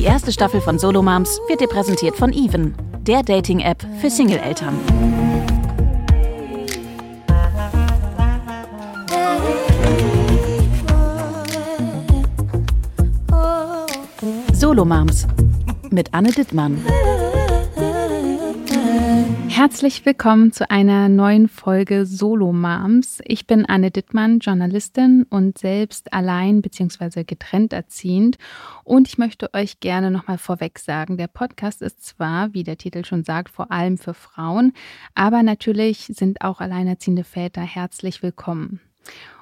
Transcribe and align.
Die 0.00 0.06
erste 0.06 0.32
Staffel 0.32 0.62
von 0.62 0.78
Solo 0.78 1.02
Moms 1.02 1.42
wird 1.46 1.60
dir 1.60 1.68
präsentiert 1.68 2.16
von 2.16 2.32
Even, 2.32 2.74
der 3.02 3.22
Dating-App 3.22 3.84
für 4.00 4.08
Single-Eltern. 4.08 4.74
Solo 14.54 14.86
Moms 14.86 15.26
mit 15.90 16.14
Anne 16.14 16.32
Dittmann. 16.32 16.82
Herzlich 19.60 20.06
willkommen 20.06 20.52
zu 20.52 20.70
einer 20.70 21.10
neuen 21.10 21.46
Folge 21.46 22.06
Solo 22.06 22.50
Moms. 22.50 23.20
Ich 23.26 23.46
bin 23.46 23.66
Anne 23.66 23.90
Dittmann, 23.90 24.38
Journalistin 24.38 25.26
und 25.28 25.58
selbst 25.58 26.14
allein 26.14 26.62
bzw. 26.62 27.24
getrennt 27.24 27.74
erziehend. 27.74 28.38
Und 28.84 29.06
ich 29.06 29.18
möchte 29.18 29.52
euch 29.52 29.78
gerne 29.80 30.10
nochmal 30.10 30.38
vorweg 30.38 30.78
sagen, 30.78 31.18
der 31.18 31.26
Podcast 31.26 31.82
ist 31.82 32.02
zwar, 32.02 32.54
wie 32.54 32.64
der 32.64 32.78
Titel 32.78 33.04
schon 33.04 33.22
sagt, 33.22 33.50
vor 33.50 33.70
allem 33.70 33.98
für 33.98 34.14
Frauen, 34.14 34.72
aber 35.14 35.42
natürlich 35.42 36.06
sind 36.06 36.40
auch 36.40 36.62
alleinerziehende 36.62 37.24
Väter 37.24 37.60
herzlich 37.60 38.22
willkommen. 38.22 38.80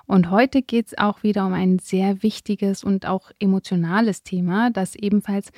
Und 0.07 0.33
heute 0.33 0.62
geht 0.62 0.89
es 0.89 0.98
auch 0.98 1.23
wieder 1.23 1.47
um 1.47 1.53
ein 1.53 1.79
sehr 1.79 2.25
wichtiges 2.25 2.83
und 2.83 3.07
auch 3.07 3.31
emotionales 3.39 4.25
Thema, 4.25 4.71
das 4.71 4.97
ebenfalls 4.97 5.53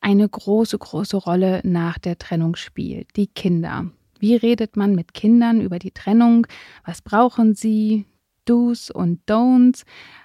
eine 0.00 0.28
große, 0.28 0.78
große 0.78 1.16
Rolle 1.16 1.60
nach 1.64 1.98
der 1.98 2.16
Trennung 2.16 2.54
spielt, 2.54 3.16
die 3.16 3.26
Kinder. 3.26 3.90
Wie 4.20 4.36
redet 4.36 4.76
man 4.76 4.94
mit 4.94 5.14
Kindern 5.14 5.60
über 5.60 5.78
die 5.78 5.90
Trennung? 5.90 6.46
Was 6.84 7.02
brauchen 7.02 7.54
sie? 7.54 8.06
Do's 8.44 8.90
und 8.90 9.20
Don'ts? 9.28 9.84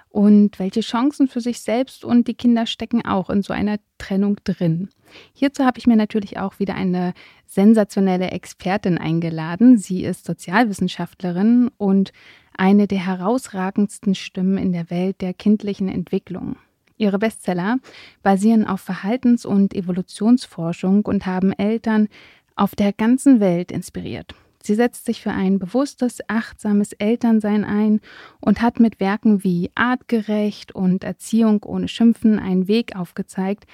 Und 0.09 0.59
welche 0.59 0.81
Chancen 0.81 1.30
für 1.30 1.40
sich 1.40 1.62
selbst 1.62 2.04
und 2.04 2.27
die 2.27 2.34
Kinder 2.34 2.66
stecken 2.66 3.05
auch 3.05 3.30
in 3.30 3.44
so 3.44 3.54
einer 3.54 3.77
Trennung 3.98 4.38
drin? 4.44 4.90
Hierzu 5.34 5.64
habe 5.64 5.80
ich 5.80 5.88
mir 5.88 5.95
natürlich 5.95 6.38
auch 6.38 6.59
wieder 6.59 6.76
eine 6.76 7.14
sensationelle 7.45 8.31
Expertin 8.31 8.98
eingeladen. 8.98 9.78
Sie 9.78 10.03
ist 10.03 10.26
Sozialwissenschaftlerin 10.26 11.72
und 11.78 12.11
eine 12.58 12.88
der 12.88 13.05
herausragendsten 13.05 14.14
Stimmen 14.14 14.58
in 14.58 14.73
der 14.73 14.89
Welt 14.89 15.22
der 15.22 15.33
kindlichen 15.33 15.88
Entwicklung. 15.88 16.58
Ihre 16.98 17.17
Bestseller 17.17 17.78
basieren 18.22 18.67
auf 18.67 18.81
Verhaltens- 18.81 19.45
und 19.45 19.73
Evolutionsforschung 19.73 21.05
und 21.05 21.26
haben 21.26 21.52
Eltern 21.53 22.09
auf 22.55 22.75
der 22.75 22.94
ganzen 22.94 23.39
Welt 23.39 23.71
inspiriert. 23.71 24.35
Sie 24.63 24.75
setzt 24.75 25.05
sich 25.05 25.21
für 25.21 25.31
ein 25.31 25.57
bewusstes, 25.57 26.19
achtsames 26.27 26.93
Elternsein 26.93 27.66
ein 27.66 27.99
und 28.39 28.61
hat 28.61 28.80
mit 28.80 28.99
Werken 28.99 29.43
wie 29.43 29.71
Artgerecht 29.73 30.73
und 30.73 31.03
Erziehung 31.03 31.63
ohne 31.63 31.88
Schimpfen 31.88 32.38
einen 32.38 32.67
Weg 32.67 32.95
aufgezeigt, 32.95 33.66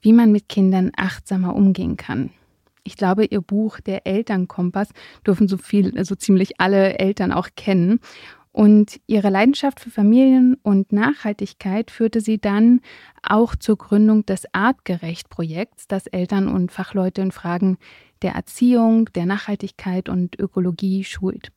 wie 0.00 0.12
man 0.12 0.32
mit 0.32 0.48
Kindern 0.48 0.90
achtsamer 0.96 1.54
umgehen 1.54 1.96
kann. 1.96 2.30
Ich 2.84 2.96
glaube, 2.96 3.24
ihr 3.24 3.40
Buch 3.40 3.78
Der 3.78 4.06
Elternkompass 4.06 4.88
dürfen 5.24 5.46
so 5.46 5.56
viel, 5.56 6.04
so 6.04 6.16
ziemlich 6.16 6.60
alle 6.60 6.98
Eltern 6.98 7.30
auch 7.30 7.50
kennen. 7.54 8.00
Und 8.50 9.00
ihre 9.06 9.30
Leidenschaft 9.30 9.80
für 9.80 9.90
Familien 9.90 10.56
und 10.62 10.92
Nachhaltigkeit 10.92 11.90
führte 11.90 12.20
sie 12.20 12.38
dann 12.38 12.80
auch 13.22 13.56
zur 13.56 13.78
Gründung 13.78 14.26
des 14.26 14.44
Artgerecht-Projekts, 14.52 15.86
das 15.86 16.06
Eltern 16.06 16.48
und 16.48 16.70
Fachleute 16.70 17.22
in 17.22 17.30
Fragen 17.30 17.78
der 18.22 18.34
Erziehung, 18.34 19.06
der 19.14 19.26
Nachhaltigkeit 19.26 20.08
und 20.08 20.38
Ökologie 20.38 21.04
schult. 21.04 21.52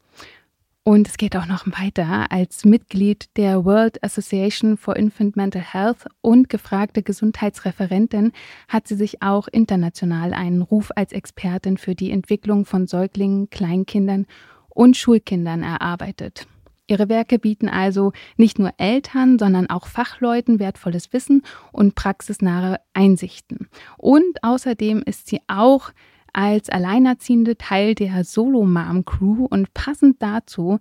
Und 0.87 1.07
es 1.07 1.17
geht 1.17 1.35
auch 1.35 1.47
noch 1.47 1.65
weiter. 1.65 2.31
Als 2.31 2.63
Mitglied 2.63 3.35
der 3.37 3.65
World 3.65 4.03
Association 4.03 4.77
for 4.77 4.95
Infant 4.95 5.35
Mental 5.35 5.63
Health 5.63 6.05
und 6.21 6.47
gefragte 6.47 7.01
Gesundheitsreferentin 7.01 8.33
hat 8.67 8.87
sie 8.87 8.93
sich 8.93 9.23
auch 9.23 9.47
international 9.47 10.35
einen 10.35 10.61
Ruf 10.61 10.91
als 10.95 11.11
Expertin 11.11 11.77
für 11.77 11.95
die 11.95 12.11
Entwicklung 12.11 12.65
von 12.65 12.85
Säuglingen, 12.85 13.49
Kleinkindern 13.49 14.27
und 14.69 14.95
Schulkindern 14.95 15.63
erarbeitet. 15.63 16.45
Ihre 16.87 17.09
Werke 17.09 17.39
bieten 17.39 17.67
also 17.67 18.11
nicht 18.37 18.59
nur 18.59 18.71
Eltern, 18.77 19.39
sondern 19.39 19.67
auch 19.71 19.87
Fachleuten 19.87 20.59
wertvolles 20.59 21.11
Wissen 21.13 21.41
und 21.71 21.95
praxisnahe 21.95 22.79
Einsichten. 22.93 23.69
Und 23.97 24.43
außerdem 24.43 25.01
ist 25.03 25.27
sie 25.27 25.39
auch 25.47 25.89
als 26.35 26.69
alleinerziehende 26.69 27.57
Teil 27.57 27.95
der 27.95 28.25
Solo-Mom-Crew 28.25 29.47
und 29.49 29.73
passend 29.73 30.21
dazu, 30.21 30.79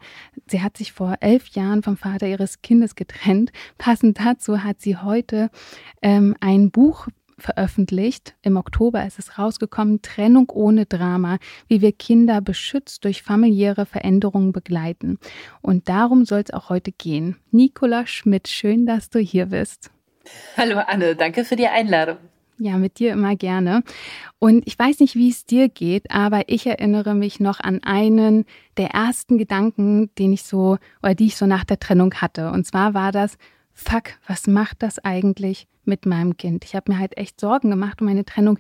sie 0.48 0.62
hat 0.62 0.76
sich 0.76 0.92
vor 0.92 1.14
elf 1.20 1.48
Jahren 1.48 1.84
vom 1.84 1.96
Vater 1.96 2.26
ihres 2.26 2.60
Kindes 2.60 2.96
getrennt, 2.96 3.52
passend 3.78 4.18
dazu 4.18 4.64
hat 4.64 4.80
sie 4.80 4.96
heute 4.96 5.50
ähm, 6.02 6.34
ein 6.40 6.72
Buch 6.72 7.06
veröffentlicht. 7.38 8.34
Im 8.42 8.56
Oktober 8.56 9.06
ist 9.06 9.18
es 9.20 9.38
rausgekommen, 9.38 10.02
Trennung 10.02 10.50
ohne 10.50 10.86
Drama, 10.86 11.38
wie 11.68 11.80
wir 11.80 11.92
Kinder 11.92 12.40
beschützt 12.40 13.04
durch 13.04 13.22
familiäre 13.22 13.86
Veränderungen 13.86 14.52
begleiten. 14.52 15.18
Und 15.62 15.88
darum 15.88 16.24
soll 16.24 16.40
es 16.40 16.52
auch 16.52 16.68
heute 16.68 16.90
gehen. 16.90 17.36
Nicola 17.52 18.06
Schmidt, 18.06 18.48
schön, 18.48 18.86
dass 18.86 19.08
du 19.08 19.20
hier 19.20 19.46
bist. 19.46 19.90
Hallo 20.56 20.78
Anne, 20.78 21.14
danke 21.14 21.44
für 21.44 21.56
die 21.56 21.68
Einladung. 21.68 22.16
Ja, 22.58 22.76
mit 22.78 22.98
dir 23.00 23.12
immer 23.12 23.34
gerne. 23.34 23.82
Und 24.38 24.66
ich 24.66 24.78
weiß 24.78 25.00
nicht, 25.00 25.16
wie 25.16 25.30
es 25.30 25.44
dir 25.44 25.68
geht, 25.68 26.10
aber 26.10 26.48
ich 26.48 26.66
erinnere 26.66 27.14
mich 27.14 27.40
noch 27.40 27.58
an 27.58 27.82
einen 27.82 28.44
der 28.76 28.90
ersten 28.90 29.38
Gedanken, 29.38 30.10
den 30.18 30.32
ich 30.32 30.44
so 30.44 30.78
oder 31.02 31.14
die 31.14 31.26
ich 31.26 31.36
so 31.36 31.46
nach 31.46 31.64
der 31.64 31.80
Trennung 31.80 32.14
hatte. 32.14 32.50
Und 32.52 32.64
zwar 32.64 32.94
war 32.94 33.10
das, 33.10 33.38
fuck, 33.72 34.10
was 34.28 34.46
macht 34.46 34.82
das 34.82 35.00
eigentlich 35.00 35.66
mit 35.84 36.06
meinem 36.06 36.36
Kind? 36.36 36.64
Ich 36.64 36.76
habe 36.76 36.92
mir 36.92 36.98
halt 36.98 37.16
echt 37.16 37.40
Sorgen 37.40 37.70
gemacht 37.70 38.00
um 38.00 38.06
meine 38.06 38.24
Trennung 38.24 38.58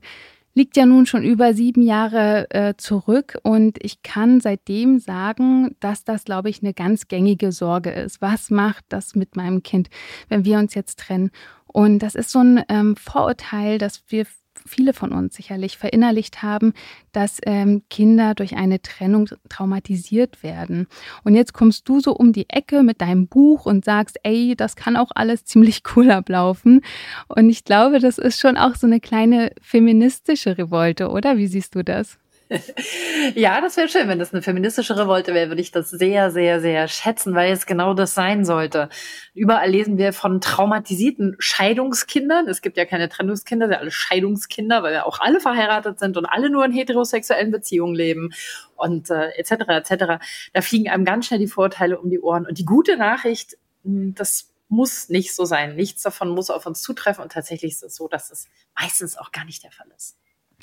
liegt 0.54 0.76
ja 0.76 0.86
nun 0.86 1.06
schon 1.06 1.24
über 1.24 1.52
sieben 1.52 1.82
Jahre 1.82 2.46
äh, 2.50 2.74
zurück 2.76 3.38
und 3.42 3.78
ich 3.82 4.02
kann 4.02 4.40
seitdem 4.40 4.98
sagen, 4.98 5.76
dass 5.80 6.04
das, 6.04 6.24
glaube 6.24 6.48
ich, 6.48 6.62
eine 6.62 6.72
ganz 6.72 7.08
gängige 7.08 7.52
Sorge 7.52 7.90
ist. 7.90 8.22
Was 8.22 8.50
macht 8.50 8.84
das 8.88 9.14
mit 9.14 9.36
meinem 9.36 9.62
Kind, 9.62 9.90
wenn 10.28 10.44
wir 10.44 10.58
uns 10.58 10.74
jetzt 10.74 11.00
trennen? 11.00 11.30
Und 11.66 11.98
das 11.98 12.14
ist 12.14 12.30
so 12.30 12.38
ein 12.38 12.62
ähm, 12.68 12.94
Vorurteil, 12.96 13.78
dass 13.78 14.04
wir 14.08 14.26
viele 14.66 14.92
von 14.92 15.12
uns 15.12 15.34
sicherlich 15.34 15.76
verinnerlicht 15.76 16.42
haben, 16.42 16.72
dass 17.12 17.38
ähm, 17.44 17.82
Kinder 17.90 18.34
durch 18.34 18.56
eine 18.56 18.80
Trennung 18.80 19.28
traumatisiert 19.48 20.42
werden. 20.42 20.86
Und 21.22 21.34
jetzt 21.34 21.52
kommst 21.52 21.88
du 21.88 22.00
so 22.00 22.14
um 22.14 22.32
die 22.32 22.48
Ecke 22.48 22.82
mit 22.82 23.00
deinem 23.00 23.28
Buch 23.28 23.66
und 23.66 23.84
sagst, 23.84 24.18
ey, 24.22 24.54
das 24.56 24.76
kann 24.76 24.96
auch 24.96 25.10
alles 25.14 25.44
ziemlich 25.44 25.82
cool 25.96 26.10
ablaufen. 26.10 26.80
Und 27.28 27.50
ich 27.50 27.64
glaube, 27.64 27.98
das 27.98 28.18
ist 28.18 28.40
schon 28.40 28.56
auch 28.56 28.74
so 28.74 28.86
eine 28.86 29.00
kleine 29.00 29.52
feministische 29.60 30.56
Revolte, 30.56 31.10
oder? 31.10 31.36
Wie 31.36 31.46
siehst 31.46 31.74
du 31.74 31.84
das? 31.84 32.18
ja, 33.34 33.60
das 33.60 33.76
wäre 33.76 33.88
schön. 33.88 34.08
Wenn 34.08 34.18
das 34.18 34.32
eine 34.32 34.42
feministische 34.42 34.96
Revolte 34.96 35.34
wäre, 35.34 35.48
würde 35.48 35.60
ich 35.60 35.70
das 35.70 35.90
sehr, 35.90 36.30
sehr, 36.30 36.60
sehr 36.60 36.88
schätzen, 36.88 37.34
weil 37.34 37.52
es 37.52 37.66
genau 37.66 37.94
das 37.94 38.14
sein 38.14 38.44
sollte. 38.44 38.88
Überall 39.34 39.70
lesen 39.70 39.98
wir 39.98 40.12
von 40.12 40.40
traumatisierten 40.40 41.36
Scheidungskindern. 41.38 42.48
Es 42.48 42.62
gibt 42.62 42.76
ja 42.76 42.84
keine 42.84 43.08
Trennungskinder, 43.08 43.66
sind 43.66 43.76
alle 43.76 43.90
Scheidungskinder, 43.90 44.82
weil 44.82 44.94
ja 44.94 45.04
auch 45.04 45.20
alle 45.20 45.40
verheiratet 45.40 45.98
sind 45.98 46.16
und 46.16 46.26
alle 46.26 46.50
nur 46.50 46.64
in 46.64 46.72
heterosexuellen 46.72 47.50
Beziehungen 47.50 47.94
leben 47.94 48.30
und 48.76 49.10
äh, 49.10 49.30
etc. 49.36 49.52
etc. 49.68 50.04
Da 50.52 50.60
fliegen 50.60 50.88
einem 50.88 51.04
ganz 51.04 51.26
schnell 51.26 51.40
die 51.40 51.46
Vorteile 51.46 51.98
um 51.98 52.10
die 52.10 52.20
Ohren. 52.20 52.46
Und 52.46 52.58
die 52.58 52.64
gute 52.64 52.96
Nachricht, 52.96 53.56
hm, 53.84 54.14
das 54.14 54.50
muss 54.68 55.08
nicht 55.08 55.34
so 55.34 55.44
sein. 55.44 55.76
Nichts 55.76 56.02
davon 56.02 56.30
muss 56.30 56.50
auf 56.50 56.66
uns 56.66 56.82
zutreffen. 56.82 57.22
Und 57.22 57.32
tatsächlich 57.32 57.72
ist 57.72 57.82
es 57.82 57.96
so, 57.96 58.08
dass 58.08 58.30
es 58.30 58.48
meistens 58.78 59.16
auch 59.16 59.30
gar 59.30 59.44
nicht 59.44 59.62
der 59.62 59.70
Fall 59.70 59.86
ist 59.96 60.16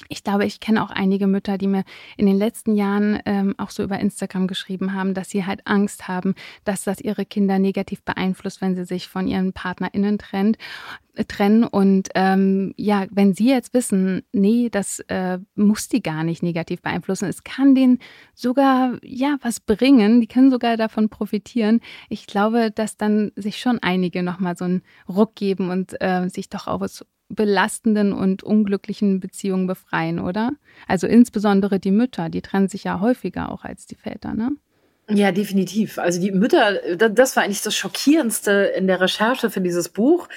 ich 0.09 0.23
glaube, 0.23 0.45
ich 0.45 0.59
kenne 0.59 0.84
auch 0.84 0.91
einige 0.91 1.28
Mütter, 1.28 1.57
die 1.57 1.67
mir 1.67 1.84
in 2.17 2.25
den 2.25 2.38
letzten 2.38 2.75
Jahren 2.75 3.19
ähm, 3.25 3.56
auch 3.57 3.69
so 3.69 3.84
über 3.84 4.00
Instagram 4.00 4.47
geschrieben 4.47 4.94
haben, 4.94 5.13
dass 5.13 5.29
sie 5.29 5.45
halt 5.45 5.66
Angst 5.66 6.07
haben, 6.07 6.35
dass 6.63 6.84
das 6.84 7.01
ihre 7.01 7.25
Kinder 7.25 7.59
negativ 7.59 8.03
beeinflusst, 8.03 8.61
wenn 8.61 8.75
sie 8.75 8.85
sich 8.85 9.07
von 9.07 9.28
ihren 9.28 9.53
PartnerInnen 9.53 10.17
trennt, 10.17 10.57
äh, 11.16 11.25
trennen. 11.25 11.63
Und 11.63 12.09
ähm, 12.16 12.73
ja, 12.78 13.06
wenn 13.11 13.34
sie 13.34 13.50
jetzt 13.50 13.73
wissen, 13.73 14.23
nee, 14.31 14.70
das 14.70 14.99
äh, 15.08 15.40
muss 15.55 15.87
die 15.87 16.02
gar 16.02 16.23
nicht 16.23 16.43
negativ 16.43 16.81
beeinflussen, 16.81 17.28
es 17.28 17.43
kann 17.43 17.76
denen 17.76 17.99
sogar 18.34 18.97
ja 19.03 19.37
was 19.41 19.59
bringen, 19.59 20.22
die 20.22 20.28
können 20.28 20.52
sogar 20.52 20.78
davon 20.78 21.09
profitieren. 21.09 21.81
Ich 22.09 22.28
glaube, 22.28 22.72
dass 22.72 22.97
dann 22.97 23.31
sich 23.35 23.59
schon 23.59 23.79
einige 23.79 24.23
nochmal 24.23 24.55
so 24.58 24.66
einen 24.66 24.84
Ruck 25.08 25.35
geben 25.35 25.70
und 25.70 25.96
äh, 26.02 26.29
sich 26.29 26.49
doch 26.49 26.67
auch 26.67 26.79
was 26.79 27.05
belastenden 27.35 28.13
und 28.13 28.43
unglücklichen 28.43 29.19
Beziehungen 29.19 29.67
befreien, 29.67 30.19
oder? 30.19 30.51
Also 30.87 31.07
insbesondere 31.07 31.79
die 31.79 31.91
Mütter, 31.91 32.29
die 32.29 32.41
trennen 32.41 32.67
sich 32.67 32.83
ja 32.83 32.99
häufiger 32.99 33.51
auch 33.51 33.63
als 33.63 33.85
die 33.85 33.95
Väter, 33.95 34.33
ne? 34.33 34.51
Ja, 35.09 35.31
definitiv. 35.31 35.97
Also 35.97 36.22
die 36.22 36.31
Mütter, 36.31 36.79
das 36.95 37.35
war 37.35 37.43
eigentlich 37.43 37.61
das 37.61 37.75
Schockierendste 37.75 38.51
in 38.78 38.87
der 38.87 39.01
Recherche 39.01 39.49
für 39.49 39.59
dieses 39.59 39.89
Buch. 39.89 40.29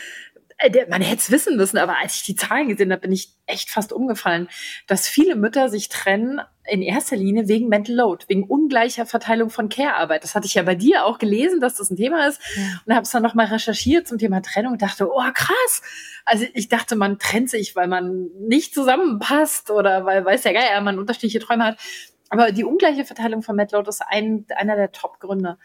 Äh, 0.58 0.86
man 0.88 1.02
hätte 1.02 1.18
es 1.18 1.30
wissen 1.30 1.56
müssen, 1.56 1.78
aber 1.78 1.98
als 1.98 2.16
ich 2.16 2.22
die 2.22 2.36
Zahlen 2.36 2.68
gesehen 2.68 2.92
habe, 2.92 3.02
bin 3.02 3.12
ich 3.12 3.30
echt 3.46 3.70
fast 3.70 3.92
umgefallen, 3.92 4.48
dass 4.86 5.08
viele 5.08 5.36
Mütter 5.36 5.68
sich 5.68 5.88
trennen 5.88 6.40
in 6.66 6.80
erster 6.82 7.16
Linie 7.16 7.46
wegen 7.48 7.68
Mental 7.68 7.94
Load, 7.94 8.24
wegen 8.28 8.44
ungleicher 8.44 9.04
Verteilung 9.04 9.50
von 9.50 9.68
Care-Arbeit. 9.68 10.24
Das 10.24 10.34
hatte 10.34 10.46
ich 10.46 10.54
ja 10.54 10.62
bei 10.62 10.74
dir 10.74 11.04
auch 11.04 11.18
gelesen, 11.18 11.60
dass 11.60 11.76
das 11.76 11.90
ein 11.90 11.96
Thema 11.96 12.26
ist. 12.26 12.40
Und 12.86 12.94
habe 12.94 13.02
es 13.02 13.10
dann 13.10 13.22
nochmal 13.22 13.46
recherchiert 13.46 14.08
zum 14.08 14.18
Thema 14.18 14.40
Trennung 14.40 14.72
und 14.72 14.82
dachte, 14.82 15.08
oh 15.10 15.30
krass. 15.34 15.82
Also 16.24 16.46
ich 16.54 16.68
dachte, 16.68 16.96
man 16.96 17.18
trennt 17.18 17.50
sich, 17.50 17.76
weil 17.76 17.86
man 17.86 18.30
nicht 18.48 18.72
zusammenpasst 18.72 19.70
oder 19.70 20.06
weil, 20.06 20.24
weiß 20.24 20.44
ja 20.44 20.52
geil, 20.52 20.80
man 20.80 20.98
unterschiedliche 20.98 21.40
Träume 21.40 21.64
hat. 21.64 21.78
Aber 22.30 22.50
die 22.50 22.64
ungleiche 22.64 23.04
Verteilung 23.04 23.42
von 23.42 23.56
Mental 23.56 23.80
Load 23.80 23.90
ist 23.90 24.02
ein, 24.02 24.46
einer 24.56 24.76
der 24.76 24.90
Top-Gründe. 24.90 25.58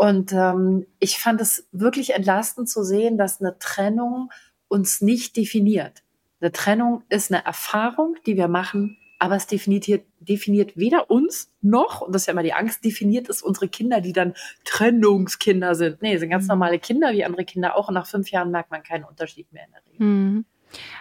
Und 0.00 0.32
ähm, 0.32 0.86
ich 0.98 1.18
fand 1.18 1.42
es 1.42 1.68
wirklich 1.72 2.14
entlastend 2.14 2.70
zu 2.70 2.82
sehen, 2.84 3.18
dass 3.18 3.42
eine 3.42 3.58
Trennung 3.58 4.30
uns 4.66 5.02
nicht 5.02 5.36
definiert. 5.36 6.04
Eine 6.40 6.52
Trennung 6.52 7.02
ist 7.10 7.30
eine 7.30 7.44
Erfahrung, 7.44 8.16
die 8.24 8.38
wir 8.38 8.48
machen, 8.48 8.96
aber 9.18 9.36
es 9.36 9.46
definiert, 9.46 9.86
definiert 10.18 10.74
weder 10.78 11.10
uns 11.10 11.52
noch, 11.60 12.00
und 12.00 12.14
das 12.14 12.22
ist 12.22 12.26
ja 12.28 12.32
immer 12.32 12.42
die 12.42 12.54
Angst, 12.54 12.82
definiert 12.82 13.28
es 13.28 13.42
unsere 13.42 13.68
Kinder, 13.68 14.00
die 14.00 14.14
dann 14.14 14.32
Trennungskinder 14.64 15.74
sind. 15.74 16.00
Nee, 16.00 16.16
sind 16.16 16.30
ganz 16.30 16.44
mhm. 16.44 16.52
normale 16.52 16.78
Kinder, 16.78 17.12
wie 17.12 17.26
andere 17.26 17.44
Kinder 17.44 17.76
auch. 17.76 17.88
Und 17.88 17.94
nach 17.94 18.06
fünf 18.06 18.30
Jahren 18.30 18.50
merkt 18.50 18.70
man 18.70 18.82
keinen 18.82 19.04
Unterschied 19.04 19.52
mehr 19.52 19.66
in 19.66 19.72
der 19.72 19.84
Regel. 19.84 20.06
Mhm. 20.06 20.44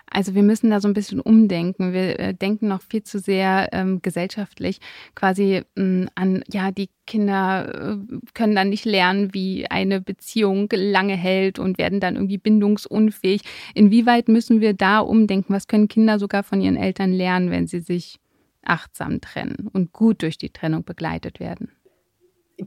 Also 0.09 0.35
wir 0.35 0.43
müssen 0.43 0.69
da 0.69 0.79
so 0.79 0.87
ein 0.87 0.93
bisschen 0.93 1.19
umdenken. 1.19 1.93
Wir 1.93 2.19
äh, 2.19 2.33
denken 2.33 2.67
noch 2.67 2.81
viel 2.81 3.03
zu 3.03 3.19
sehr 3.19 3.69
ähm, 3.71 4.01
gesellschaftlich 4.01 4.79
quasi 5.15 5.63
mh, 5.75 5.83
mm, 5.83 6.09
an, 6.15 6.43
ja, 6.51 6.71
die 6.71 6.89
Kinder 7.05 7.97
äh, 7.99 8.17
können 8.33 8.55
dann 8.55 8.69
nicht 8.69 8.85
lernen, 8.85 9.33
wie 9.33 9.69
eine 9.69 10.01
Beziehung 10.01 10.69
lange 10.71 11.15
hält 11.15 11.59
und 11.59 11.77
werden 11.77 11.99
dann 11.99 12.15
irgendwie 12.15 12.37
bindungsunfähig. 12.37 13.41
Inwieweit 13.73 14.27
müssen 14.27 14.61
wir 14.61 14.73
da 14.73 14.99
umdenken? 14.99 15.53
Was 15.53 15.67
können 15.67 15.87
Kinder 15.87 16.19
sogar 16.19 16.43
von 16.43 16.61
ihren 16.61 16.77
Eltern 16.77 17.11
lernen, 17.11 17.51
wenn 17.51 17.67
sie 17.67 17.79
sich 17.79 18.19
achtsam 18.63 19.21
trennen 19.21 19.69
und 19.71 19.93
gut 19.93 20.21
durch 20.21 20.37
die 20.37 20.51
Trennung 20.51 20.83
begleitet 20.83 21.39
werden? 21.39 21.71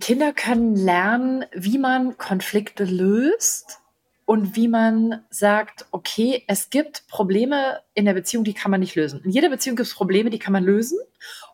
Kinder 0.00 0.32
können 0.32 0.74
lernen, 0.74 1.44
wie 1.54 1.78
man 1.78 2.16
Konflikte 2.16 2.84
löst 2.84 3.81
und 4.24 4.56
wie 4.56 4.68
man 4.68 5.24
sagt, 5.30 5.86
okay, 5.90 6.44
es 6.46 6.70
gibt 6.70 7.06
Probleme 7.08 7.80
in 7.94 8.04
der 8.04 8.14
Beziehung, 8.14 8.44
die 8.44 8.54
kann 8.54 8.70
man 8.70 8.80
nicht 8.80 8.94
lösen. 8.94 9.20
In 9.24 9.30
jeder 9.30 9.50
Beziehung 9.50 9.76
gibt 9.76 9.88
es 9.88 9.94
Probleme, 9.94 10.30
die 10.30 10.38
kann 10.38 10.52
man 10.52 10.64
lösen 10.64 10.98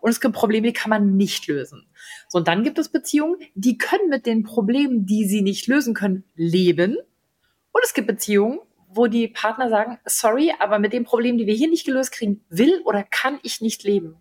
und 0.00 0.10
es 0.10 0.20
gibt 0.20 0.34
Probleme, 0.34 0.66
die 0.68 0.72
kann 0.72 0.90
man 0.90 1.16
nicht 1.16 1.46
lösen. 1.46 1.88
So, 2.28 2.38
und 2.38 2.48
dann 2.48 2.64
gibt 2.64 2.78
es 2.78 2.90
Beziehungen, 2.90 3.36
die 3.54 3.78
können 3.78 4.08
mit 4.08 4.26
den 4.26 4.42
Problemen, 4.42 5.06
die 5.06 5.26
sie 5.26 5.42
nicht 5.42 5.66
lösen 5.66 5.94
können, 5.94 6.24
leben. 6.34 6.96
Und 7.72 7.84
es 7.84 7.94
gibt 7.94 8.06
Beziehungen, 8.06 8.60
wo 8.88 9.06
die 9.06 9.28
Partner 9.28 9.68
sagen, 9.68 9.98
sorry, 10.04 10.52
aber 10.58 10.78
mit 10.78 10.92
den 10.92 11.04
Problemen, 11.04 11.38
die 11.38 11.46
wir 11.46 11.54
hier 11.54 11.68
nicht 11.68 11.86
gelöst 11.86 12.12
kriegen, 12.12 12.44
will 12.48 12.80
oder 12.84 13.02
kann 13.02 13.38
ich 13.42 13.60
nicht 13.60 13.82
leben. 13.84 14.16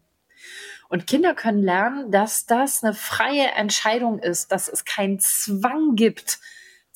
Und 0.89 1.07
Kinder 1.07 1.33
können 1.33 1.61
lernen, 1.61 2.11
dass 2.11 2.45
das 2.45 2.83
eine 2.83 2.93
freie 2.93 3.47
Entscheidung 3.51 4.19
ist, 4.19 4.51
dass 4.51 4.69
es 4.69 4.85
keinen 4.85 5.19
Zwang 5.19 5.95
gibt, 5.95 6.39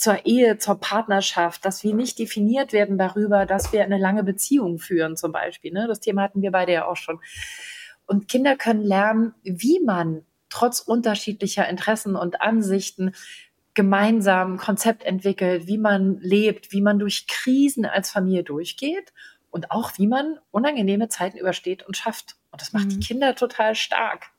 zur 0.02 0.26
Ehe, 0.26 0.58
zur 0.58 0.80
Partnerschaft, 0.80 1.64
dass 1.64 1.84
wir 1.84 1.94
nicht 1.94 2.18
definiert 2.18 2.74
werden 2.74 2.98
darüber, 2.98 3.46
dass 3.46 3.72
wir 3.72 3.84
eine 3.84 4.00
lange 4.00 4.24
Beziehung 4.24 4.80
führen 4.80 5.16
zum 5.16 5.32
Beispiel. 5.32 5.72
Ne? 5.72 5.86
Das 5.88 6.00
Thema 6.00 6.24
hatten 6.24 6.42
wir 6.42 6.50
beide 6.50 6.74
ja 6.74 6.88
auch 6.88 6.96
schon. 6.96 7.20
Und 8.08 8.28
Kinder 8.28 8.56
können 8.56 8.82
lernen, 8.82 9.36
wie 9.44 9.80
man 9.80 10.26
trotz 10.50 10.80
unterschiedlicher 10.80 11.70
Interessen 11.70 12.16
und 12.16 12.42
Ansichten 12.42 13.12
gemeinsam 13.76 14.56
ein 14.56 14.58
Konzept 14.58 15.04
entwickelt, 15.04 15.68
wie 15.68 15.78
man 15.78 16.18
lebt, 16.20 16.72
wie 16.72 16.82
man 16.82 16.98
durch 16.98 17.28
Krisen 17.28 17.86
als 17.86 18.10
Familie 18.10 18.44
durchgeht 18.44 19.14
und 19.52 19.70
auch 19.70 19.92
wie 20.00 20.08
man 20.08 20.40
unangenehme 20.50 21.10
Zeiten 21.10 21.38
übersteht 21.38 21.86
und 21.86 21.96
schafft. 21.96 22.38
Und 22.50 22.60
das 22.60 22.74
macht 22.74 22.86
mhm. 22.86 22.90
die 22.90 23.00
Kinder 23.02 23.36
total 23.36 23.76
stark. 23.76 24.32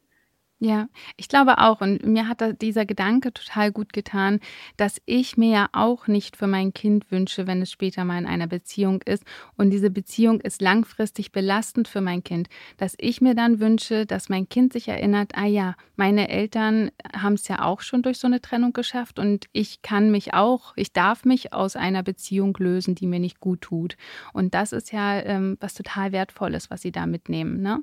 Ja, 0.64 0.86
ich 1.16 1.26
glaube 1.26 1.58
auch. 1.58 1.80
Und 1.80 2.06
mir 2.06 2.28
hat 2.28 2.62
dieser 2.62 2.86
Gedanke 2.86 3.32
total 3.32 3.72
gut 3.72 3.92
getan, 3.92 4.38
dass 4.76 5.02
ich 5.06 5.36
mir 5.36 5.50
ja 5.50 5.68
auch 5.72 6.06
nicht 6.06 6.36
für 6.36 6.46
mein 6.46 6.72
Kind 6.72 7.10
wünsche, 7.10 7.48
wenn 7.48 7.62
es 7.62 7.72
später 7.72 8.04
mal 8.04 8.16
in 8.18 8.26
einer 8.26 8.46
Beziehung 8.46 9.02
ist. 9.02 9.24
Und 9.56 9.70
diese 9.70 9.90
Beziehung 9.90 10.40
ist 10.40 10.62
langfristig 10.62 11.32
belastend 11.32 11.88
für 11.88 12.00
mein 12.00 12.22
Kind. 12.22 12.48
Dass 12.76 12.94
ich 12.98 13.20
mir 13.20 13.34
dann 13.34 13.58
wünsche, 13.58 14.06
dass 14.06 14.28
mein 14.28 14.48
Kind 14.48 14.72
sich 14.72 14.86
erinnert, 14.86 15.32
ah 15.34 15.46
ja, 15.46 15.74
meine 15.96 16.28
Eltern 16.28 16.92
haben 17.12 17.34
es 17.34 17.48
ja 17.48 17.64
auch 17.64 17.80
schon 17.80 18.02
durch 18.02 18.18
so 18.18 18.28
eine 18.28 18.40
Trennung 18.40 18.72
geschafft 18.72 19.18
und 19.18 19.46
ich 19.50 19.82
kann 19.82 20.12
mich 20.12 20.32
auch, 20.32 20.74
ich 20.76 20.92
darf 20.92 21.24
mich 21.24 21.52
aus 21.52 21.74
einer 21.74 22.04
Beziehung 22.04 22.56
lösen, 22.60 22.94
die 22.94 23.08
mir 23.08 23.18
nicht 23.18 23.40
gut 23.40 23.62
tut. 23.62 23.96
Und 24.32 24.54
das 24.54 24.70
ist 24.70 24.92
ja 24.92 25.20
ähm, 25.22 25.56
was 25.58 25.74
total 25.74 26.12
Wertvolles, 26.12 26.70
was 26.70 26.82
sie 26.82 26.92
da 26.92 27.06
mitnehmen. 27.06 27.62
Ne? 27.62 27.82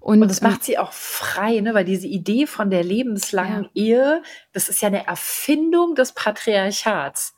Und, 0.00 0.22
und 0.22 0.28
das 0.28 0.40
macht 0.40 0.64
sie 0.64 0.78
auch 0.78 0.92
frei, 0.92 1.60
ne? 1.60 1.72
weil 1.72 1.84
diese 2.00 2.12
Idee 2.12 2.46
von 2.46 2.70
der 2.70 2.82
lebenslangen 2.82 3.64
ja. 3.64 3.70
Ehe, 3.74 4.22
das 4.52 4.68
ist 4.68 4.80
ja 4.80 4.88
eine 4.88 5.06
Erfindung 5.06 5.94
des 5.94 6.12
Patriarchats. 6.12 7.34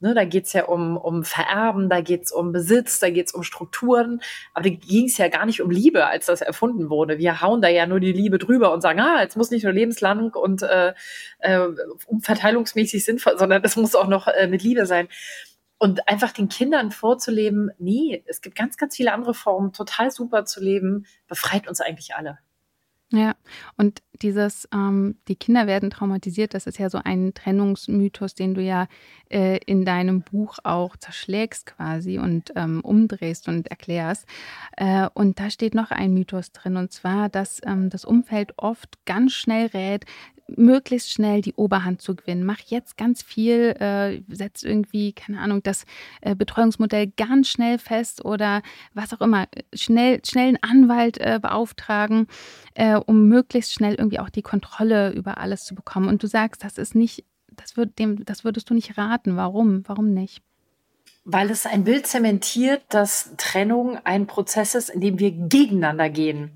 Ne, 0.00 0.12
da 0.12 0.26
geht's 0.26 0.52
ja 0.52 0.64
um, 0.66 0.98
um 0.98 1.24
Vererben, 1.24 1.88
da 1.88 2.02
geht's 2.02 2.30
um 2.30 2.52
Besitz, 2.52 2.98
da 2.98 3.08
geht's 3.08 3.32
um 3.32 3.42
Strukturen. 3.42 4.20
Aber 4.52 4.68
da 4.68 4.74
ging's 4.74 5.16
ja 5.16 5.28
gar 5.28 5.46
nicht 5.46 5.62
um 5.62 5.70
Liebe, 5.70 6.06
als 6.06 6.26
das 6.26 6.42
erfunden 6.42 6.90
wurde. 6.90 7.16
Wir 7.16 7.40
hauen 7.40 7.62
da 7.62 7.68
ja 7.68 7.86
nur 7.86 8.00
die 8.00 8.12
Liebe 8.12 8.36
drüber 8.36 8.74
und 8.74 8.82
sagen, 8.82 9.00
ah, 9.00 9.22
jetzt 9.22 9.36
muss 9.36 9.50
nicht 9.50 9.62
nur 9.62 9.72
lebenslang 9.72 10.34
und 10.34 10.62
äh, 10.62 10.92
äh, 11.38 11.68
umverteilungsmäßig 12.06 13.02
sinnvoll, 13.02 13.38
sondern 13.38 13.62
das 13.62 13.76
muss 13.76 13.94
auch 13.94 14.08
noch 14.08 14.26
äh, 14.26 14.46
mit 14.46 14.62
Liebe 14.62 14.84
sein. 14.84 15.08
Und 15.78 16.06
einfach 16.06 16.32
den 16.32 16.48
Kindern 16.50 16.90
vorzuleben, 16.90 17.70
nee, 17.78 18.22
es 18.26 18.42
gibt 18.42 18.56
ganz, 18.56 18.76
ganz 18.76 18.96
viele 18.96 19.12
andere 19.12 19.32
Formen, 19.32 19.72
total 19.72 20.10
super 20.10 20.44
zu 20.44 20.60
leben, 20.60 21.06
befreit 21.28 21.66
uns 21.66 21.80
eigentlich 21.80 22.14
alle. 22.14 22.38
Ja, 23.14 23.36
und 23.76 24.02
dieses, 24.22 24.68
ähm, 24.72 25.16
die 25.28 25.36
Kinder 25.36 25.66
werden 25.66 25.90
traumatisiert, 25.90 26.54
das 26.54 26.66
ist 26.66 26.78
ja 26.78 26.90
so 26.90 27.00
ein 27.02 27.34
Trennungsmythos, 27.34 28.34
den 28.34 28.54
du 28.54 28.62
ja 28.62 28.86
äh, 29.30 29.58
in 29.66 29.84
deinem 29.84 30.22
Buch 30.22 30.58
auch 30.62 30.96
zerschlägst 30.96 31.66
quasi 31.66 32.18
und 32.18 32.52
ähm, 32.56 32.80
umdrehst 32.80 33.48
und 33.48 33.68
erklärst. 33.68 34.26
Äh, 34.76 35.08
und 35.14 35.40
da 35.40 35.50
steht 35.50 35.74
noch 35.74 35.90
ein 35.90 36.14
Mythos 36.14 36.52
drin, 36.52 36.76
und 36.76 36.92
zwar, 36.92 37.28
dass 37.28 37.60
ähm, 37.66 37.90
das 37.90 38.04
Umfeld 38.04 38.54
oft 38.56 39.04
ganz 39.04 39.32
schnell 39.32 39.66
rät, 39.66 40.04
möglichst 40.48 41.10
schnell 41.10 41.40
die 41.40 41.54
Oberhand 41.54 42.02
zu 42.02 42.14
gewinnen. 42.14 42.44
Mach 42.44 42.60
jetzt 42.60 42.96
ganz 42.96 43.22
viel, 43.22 43.74
äh, 43.80 44.20
setz 44.28 44.62
irgendwie, 44.62 45.12
keine 45.12 45.40
Ahnung, 45.40 45.62
das 45.62 45.84
äh, 46.20 46.34
Betreuungsmodell 46.34 47.12
ganz 47.16 47.48
schnell 47.48 47.78
fest 47.78 48.24
oder 48.24 48.62
was 48.92 49.12
auch 49.12 49.20
immer, 49.20 49.46
schnell, 49.72 50.20
schnell 50.24 50.48
einen 50.48 50.62
Anwalt 50.62 51.18
äh, 51.18 51.38
beauftragen, 51.40 52.26
äh, 52.74 52.96
um 52.96 53.28
möglichst 53.28 53.72
schnell 53.72 53.94
irgendwie 54.04 54.18
auch 54.18 54.28
die 54.28 54.42
Kontrolle 54.42 55.12
über 55.12 55.38
alles 55.38 55.64
zu 55.64 55.74
bekommen. 55.74 56.08
Und 56.08 56.22
du 56.22 56.26
sagst, 56.26 56.62
das 56.62 56.78
ist 56.78 56.94
nicht, 56.94 57.24
das 57.50 57.76
wird 57.76 57.98
dem, 57.98 58.24
das 58.24 58.44
würdest 58.44 58.68
du 58.68 58.74
nicht 58.74 58.98
raten. 58.98 59.36
Warum? 59.36 59.82
Warum 59.88 60.12
nicht? 60.12 60.42
Weil 61.24 61.50
es 61.50 61.64
ein 61.64 61.84
Bild 61.84 62.06
zementiert, 62.06 62.82
dass 62.90 63.32
Trennung 63.38 63.98
ein 64.04 64.26
Prozess 64.26 64.74
ist, 64.74 64.90
in 64.90 65.00
dem 65.00 65.18
wir 65.18 65.32
gegeneinander 65.32 66.10
gehen. 66.10 66.50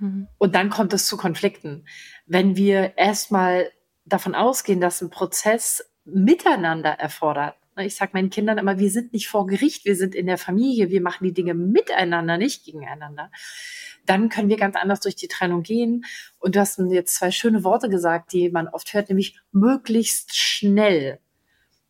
Mhm. 0.00 0.26
Und 0.36 0.54
dann 0.56 0.68
kommt 0.68 0.92
es 0.92 1.06
zu 1.06 1.16
Konflikten. 1.16 1.84
Wenn 2.26 2.56
wir 2.56 2.98
erstmal 2.98 3.70
davon 4.04 4.34
ausgehen, 4.34 4.80
dass 4.80 5.00
ein 5.00 5.10
Prozess 5.10 5.84
miteinander 6.04 6.90
erfordert, 6.90 7.54
ne, 7.76 7.86
ich 7.86 7.94
sage 7.94 8.10
meinen 8.14 8.30
Kindern 8.30 8.58
immer, 8.58 8.80
wir 8.80 8.90
sind 8.90 9.12
nicht 9.12 9.28
vor 9.28 9.46
Gericht, 9.46 9.84
wir 9.84 9.94
sind 9.94 10.16
in 10.16 10.26
der 10.26 10.38
Familie, 10.38 10.90
wir 10.90 11.02
machen 11.02 11.24
die 11.24 11.34
Dinge 11.34 11.54
miteinander, 11.54 12.36
nicht 12.36 12.64
gegeneinander. 12.64 13.30
Dann 14.10 14.28
können 14.28 14.48
wir 14.48 14.56
ganz 14.56 14.74
anders 14.74 14.98
durch 14.98 15.14
die 15.14 15.28
Trennung 15.28 15.62
gehen. 15.62 16.04
Und 16.40 16.56
du 16.56 16.60
hast 16.60 16.80
jetzt 16.90 17.14
zwei 17.14 17.30
schöne 17.30 17.62
Worte 17.62 17.88
gesagt, 17.88 18.32
die 18.32 18.50
man 18.50 18.66
oft 18.66 18.92
hört, 18.92 19.08
nämlich 19.08 19.38
möglichst 19.52 20.36
schnell. 20.36 21.20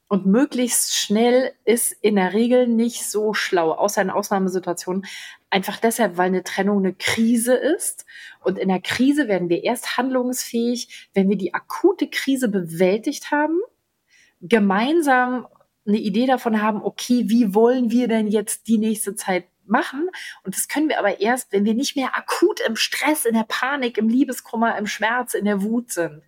Und 0.06 0.26
möglichst 0.26 0.94
schnell 0.94 1.52
ist 1.64 1.92
in 1.92 2.16
der 2.16 2.34
Regel 2.34 2.66
nicht 2.66 3.08
so 3.08 3.32
schlau, 3.32 3.72
außer 3.72 4.02
in 4.02 4.10
Ausnahmesituationen. 4.10 5.06
Einfach 5.48 5.78
deshalb, 5.78 6.18
weil 6.18 6.26
eine 6.26 6.44
Trennung 6.44 6.80
eine 6.80 6.92
Krise 6.92 7.54
ist. 7.54 8.04
Und 8.44 8.58
in 8.58 8.68
der 8.68 8.82
Krise 8.82 9.26
werden 9.26 9.48
wir 9.48 9.64
erst 9.64 9.96
handlungsfähig, 9.96 11.08
wenn 11.14 11.30
wir 11.30 11.38
die 11.38 11.54
akute 11.54 12.06
Krise 12.10 12.50
bewältigt 12.50 13.30
haben, 13.30 13.60
gemeinsam 14.42 15.46
eine 15.86 15.96
Idee 15.96 16.26
davon 16.26 16.60
haben, 16.60 16.82
okay, 16.82 17.30
wie 17.30 17.54
wollen 17.54 17.90
wir 17.90 18.08
denn 18.08 18.26
jetzt 18.26 18.68
die 18.68 18.76
nächste 18.76 19.14
Zeit 19.14 19.44
machen? 19.70 20.08
Und 20.44 20.54
das 20.54 20.68
können 20.68 20.88
wir 20.88 20.98
aber 20.98 21.20
erst, 21.20 21.52
wenn 21.52 21.64
wir 21.64 21.74
nicht 21.74 21.96
mehr 21.96 22.16
akut 22.16 22.60
im 22.60 22.76
Stress, 22.76 23.24
in 23.24 23.34
der 23.34 23.46
Panik, 23.48 23.98
im 23.98 24.08
Liebeskummer, 24.08 24.76
im 24.76 24.86
Schmerz, 24.86 25.34
in 25.34 25.44
der 25.44 25.62
Wut 25.62 25.92
sind. 25.92 26.22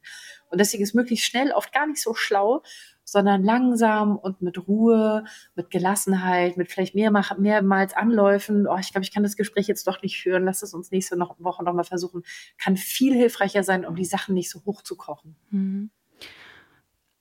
Und 0.49 0.58
deswegen 0.58 0.82
ist 0.82 0.94
möglichst 0.94 1.26
schnell 1.26 1.50
oft 1.52 1.72
gar 1.72 1.87
nicht 1.87 2.02
so 2.02 2.14
schlau, 2.14 2.62
sondern 3.04 3.42
langsam 3.42 4.16
und 4.16 4.42
mit 4.42 4.66
Ruhe, 4.68 5.25
mit 5.54 5.70
Gelassenheit, 5.70 6.56
mit 6.56 6.70
vielleicht 6.70 6.94
mehr, 6.94 7.11
mehrmals 7.38 7.94
Anläufen. 7.94 8.66
Oh, 8.66 8.78
ich 8.78 8.92
glaube, 8.92 9.04
ich 9.04 9.12
kann 9.12 9.22
das 9.22 9.37
Gespräch 9.37 9.66
jetzt 9.66 9.87
doch 9.87 10.02
nicht 10.02 10.20
führen. 10.20 10.44
Lass 10.44 10.62
es 10.62 10.75
uns 10.75 10.90
nächste 10.90 11.18
Woche 11.18 11.64
nochmal 11.64 11.84
versuchen. 11.84 12.22
Kann 12.58 12.76
viel 12.76 13.14
hilfreicher 13.14 13.64
sein, 13.64 13.84
um 13.84 13.96
die 13.96 14.04
Sachen 14.04 14.34
nicht 14.34 14.50
so 14.50 14.62
hoch 14.64 14.82
zu 14.82 14.96
kochen. 14.96 15.37
Mhm. 15.50 15.90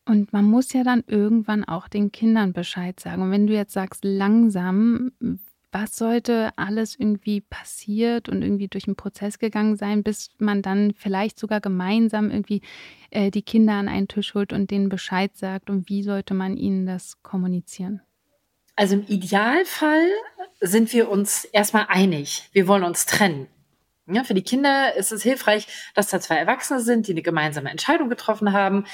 Und 0.06 0.34
man 0.34 0.46
muss 0.46 0.74
ja 0.74 0.84
dann 0.84 1.04
irgendwann 1.08 1.64
auch 1.64 1.88
den 1.88 2.12
Kindern 2.12 2.54
Bescheid 2.54 3.00
sagen. 3.00 3.22
Und 3.22 3.32
wenn 3.32 3.48
du 3.48 3.54
jetzt 3.54 3.74
sagst, 3.74 4.04
langsam, 4.04 5.12
was 5.72 5.96
sollte 5.96 6.52
alles 6.58 7.00
irgendwie 7.00 7.42
passiert 7.42 8.30
und 8.30 8.42
irgendwie 8.42 8.68
durch 8.68 8.86
den 8.86 8.96
Prozess 8.96 9.40
gegangen 9.40 9.78
sein, 9.78 10.04
bis 10.04 10.30
man 10.38 10.62
dann 10.62 10.94
vielleicht 10.96 11.40
sogar 11.40 11.62
gemeinsam 11.62 12.30
irgendwie 12.30 12.62
äh, 13.10 13.32
die 13.32 13.42
Kinder 13.42 13.74
an 13.74 13.88
einen 13.88 14.08
Tisch 14.08 14.34
holt 14.34 14.54
und 14.54 14.72
denen 14.72 14.90
Bescheid 14.90 15.36
sagt 15.36 15.70
und 15.70 15.90
wie 15.90 16.04
sollte 16.04 16.34
man 16.34 16.58
ihnen 16.58 16.86
das 16.86 17.22
kommunizieren? 17.24 18.02
Also 18.76 18.96
im 18.96 19.06
Idealfall 19.08 20.08
sind 20.60 20.92
wir 20.94 21.10
uns 21.10 21.46
erstmal 21.46 21.86
einig. 21.88 22.50
Wir 22.52 22.68
wollen 22.68 22.84
uns 22.84 23.06
trennen. 23.06 23.48
Ja, 24.08 24.24
für 24.24 24.34
die 24.34 24.42
Kinder 24.42 24.96
ist 24.96 25.12
es 25.12 25.24
hilfreich, 25.24 25.68
dass 25.94 26.10
da 26.10 26.20
zwei 26.20 26.36
Erwachsene 26.36 26.80
sind, 26.82 27.08
die 27.08 27.12
eine 27.12 27.22
gemeinsame 27.22 27.70
Entscheidung 27.70 28.10
getroffen 28.10 28.52
haben, 28.52 28.86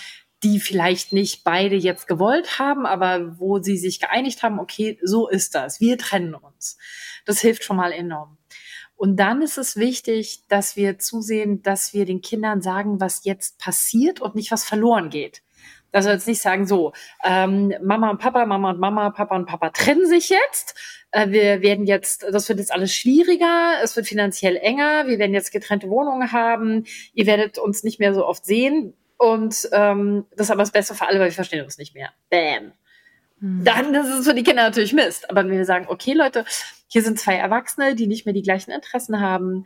die 0.43 0.59
vielleicht 0.59 1.13
nicht 1.13 1.43
beide 1.43 1.75
jetzt 1.75 2.07
gewollt 2.07 2.59
haben, 2.59 2.85
aber 2.85 3.39
wo 3.39 3.59
sie 3.59 3.77
sich 3.77 3.99
geeinigt 3.99 4.43
haben, 4.43 4.59
okay, 4.59 4.99
so 5.03 5.27
ist 5.27 5.55
das, 5.55 5.79
wir 5.79 5.97
trennen 5.97 6.35
uns. 6.35 6.77
Das 7.25 7.39
hilft 7.39 7.63
schon 7.63 7.77
mal 7.77 7.91
enorm. 7.91 8.37
Und 8.95 9.17
dann 9.17 9.41
ist 9.41 9.57
es 9.57 9.75
wichtig, 9.75 10.43
dass 10.47 10.75
wir 10.75 10.97
zusehen, 10.97 11.61
dass 11.61 11.93
wir 11.93 12.05
den 12.05 12.21
Kindern 12.21 12.61
sagen, 12.61 12.99
was 12.99 13.25
jetzt 13.25 13.59
passiert 13.59 14.21
und 14.21 14.35
nicht 14.35 14.51
was 14.51 14.63
verloren 14.63 15.09
geht. 15.09 15.43
Das 15.91 16.03
soll 16.03 16.13
jetzt 16.13 16.27
nicht 16.27 16.41
sagen, 16.41 16.67
so, 16.67 16.93
ähm, 17.23 17.73
Mama 17.81 18.09
und 18.09 18.19
Papa, 18.19 18.45
Mama 18.45 18.71
und 18.71 18.79
Mama, 18.79 19.09
Papa 19.11 19.35
und 19.35 19.45
Papa 19.45 19.69
trennen 19.69 20.05
sich 20.05 20.29
jetzt. 20.29 20.75
Äh, 21.11 21.29
wir 21.29 21.61
werden 21.61 21.85
jetzt, 21.85 22.23
das 22.31 22.49
wird 22.49 22.59
jetzt 22.59 22.73
alles 22.73 22.93
schwieriger, 22.93 23.73
es 23.83 23.95
wird 23.95 24.07
finanziell 24.07 24.57
enger, 24.57 25.07
wir 25.07 25.19
werden 25.19 25.33
jetzt 25.33 25.51
getrennte 25.51 25.89
Wohnungen 25.89 26.31
haben, 26.31 26.85
ihr 27.13 27.25
werdet 27.25 27.57
uns 27.57 27.83
nicht 27.83 27.99
mehr 27.99 28.13
so 28.13 28.25
oft 28.25 28.45
sehen. 28.45 28.93
Und 29.17 29.67
ähm, 29.71 30.25
das 30.35 30.47
ist 30.47 30.51
aber 30.51 30.61
das 30.61 30.71
Beste 30.71 30.93
für 30.95 31.07
alle, 31.07 31.19
weil 31.19 31.27
wir 31.27 31.33
verstehen 31.33 31.63
uns 31.63 31.77
nicht 31.77 31.95
mehr. 31.95 32.11
Bam. 32.29 32.73
Mhm. 33.39 33.63
Dann 33.63 33.93
ist 33.93 34.07
es 34.07 34.27
für 34.27 34.33
die 34.33 34.43
Kinder 34.43 34.63
natürlich 34.63 34.93
Mist. 34.93 35.29
Aber 35.29 35.43
wenn 35.43 35.51
wir 35.51 35.65
sagen, 35.65 35.87
okay, 35.89 36.13
Leute, 36.13 36.45
hier 36.87 37.01
sind 37.01 37.19
zwei 37.19 37.35
Erwachsene, 37.35 37.95
die 37.95 38.07
nicht 38.07 38.25
mehr 38.25 38.33
die 38.33 38.43
gleichen 38.43 38.71
Interessen 38.71 39.19
haben 39.19 39.65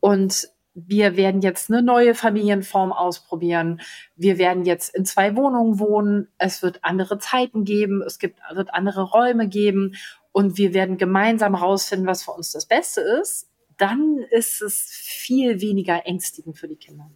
und 0.00 0.48
wir 0.74 1.16
werden 1.16 1.40
jetzt 1.40 1.70
eine 1.70 1.82
neue 1.82 2.14
Familienform 2.14 2.92
ausprobieren. 2.92 3.80
Wir 4.16 4.38
werden 4.38 4.64
jetzt 4.64 4.94
in 4.94 5.04
zwei 5.04 5.34
Wohnungen 5.36 5.78
wohnen. 5.78 6.28
Es 6.38 6.62
wird 6.62 6.84
andere 6.84 7.18
Zeiten 7.18 7.64
geben. 7.64 8.02
Es 8.02 8.18
gibt, 8.18 8.38
wird 8.54 8.72
andere 8.72 9.02
Räume 9.02 9.48
geben. 9.48 9.96
Und 10.32 10.58
wir 10.58 10.72
werden 10.72 10.96
gemeinsam 10.96 11.56
herausfinden, 11.58 12.06
was 12.06 12.22
für 12.22 12.30
uns 12.30 12.52
das 12.52 12.66
Beste 12.66 13.00
ist. 13.00 13.50
Dann 13.78 14.18
ist 14.30 14.62
es 14.62 14.90
viel 14.92 15.60
weniger 15.60 16.06
ängstigend 16.06 16.56
für 16.56 16.68
die 16.68 16.76
Kinder. 16.76 17.10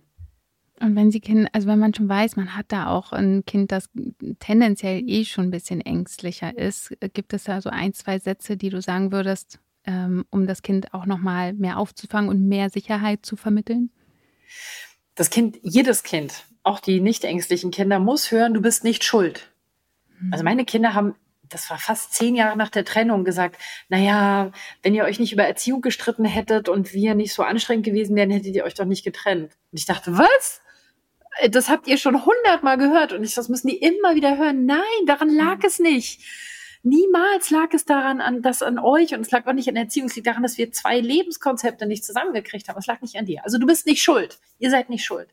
Und 0.85 0.97
wenn 0.97 1.11
sie 1.11 1.21
Kinder, 1.21 1.49
also 1.53 1.67
wenn 1.67 1.79
man 1.79 1.95
schon 1.95 2.11
weiß, 2.11 2.37
man 2.37 2.55
hat 2.55 2.67
da 2.69 2.89
auch 2.89 3.13
ein 3.13 3.47
Kind, 3.47 3.73
das 3.73 3.89
tendenziell 4.39 5.03
eh 5.09 5.25
schon 5.25 5.45
ein 5.45 5.51
bisschen 5.51 5.81
ängstlicher 5.81 6.57
ist, 6.59 6.95
gibt 7.15 7.33
es 7.33 7.45
da 7.45 7.63
so 7.63 7.71
ein, 7.71 7.95
zwei 7.95 8.19
Sätze, 8.19 8.59
die 8.59 8.69
du 8.69 8.83
sagen 8.83 9.11
würdest, 9.11 9.61
ähm, 9.87 10.27
um 10.29 10.47
das 10.47 10.61
Kind 10.61 10.93
auch 10.93 11.07
nochmal 11.07 11.55
mehr 11.55 11.79
aufzufangen 11.79 12.29
und 12.29 12.47
mehr 12.47 12.69
Sicherheit 12.69 13.25
zu 13.25 13.37
vermitteln? 13.37 13.91
Das 15.15 15.31
Kind, 15.31 15.59
jedes 15.63 16.03
Kind, 16.03 16.45
auch 16.63 16.81
die 16.81 17.01
nicht 17.01 17.25
ängstlichen 17.25 17.71
Kinder, 17.71 17.99
muss 17.99 18.31
hören, 18.31 18.53
du 18.53 18.61
bist 18.61 18.85
nicht 18.85 19.05
schuld. 19.05 19.55
Also 20.31 20.43
mhm. 20.43 20.51
meine 20.51 20.65
Kinder 20.67 20.93
haben 20.93 21.15
das 21.49 21.71
war 21.71 21.79
fast 21.79 22.13
zehn 22.15 22.35
Jahre 22.35 22.57
nach 22.57 22.71
der 22.71 22.85
Trennung 22.85 23.23
gesagt, 23.23 23.61
naja, 23.89 24.51
wenn 24.83 24.95
ihr 24.95 25.05
euch 25.05 25.21
nicht 25.21 25.33
über 25.33 25.45
Erziehung 25.45 25.83
gestritten 25.83 26.25
hättet 26.25 26.69
und 26.69 26.93
wir 26.95 27.15
nicht 27.15 27.33
so 27.33 27.43
anstrengend 27.43 27.85
gewesen 27.85 28.17
wären, 28.17 28.31
hättet 28.31 28.57
ihr 28.57 28.65
euch 28.65 28.75
doch 28.75 28.87
nicht 28.87 29.05
getrennt. 29.05 29.53
Und 29.71 29.79
ich 29.79 29.85
dachte, 29.85 30.17
was? 30.17 30.63
Äh, 31.39 31.51
das 31.51 31.69
habt 31.69 31.87
ihr 31.87 31.99
schon 31.99 32.25
hundertmal 32.25 32.79
gehört 32.79 33.13
und 33.13 33.25
ich, 33.25 33.35
das 33.35 33.49
müssen 33.49 33.69
die 33.69 33.79
immer 33.79 34.15
wieder 34.15 34.37
hören. 34.37 34.67
Nein, 34.67 34.81
daran 35.07 35.29
lag 35.29 35.59
mhm. 35.59 35.67
es 35.67 35.79
nicht. 35.79 36.23
Niemals 36.87 37.49
lag 37.49 37.73
es 37.73 37.87
daran 37.87 38.21
an, 38.21 38.43
das 38.43 38.63
an 38.63 38.79
euch 38.79 39.15
und 39.15 39.23
es 39.23 39.31
lag 39.31 39.47
auch 39.47 39.55
nicht 39.55 39.69
an 39.69 39.75
der 39.75 39.85
Erziehung. 39.85 40.09
Es 40.09 40.17
liegt 40.17 40.27
daran, 40.27 40.43
dass 40.43 40.59
wir 40.59 40.71
zwei 40.71 41.01
Lebenskonzepte 41.01 41.87
nicht 41.87 42.05
zusammengekriegt 42.05 42.69
haben. 42.69 42.79
Es 42.79 42.87
lag 42.87 43.01
nicht 43.01 43.17
an 43.17 43.25
dir. 43.25 43.43
Also 43.43 43.57
du 43.57 43.67
bist 43.67 43.87
nicht 43.87 44.03
schuld. 44.03 44.39
Ihr 44.59 44.71
seid 44.71 44.91
nicht 44.91 45.03
schuld. 45.03 45.31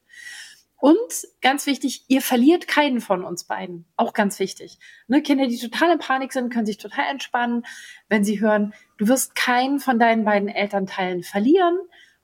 Und 0.81 1.27
ganz 1.41 1.67
wichtig, 1.67 2.05
ihr 2.07 2.21
verliert 2.21 2.67
keinen 2.67 3.01
von 3.01 3.23
uns 3.23 3.43
beiden. 3.43 3.85
Auch 3.97 4.13
ganz 4.13 4.39
wichtig. 4.39 4.79
Ne, 5.07 5.21
Kinder, 5.21 5.45
die 5.45 5.59
total 5.59 5.91
in 5.91 5.99
Panik 5.99 6.33
sind, 6.33 6.51
können 6.51 6.65
sich 6.65 6.77
total 6.77 7.05
entspannen, 7.11 7.65
wenn 8.09 8.23
sie 8.23 8.39
hören, 8.39 8.73
du 8.97 9.07
wirst 9.07 9.35
keinen 9.35 9.79
von 9.79 9.99
deinen 9.99 10.23
beiden 10.23 10.49
Elternteilen 10.49 11.21
verlieren. 11.21 11.77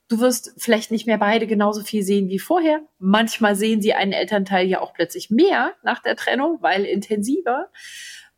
Du 0.10 0.20
wirst 0.20 0.54
vielleicht 0.58 0.90
nicht 0.90 1.06
mehr 1.06 1.18
beide 1.18 1.48
genauso 1.48 1.84
viel 1.84 2.02
sehen 2.02 2.30
wie 2.30 2.40
vorher. 2.40 2.82
Manchmal 2.98 3.56
sehen 3.58 3.82
sie 3.82 3.94
einen 3.94 4.14
Elternteil 4.14 4.66
ja 4.66 4.80
auch 4.80 4.94
plötzlich 4.94 5.30
mehr 5.30 5.74
nach 5.84 6.02
der 6.02 6.16
Trennung, 6.16 6.60
weil 6.62 6.86
intensiver. 6.86 7.70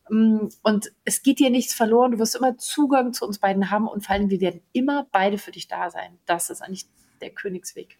Mm, 0.09 0.47
und 0.63 0.91
es 1.05 1.21
geht 1.21 1.39
dir 1.39 1.51
nichts 1.51 1.75
verloren. 1.75 2.13
Du 2.13 2.19
wirst 2.19 2.35
immer 2.35 2.57
Zugang 2.57 3.13
zu 3.13 3.25
uns 3.25 3.37
beiden 3.37 3.69
haben 3.69 3.87
und 3.87 4.03
vor 4.03 4.15
allem, 4.15 4.31
wir 4.31 4.41
werden 4.41 4.61
immer 4.73 5.07
beide 5.11 5.37
für 5.37 5.51
dich 5.51 5.67
da 5.67 5.91
sein. 5.91 6.17
Das 6.25 6.49
ist 6.49 6.61
eigentlich 6.61 6.87
der 7.21 7.29
Königsweg. 7.29 7.98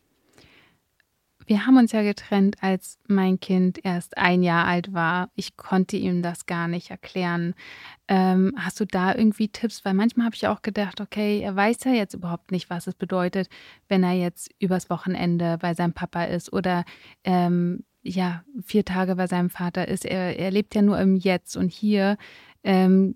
Wir 1.49 1.65
haben 1.65 1.77
uns 1.77 1.93
ja 1.93 2.03
getrennt, 2.03 2.57
als 2.61 2.99
mein 3.07 3.39
Kind 3.39 3.83
erst 3.83 4.19
ein 4.19 4.43
Jahr 4.43 4.67
alt 4.67 4.93
war. 4.93 5.31
Ich 5.33 5.57
konnte 5.57 5.97
ihm 5.97 6.21
das 6.21 6.45
gar 6.45 6.67
nicht 6.67 6.91
erklären. 6.91 7.55
Ähm, 8.07 8.53
hast 8.55 8.79
du 8.79 8.85
da 8.85 9.15
irgendwie 9.15 9.47
Tipps? 9.47 9.83
Weil 9.83 9.95
manchmal 9.95 10.27
habe 10.27 10.35
ich 10.35 10.45
auch 10.45 10.61
gedacht, 10.61 11.01
okay, 11.01 11.39
er 11.39 11.55
weiß 11.55 11.85
ja 11.85 11.91
jetzt 11.91 12.13
überhaupt 12.13 12.51
nicht, 12.51 12.69
was 12.69 12.85
es 12.85 12.93
bedeutet, 12.93 13.49
wenn 13.87 14.03
er 14.03 14.13
jetzt 14.13 14.51
übers 14.59 14.91
Wochenende 14.91 15.57
bei 15.57 15.73
seinem 15.73 15.93
Papa 15.93 16.25
ist 16.25 16.53
oder 16.53 16.85
ähm, 17.23 17.83
ja, 18.03 18.43
vier 18.63 18.85
Tage 18.85 19.15
bei 19.15 19.25
seinem 19.25 19.49
Vater 19.49 19.87
ist. 19.87 20.05
Er, 20.05 20.37
er 20.37 20.51
lebt 20.51 20.75
ja 20.75 20.83
nur 20.83 20.99
im 20.99 21.15
Jetzt 21.15 21.57
und 21.57 21.71
hier 21.71 22.17
ähm, 22.63 23.15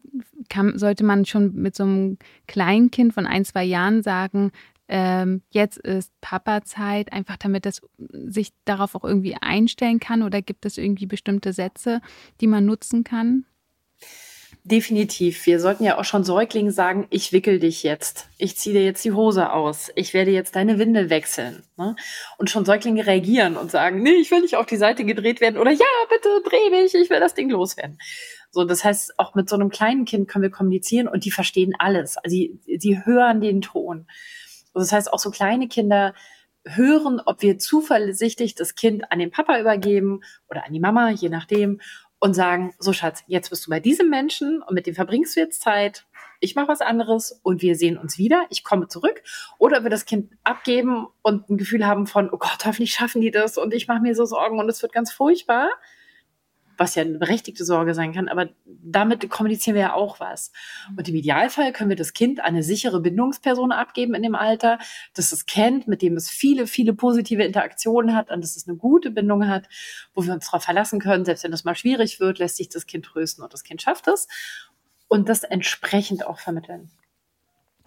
kann, 0.49 0.79
sollte 0.79 1.03
man 1.03 1.25
schon 1.25 1.53
mit 1.53 1.75
so 1.75 1.83
einem 1.83 2.17
Kleinkind 2.47 3.13
von 3.13 3.27
ein, 3.27 3.45
zwei 3.45 3.63
Jahren 3.63 4.01
sagen, 4.01 4.51
ähm, 4.93 5.41
jetzt 5.49 5.79
ist 5.79 6.11
Papa-Zeit, 6.21 7.11
einfach 7.11 7.37
damit 7.37 7.65
es 7.65 7.81
sich 7.97 8.53
darauf 8.63 8.93
auch 8.93 9.03
irgendwie 9.03 9.35
einstellen 9.41 9.99
kann? 9.99 10.21
Oder 10.21 10.43
gibt 10.43 10.67
es 10.67 10.77
irgendwie 10.77 11.07
bestimmte 11.07 11.51
Sätze, 11.51 11.99
die 12.41 12.45
man 12.45 12.67
nutzen 12.67 13.03
kann? 13.03 13.45
Definitiv. 14.65 15.47
Wir 15.47 15.59
sollten 15.59 15.83
ja 15.83 15.97
auch 15.97 16.05
schon 16.05 16.23
Säuglingen 16.23 16.71
sagen, 16.71 17.07
ich 17.09 17.33
wickel 17.33 17.59
dich 17.59 17.81
jetzt. 17.81 18.27
Ich 18.37 18.55
ziehe 18.55 18.75
dir 18.75 18.85
jetzt 18.85 19.03
die 19.03 19.13
Hose 19.13 19.51
aus. 19.51 19.91
Ich 19.95 20.13
werde 20.13 20.29
jetzt 20.29 20.55
deine 20.55 20.77
Windel 20.77 21.09
wechseln. 21.09 21.63
Ne? 21.75 21.95
Und 22.37 22.51
schon 22.51 22.63
Säuglinge 22.63 23.07
reagieren 23.07 23.57
und 23.57 23.71
sagen, 23.71 24.03
nee, 24.03 24.13
ich 24.13 24.29
will 24.29 24.41
nicht 24.41 24.57
auf 24.57 24.67
die 24.67 24.77
Seite 24.77 25.05
gedreht 25.05 25.41
werden 25.41 25.57
oder 25.57 25.71
ja, 25.71 25.85
bitte 26.07 26.29
dreh 26.47 26.69
mich, 26.69 26.93
ich 26.93 27.09
will 27.09 27.19
das 27.19 27.33
Ding 27.33 27.49
loswerden. 27.49 27.97
So, 28.51 28.63
das 28.63 28.83
heißt, 28.83 29.17
auch 29.17 29.33
mit 29.33 29.49
so 29.49 29.55
einem 29.55 29.69
kleinen 29.69 30.05
Kind 30.05 30.29
können 30.29 30.43
wir 30.43 30.51
kommunizieren 30.51 31.07
und 31.07 31.25
die 31.25 31.31
verstehen 31.31 31.73
alles. 31.79 32.17
Also 32.17 32.35
die, 32.35 32.59
die 32.67 33.03
hören 33.03 33.41
den 33.41 33.61
Ton. 33.61 34.05
Das 34.73 34.91
heißt, 34.91 35.11
auch 35.11 35.19
so 35.19 35.31
kleine 35.31 35.67
Kinder 35.67 36.13
hören, 36.65 37.21
ob 37.25 37.41
wir 37.41 37.57
zuversichtlich 37.57 38.55
das 38.55 38.75
Kind 38.75 39.11
an 39.11 39.19
den 39.19 39.31
Papa 39.31 39.59
übergeben 39.59 40.21
oder 40.49 40.65
an 40.65 40.73
die 40.73 40.79
Mama, 40.79 41.09
je 41.09 41.29
nachdem, 41.29 41.81
und 42.19 42.33
sagen, 42.33 42.73
so 42.79 42.93
Schatz, 42.93 43.21
jetzt 43.27 43.49
bist 43.49 43.65
du 43.65 43.69
bei 43.69 43.81
diesem 43.81 44.09
Menschen 44.09 44.61
und 44.61 44.73
mit 44.73 44.87
dem 44.87 44.95
verbringst 44.95 45.35
du 45.35 45.41
jetzt 45.41 45.61
Zeit. 45.61 46.05
Ich 46.39 46.55
mache 46.55 46.69
was 46.69 46.79
anderes 46.79 47.39
und 47.43 47.61
wir 47.61 47.75
sehen 47.75 47.97
uns 47.97 48.17
wieder. 48.17 48.45
Ich 48.49 48.63
komme 48.63 48.87
zurück. 48.87 49.23
Oder 49.57 49.83
wir 49.83 49.89
das 49.89 50.05
Kind 50.05 50.31
abgeben 50.43 51.07
und 51.21 51.49
ein 51.49 51.57
Gefühl 51.57 51.85
haben 51.85 52.07
von, 52.07 52.29
oh 52.31 52.37
Gott, 52.37 52.65
hoffentlich 52.65 52.93
schaffen 52.93 53.21
die 53.21 53.31
das 53.31 53.57
und 53.57 53.73
ich 53.73 53.87
mache 53.89 54.01
mir 54.01 54.15
so 54.15 54.23
Sorgen 54.23 54.59
und 54.59 54.69
es 54.69 54.81
wird 54.81 54.93
ganz 54.93 55.11
furchtbar 55.11 55.69
was 56.83 56.95
ja 56.95 57.03
eine 57.03 57.17
berechtigte 57.17 57.63
Sorge 57.63 57.93
sein 57.93 58.13
kann, 58.13 58.27
aber 58.27 58.49
damit 58.65 59.29
kommunizieren 59.29 59.75
wir 59.75 59.81
ja 59.81 59.93
auch 59.93 60.19
was. 60.19 60.51
Und 60.97 61.07
im 61.07 61.15
Idealfall 61.15 61.71
können 61.71 61.89
wir 61.89 61.95
das 61.95 62.13
Kind 62.13 62.41
eine 62.41 62.61
sichere 62.61 62.99
Bindungsperson 62.99 63.71
abgeben 63.71 64.13
in 64.13 64.21
dem 64.21 64.35
Alter, 64.35 64.79
das 65.13 65.31
es 65.31 65.45
kennt, 65.45 65.87
mit 65.87 66.01
dem 66.01 66.17
es 66.17 66.29
viele, 66.29 66.67
viele 66.67 66.93
positive 66.93 67.43
Interaktionen 67.43 68.15
hat, 68.15 68.29
und 68.29 68.43
dass 68.43 68.57
es 68.57 68.67
eine 68.67 68.77
gute 68.77 69.11
Bindung 69.11 69.47
hat, 69.47 69.69
wo 70.13 70.25
wir 70.25 70.33
uns 70.33 70.45
darauf 70.45 70.63
verlassen 70.63 70.99
können, 70.99 71.23
selbst 71.23 71.45
wenn 71.45 71.51
das 71.51 71.63
mal 71.63 71.75
schwierig 71.75 72.19
wird, 72.19 72.39
lässt 72.39 72.57
sich 72.57 72.67
das 72.67 72.85
Kind 72.85 73.05
trösten 73.05 73.43
und 73.43 73.53
das 73.53 73.63
Kind 73.63 73.81
schafft 73.81 74.07
es. 74.09 74.27
Und 75.07 75.29
das 75.29 75.43
entsprechend 75.43 76.25
auch 76.27 76.39
vermitteln. 76.39 76.91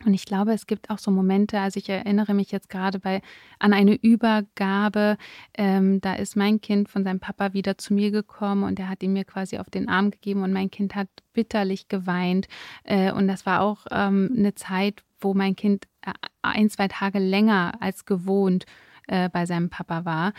Und 0.05 0.13
ich 0.13 0.27
glaube, 0.27 0.53
es 0.53 0.67
gibt 0.67 0.91
auch 0.91 0.99
so 0.99 1.11
Momente, 1.11 1.59
also 1.59 1.79
ich 1.79 1.89
erinnere 1.89 2.35
mich 2.35 2.53
jetzt 2.53 2.69
gerade 2.69 2.99
bei 2.99 3.23
an 3.59 3.73
eine 3.73 3.95
Übergabe, 3.95 5.17
ähm, 5.55 6.01
da 6.03 6.15
ist 6.15 6.37
mein 6.37 6.61
Kind 6.61 6.89
von 6.89 7.03
seinem 7.03 7.19
Papa 7.19 7.55
wieder 7.55 7.79
zu 7.79 7.95
mir 7.95 8.11
gekommen 8.11 8.65
und 8.65 8.79
er 8.79 8.91
hat 8.91 9.03
ihn 9.03 9.15
mir 9.15 9.25
quasi 9.25 9.59
auf 9.59 9.71
den 9.71 9.89
Arm 9.89 10.11
gegeben 10.11 10.43
und 10.43 10.53
mein 10.53 10.71
Kind 10.71 10.95
hat 10.95 11.09
bitterlich 11.33 11.89
geweint. 11.89 12.47
Äh, 12.85 13.11
und 13.13 13.27
das 13.27 13.47
war 13.47 13.63
auch 13.63 13.87
ähm, 13.91 14.31
eine 14.37 14.55
Zeit, 14.55 15.03
wo 15.21 15.33
mein 15.33 15.57
Kind 15.57 15.87
äh, 16.03 16.13
ein, 16.43 16.69
zwei 16.69 16.89
Tage 16.89 17.19
länger 17.19 17.73
als 17.81 18.05
gewohnt 18.05 18.67
äh, 19.07 19.29
bei 19.29 19.47
seinem 19.47 19.71
Papa 19.71 20.05
war. 20.05 20.33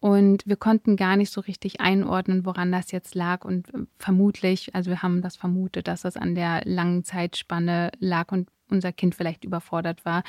Und 0.00 0.46
wir 0.46 0.56
konnten 0.56 0.96
gar 0.96 1.16
nicht 1.16 1.30
so 1.30 1.40
richtig 1.40 1.80
einordnen, 1.80 2.44
woran 2.44 2.72
das 2.72 2.90
jetzt 2.90 3.14
lag. 3.14 3.44
Und 3.44 3.72
äh, 3.74 3.86
vermutlich, 3.98 4.74
also 4.74 4.90
wir 4.90 5.02
haben 5.02 5.22
das 5.22 5.36
vermutet, 5.36 5.88
dass 5.88 6.02
das 6.02 6.16
an 6.16 6.34
der 6.34 6.62
langen 6.64 7.04
Zeitspanne 7.04 7.90
lag 7.98 8.32
und 8.32 8.48
unser 8.70 8.92
Kind 8.92 9.14
vielleicht 9.14 9.44
überfordert 9.44 10.04
war. 10.04 10.22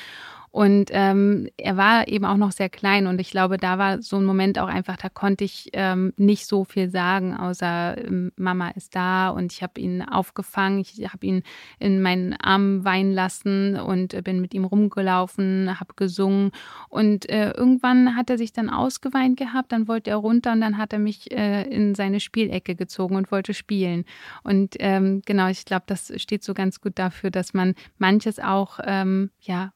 Und 0.56 0.88
ähm, 0.90 1.50
er 1.58 1.76
war 1.76 2.08
eben 2.08 2.24
auch 2.24 2.38
noch 2.38 2.50
sehr 2.50 2.70
klein 2.70 3.06
und 3.06 3.20
ich 3.20 3.30
glaube, 3.30 3.58
da 3.58 3.76
war 3.76 4.00
so 4.00 4.16
ein 4.16 4.24
Moment 4.24 4.58
auch 4.58 4.68
einfach, 4.68 4.96
da 4.96 5.10
konnte 5.10 5.44
ich 5.44 5.68
ähm, 5.74 6.14
nicht 6.16 6.46
so 6.46 6.64
viel 6.64 6.88
sagen, 6.88 7.36
außer 7.36 8.02
ähm, 8.02 8.32
Mama 8.36 8.70
ist 8.70 8.96
da 8.96 9.28
und 9.28 9.52
ich 9.52 9.62
habe 9.62 9.78
ihn 9.78 10.00
aufgefangen, 10.00 10.78
ich 10.78 11.12
habe 11.12 11.26
ihn 11.26 11.42
in 11.78 12.00
meinen 12.00 12.32
Arm 12.40 12.86
weinen 12.86 13.12
lassen 13.12 13.76
und 13.78 14.24
bin 14.24 14.40
mit 14.40 14.54
ihm 14.54 14.64
rumgelaufen, 14.64 15.78
habe 15.78 15.92
gesungen 15.94 16.52
und 16.88 17.28
äh, 17.28 17.50
irgendwann 17.50 18.16
hat 18.16 18.30
er 18.30 18.38
sich 18.38 18.54
dann 18.54 18.70
ausgeweint 18.70 19.38
gehabt, 19.38 19.72
dann 19.72 19.88
wollte 19.88 20.08
er 20.08 20.16
runter 20.16 20.52
und 20.52 20.62
dann 20.62 20.78
hat 20.78 20.94
er 20.94 21.00
mich 21.00 21.30
äh, 21.32 21.64
in 21.64 21.94
seine 21.94 22.18
Spielecke 22.18 22.76
gezogen 22.76 23.16
und 23.16 23.30
wollte 23.30 23.52
spielen. 23.52 24.06
Und 24.42 24.76
ähm, 24.78 25.20
genau, 25.26 25.48
ich 25.48 25.66
glaube, 25.66 25.84
das 25.86 26.10
steht 26.16 26.42
so 26.42 26.54
ganz 26.54 26.80
gut 26.80 26.98
dafür, 26.98 27.30
dass 27.30 27.52
man 27.52 27.74
manches 27.98 28.38
auch 28.38 28.80
ähm, 28.86 29.28
ja 29.40 29.64
äh, 29.66 29.75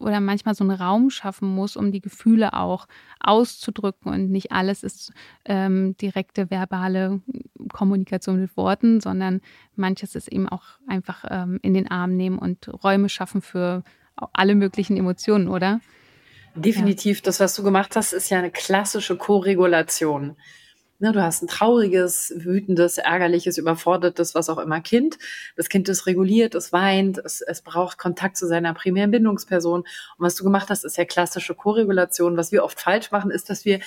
oder 0.00 0.20
manchmal 0.20 0.54
so 0.54 0.64
einen 0.64 0.78
Raum 0.78 1.10
schaffen 1.10 1.48
muss, 1.48 1.76
um 1.76 1.92
die 1.92 2.00
Gefühle 2.00 2.52
auch 2.52 2.86
auszudrücken 3.20 4.12
und 4.12 4.30
nicht 4.30 4.52
alles 4.52 4.82
ist 4.82 5.12
ähm, 5.44 5.96
direkte 5.96 6.50
verbale 6.50 7.20
Kommunikation 7.72 8.40
mit 8.40 8.56
Worten, 8.56 9.00
sondern 9.00 9.40
manches 9.76 10.14
ist 10.14 10.28
eben 10.28 10.48
auch 10.48 10.64
einfach 10.86 11.24
ähm, 11.28 11.58
in 11.62 11.74
den 11.74 11.90
Arm 11.90 12.16
nehmen 12.16 12.38
und 12.38 12.68
Räume 12.82 13.08
schaffen 13.08 13.42
für 13.42 13.82
alle 14.32 14.54
möglichen 14.54 14.96
Emotionen, 14.96 15.48
oder? 15.48 15.80
Definitiv, 16.54 17.18
ja. 17.18 17.22
das, 17.24 17.40
was 17.40 17.54
du 17.54 17.62
gemacht 17.62 17.94
hast, 17.96 18.12
ist 18.12 18.30
ja 18.30 18.38
eine 18.38 18.50
klassische 18.50 19.16
Koregulation. 19.16 20.36
Ne, 21.00 21.12
du 21.12 21.22
hast 21.22 21.42
ein 21.42 21.46
trauriges, 21.46 22.34
wütendes, 22.36 22.98
ärgerliches, 22.98 23.56
überfordertes, 23.56 24.34
was 24.34 24.48
auch 24.48 24.58
immer 24.58 24.80
Kind. 24.80 25.16
Das 25.54 25.68
Kind 25.68 25.88
ist 25.88 26.06
reguliert, 26.06 26.56
es 26.56 26.72
weint, 26.72 27.18
es, 27.18 27.40
es 27.40 27.62
braucht 27.62 27.98
Kontakt 27.98 28.36
zu 28.36 28.48
seiner 28.48 28.74
primären 28.74 29.12
Bindungsperson. 29.12 29.82
Und 29.82 29.86
was 30.18 30.34
du 30.34 30.42
gemacht 30.42 30.70
hast, 30.70 30.84
ist 30.84 30.96
ja 30.96 31.04
klassische 31.04 31.54
Koregulation. 31.54 32.36
Was 32.36 32.50
wir 32.50 32.64
oft 32.64 32.80
falsch 32.80 33.12
machen, 33.12 33.30
ist, 33.30 33.48
dass 33.48 33.64
wir 33.64 33.78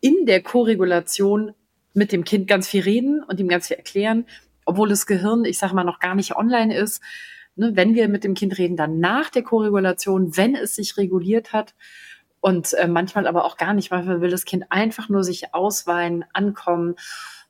in 0.00 0.26
der 0.26 0.42
Koregulation 0.42 1.54
mit 1.94 2.10
dem 2.10 2.24
Kind 2.24 2.48
ganz 2.48 2.68
viel 2.68 2.82
reden 2.82 3.22
und 3.22 3.38
ihm 3.38 3.48
ganz 3.48 3.68
viel 3.68 3.76
erklären, 3.76 4.26
obwohl 4.64 4.88
das 4.88 5.06
Gehirn, 5.06 5.44
ich 5.44 5.58
sage 5.58 5.74
mal, 5.74 5.84
noch 5.84 6.00
gar 6.00 6.16
nicht 6.16 6.34
online 6.34 6.76
ist. 6.76 7.00
Ne, 7.54 7.76
wenn 7.76 7.94
wir 7.94 8.08
mit 8.08 8.24
dem 8.24 8.34
Kind 8.34 8.58
reden, 8.58 8.76
dann 8.76 8.98
nach 8.98 9.30
der 9.30 9.44
Koregulation, 9.44 10.36
wenn 10.36 10.56
es 10.56 10.74
sich 10.74 10.96
reguliert 10.96 11.52
hat. 11.52 11.76
Und 12.40 12.74
äh, 12.74 12.86
manchmal 12.86 13.26
aber 13.26 13.44
auch 13.44 13.56
gar 13.56 13.74
nicht. 13.74 13.90
Manchmal 13.90 14.20
will 14.20 14.30
das 14.30 14.44
Kind 14.44 14.66
einfach 14.70 15.08
nur 15.08 15.24
sich 15.24 15.54
ausweinen, 15.54 16.24
ankommen, 16.32 16.96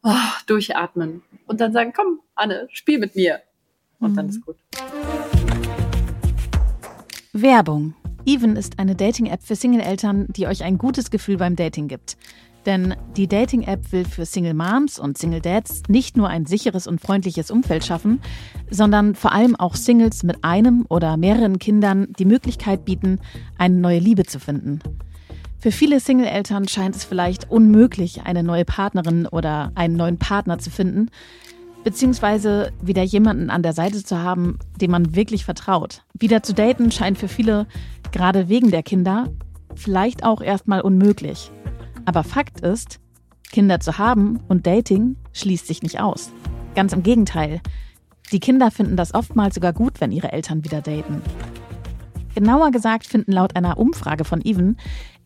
oh, 0.02 0.12
durchatmen 0.46 1.22
und 1.46 1.60
dann 1.60 1.72
sagen, 1.72 1.92
komm, 1.94 2.20
Anne, 2.34 2.68
spiel 2.70 2.98
mit 2.98 3.16
mir. 3.16 3.40
Und 3.98 4.12
mhm. 4.12 4.16
dann 4.16 4.28
ist 4.28 4.44
gut. 4.44 4.56
Werbung. 7.32 7.94
Even 8.24 8.56
ist 8.56 8.78
eine 8.80 8.96
Dating-App 8.96 9.42
für 9.42 9.54
Single-Eltern, 9.54 10.26
die 10.28 10.48
euch 10.48 10.64
ein 10.64 10.78
gutes 10.78 11.10
Gefühl 11.10 11.36
beim 11.36 11.54
Dating 11.54 11.86
gibt. 11.86 12.16
Denn 12.66 12.96
die 13.16 13.28
Dating-App 13.28 13.92
will 13.92 14.04
für 14.04 14.26
Single 14.26 14.54
Moms 14.54 14.98
und 14.98 15.16
Single 15.16 15.40
Dads 15.40 15.84
nicht 15.88 16.16
nur 16.16 16.28
ein 16.28 16.46
sicheres 16.46 16.88
und 16.88 17.00
freundliches 17.00 17.52
Umfeld 17.52 17.84
schaffen, 17.84 18.20
sondern 18.70 19.14
vor 19.14 19.32
allem 19.32 19.54
auch 19.54 19.76
Singles 19.76 20.24
mit 20.24 20.42
einem 20.42 20.84
oder 20.88 21.16
mehreren 21.16 21.60
Kindern 21.60 22.08
die 22.18 22.24
Möglichkeit 22.24 22.84
bieten, 22.84 23.20
eine 23.56 23.76
neue 23.76 24.00
Liebe 24.00 24.24
zu 24.24 24.40
finden. 24.40 24.80
Für 25.58 25.70
viele 25.70 26.00
Single-Eltern 26.00 26.68
scheint 26.68 26.96
es 26.96 27.04
vielleicht 27.04 27.50
unmöglich, 27.50 28.22
eine 28.22 28.42
neue 28.42 28.64
Partnerin 28.64 29.26
oder 29.26 29.72
einen 29.76 29.96
neuen 29.96 30.18
Partner 30.18 30.58
zu 30.58 30.70
finden, 30.70 31.08
beziehungsweise 31.84 32.72
wieder 32.82 33.02
jemanden 33.02 33.48
an 33.48 33.62
der 33.62 33.72
Seite 33.72 34.02
zu 34.04 34.18
haben, 34.20 34.58
dem 34.80 34.90
man 34.90 35.14
wirklich 35.14 35.44
vertraut. 35.44 36.02
Wieder 36.18 36.42
zu 36.42 36.52
daten 36.52 36.90
scheint 36.90 37.16
für 37.16 37.28
viele, 37.28 37.66
gerade 38.10 38.48
wegen 38.48 38.72
der 38.72 38.82
Kinder, 38.82 39.30
vielleicht 39.76 40.24
auch 40.24 40.40
erstmal 40.40 40.80
unmöglich. 40.80 41.52
Aber 42.06 42.24
Fakt 42.24 42.60
ist, 42.60 42.98
Kinder 43.52 43.80
zu 43.80 43.98
haben 43.98 44.40
und 44.48 44.66
Dating 44.66 45.16
schließt 45.32 45.66
sich 45.66 45.82
nicht 45.82 46.00
aus. 46.00 46.32
Ganz 46.74 46.92
im 46.92 47.02
Gegenteil. 47.02 47.60
Die 48.32 48.40
Kinder 48.40 48.70
finden 48.70 48.96
das 48.96 49.12
oftmals 49.12 49.56
sogar 49.56 49.72
gut, 49.72 50.00
wenn 50.00 50.12
ihre 50.12 50.32
Eltern 50.32 50.64
wieder 50.64 50.80
daten. 50.80 51.20
Genauer 52.34 52.70
gesagt 52.70 53.06
finden 53.06 53.32
laut 53.32 53.56
einer 53.56 53.78
Umfrage 53.78 54.24
von 54.24 54.40
Even 54.44 54.76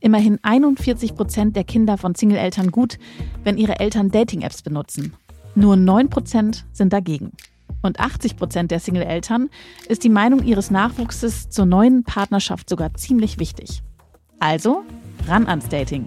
immerhin 0.00 0.38
41 0.42 1.14
Prozent 1.14 1.56
der 1.56 1.64
Kinder 1.64 1.98
von 1.98 2.14
Single-Eltern 2.14 2.70
gut, 2.70 2.98
wenn 3.44 3.58
ihre 3.58 3.80
Eltern 3.80 4.10
Dating-Apps 4.10 4.62
benutzen. 4.62 5.14
Nur 5.54 5.76
9 5.76 6.08
Prozent 6.08 6.64
sind 6.72 6.92
dagegen. 6.92 7.32
Und 7.82 8.00
80 8.00 8.36
Prozent 8.36 8.70
der 8.70 8.80
Single-Eltern 8.80 9.50
ist 9.88 10.04
die 10.04 10.08
Meinung 10.08 10.42
ihres 10.44 10.70
Nachwuchses 10.70 11.50
zur 11.50 11.66
neuen 11.66 12.04
Partnerschaft 12.04 12.68
sogar 12.68 12.94
ziemlich 12.94 13.38
wichtig. 13.38 13.82
Also 14.38 14.84
ran 15.28 15.46
ans 15.46 15.68
Dating. 15.68 16.06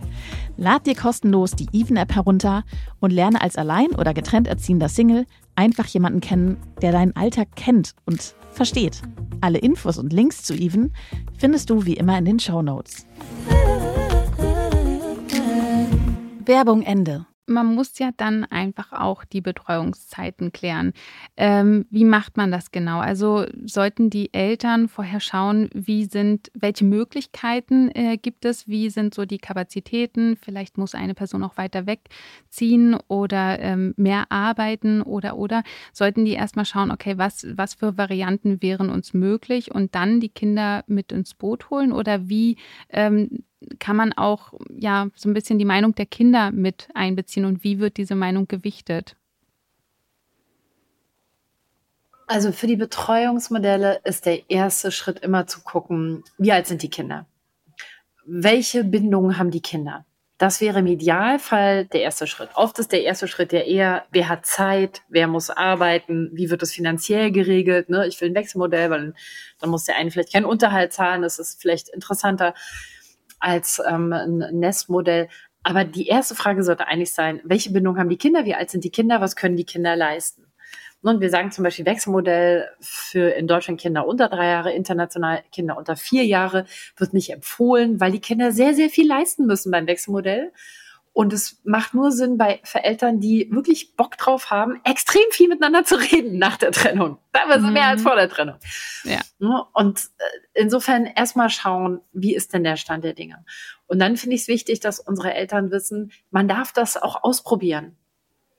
Lad 0.58 0.86
dir 0.86 0.96
kostenlos 0.96 1.52
die 1.52 1.68
Even-App 1.74 2.13
herunter 2.13 2.63
und 3.00 3.12
lerne 3.12 3.42
als 3.42 3.56
allein 3.56 3.92
oder 3.92 4.13
getrennt 4.13 4.48
erziehender 4.48 4.89
Single 4.89 5.26
einfach 5.56 5.86
jemanden 5.88 6.22
kennen, 6.22 6.58
der 6.82 6.92
deinen 6.92 7.16
Alltag 7.16 7.56
kennt 7.56 7.96
und 8.06 8.36
versteht. 8.52 9.02
Alle 9.42 9.58
Infos 9.58 9.98
und 9.98 10.13
Links 10.13 10.44
zu 10.44 10.54
Even 10.54 10.94
findest 11.38 11.70
du 11.70 11.86
wie 11.86 11.96
immer 11.96 12.18
in 12.18 12.26
den 12.26 12.39
Show 12.39 12.62
Notes. 12.62 13.08
Werbung 16.46 16.84
Ende 16.84 17.26
man 17.46 17.76
muss 17.76 18.00
ja 18.00 18.12
dann 18.16 18.46
einfach 18.46 18.94
auch 18.94 19.26
die 19.26 19.42
Betreuungszeiten 19.42 20.52
klären. 20.52 20.94
Ähm, 21.36 21.86
wie 21.90 22.06
macht 22.06 22.38
man 22.38 22.52
das 22.52 22.72
genau? 22.72 23.00
Also 23.00 23.46
sollten 23.66 24.10
die 24.10 24.34
Eltern 24.34 24.88
vorher 24.88 25.20
schauen, 25.20 25.70
wie 25.74 26.06
sind, 26.06 26.52
welche 26.54 26.86
Möglichkeiten 26.86 27.90
äh, 27.94 28.18
gibt 28.18 28.46
es, 28.46 28.68
wie 28.68 28.90
sind 28.90 29.14
so 29.14 29.26
die 29.26 29.40
Kapazitäten? 29.40 30.38
Vielleicht 30.38 30.78
muss 30.78 30.96
eine 30.96 31.14
Person 31.14 31.44
auch 31.44 31.58
weiter 31.58 31.86
wegziehen 31.86 32.98
oder 33.08 33.60
ähm, 33.60 33.94
mehr 33.98 34.32
arbeiten 34.32 35.02
oder 35.02 35.38
oder 35.38 35.64
sollten 35.92 36.26
die 36.26 36.34
erstmal 36.34 36.66
schauen, 36.66 36.92
okay, 36.92 37.18
was, 37.18 37.46
was 37.56 37.74
für 37.74 37.98
Varianten 37.98 38.62
wären 38.62 38.90
uns 38.90 39.14
möglich 39.14 39.72
und 39.72 39.96
dann 39.96 40.20
die 40.20 40.30
Kinder 40.30 40.84
mit 40.88 41.12
ins 41.12 41.34
Boot 41.34 41.70
holen 41.70 41.92
oder 41.92 42.30
wie 42.30 42.58
ähm, 42.90 43.44
kann 43.80 43.95
man 43.95 44.13
auch 44.13 44.54
ja 44.69 45.08
so 45.15 45.30
ein 45.30 45.34
bisschen 45.34 45.60
die 45.60 45.65
Meinung 45.65 45.95
der 45.95 46.06
Kinder 46.06 46.52
mit 46.52 46.89
einbeziehen 46.93 47.45
und 47.45 47.63
wie 47.63 47.80
wird 47.80 47.97
diese 47.97 48.15
Meinung 48.15 48.47
gewichtet? 48.47 49.15
Also 52.28 52.52
für 52.52 52.67
die 52.67 52.78
Betreuungsmodelle 52.78 54.02
ist 54.04 54.26
der 54.26 54.49
erste 54.49 54.91
Schritt 54.91 55.19
immer 55.19 55.45
zu 55.45 55.62
gucken, 55.62 56.23
wie 56.38 56.52
alt 56.52 56.67
sind 56.67 56.82
die 56.82 56.89
Kinder? 56.89 57.28
Welche 58.26 58.84
Bindungen 58.84 59.38
haben 59.38 59.52
die 59.52 59.62
Kinder? 59.62 60.06
Das 60.38 60.60
wäre 60.60 60.80
im 60.80 60.88
Idealfall 60.88 61.86
der 61.86 62.02
erste 62.02 62.28
Schritt. 62.28 62.49
Oft 62.56 62.80
ist 62.80 62.91
der 62.91 63.04
erste 63.04 63.28
Schritt 63.28 63.54
ja 63.54 63.60
eher, 63.60 64.06
wer 64.12 64.30
hat 64.30 64.45
Zeit, 64.45 65.02
wer 65.08 65.28
muss 65.28 65.49
arbeiten, 65.49 66.32
wie 66.34 66.49
wird 66.49 66.62
das 66.62 66.71
finanziell 66.71 67.32
geregelt. 67.32 67.89
Ne? 67.89 68.08
Ich 68.08 68.19
will 68.19 68.30
ein 68.30 68.36
Wechselmodell, 68.36 68.89
weil 68.89 69.13
dann 69.60 69.69
muss 69.69 69.86
der 69.86 69.95
eine 69.95 70.10
vielleicht 70.10 70.34
keinen 70.34 70.45
Unterhalt 70.45 70.91
zahlen, 70.91 71.21
das 71.21 71.39
ist 71.39 71.62
vielleicht 71.62 71.89
interessanter 71.89 72.54
als 73.44 73.82
ähm, 73.88 74.14
ein 74.14 74.38
Nestmodell. 74.60 75.28
Aber 75.64 75.84
die 75.84 76.08
erste 76.08 76.36
Frage 76.36 76.64
sollte 76.64 76.88
eigentlich 76.88 77.14
sein, 77.14 77.42
welche 77.44 77.72
Bindung 77.72 77.98
haben 77.98 78.10
die 78.10 78.18
Kinder? 78.18 78.46
Wie 78.46 78.56
alt 78.56 78.70
sind 78.70 78.84
die 78.84 78.92
Kinder? 78.92 79.22
Was 79.22 79.36
können 79.36 79.56
die 79.56 79.66
Kinder 79.66 79.96
leisten? 79.96 80.46
Und 81.02 81.20
wir 81.20 81.30
sagen 81.30 81.52
zum 81.52 81.66
Beispiel 81.66 81.86
Wechselmodell 81.86 82.70
für 82.80 83.30
in 83.32 83.46
Deutschland 83.46 83.80
Kinder 83.80 84.08
unter 84.08 84.30
drei 84.30 84.48
Jahre, 84.48 84.72
international 84.72 85.44
Kinder 85.52 85.78
unter 85.78 85.98
vier 85.98 86.26
Jahre 86.26 86.66
wird 86.96 87.14
nicht 87.14 87.30
empfohlen, 87.32 88.00
weil 88.00 88.14
die 88.14 88.22
Kinder 88.22 88.54
sehr, 88.54 88.74
sehr 88.74 88.90
viel 88.90 89.08
leisten 89.08 89.46
müssen 89.46 89.70
beim 89.70 89.86
Wechselmodell. 89.86 90.54
Und 91.13 91.32
es 91.32 91.62
macht 91.63 91.93
nur 91.93 92.12
Sinn 92.12 92.38
bei 92.38 92.60
Eltern, 92.73 93.19
die 93.19 93.47
wirklich 93.52 93.95
Bock 93.95 94.17
drauf 94.17 94.49
haben, 94.49 94.82
extrem 94.84 95.21
viel 95.30 95.47
miteinander 95.47 95.86
zu 95.86 95.95
reden 95.95 96.39
nach 96.39 96.58
der 96.58 96.71
Trennung. 96.71 97.19
Teilweise 97.32 97.67
mhm. 97.67 97.73
mehr 97.73 97.88
als 97.88 98.02
vor 98.02 98.15
der 98.15 98.30
Trennung. 98.30 98.56
Ja. 99.04 99.21
Und 99.73 99.99
äh, 100.17 100.62
insofern 100.62 101.06
erstmal 101.06 101.52
schauen, 101.52 102.02
wie 102.13 102.36
ist 102.36 102.54
denn 102.54 102.63
der 102.63 102.78
Stand 102.78 103.04
der 103.04 103.13
Dinge. 103.13 103.45
Und 103.86 103.99
dann 103.99 104.17
finde 104.17 104.36
ich 104.36 104.41
es 104.41 104.47
wichtig, 104.47 104.80
dass 104.80 104.99
unsere 104.99 105.36
Eltern 105.36 105.69
wissen, 105.69 106.12
man 106.32 106.47
darf 106.47 106.73
das 106.73 106.97
auch 106.97 107.23
ausprobieren. 107.23 107.95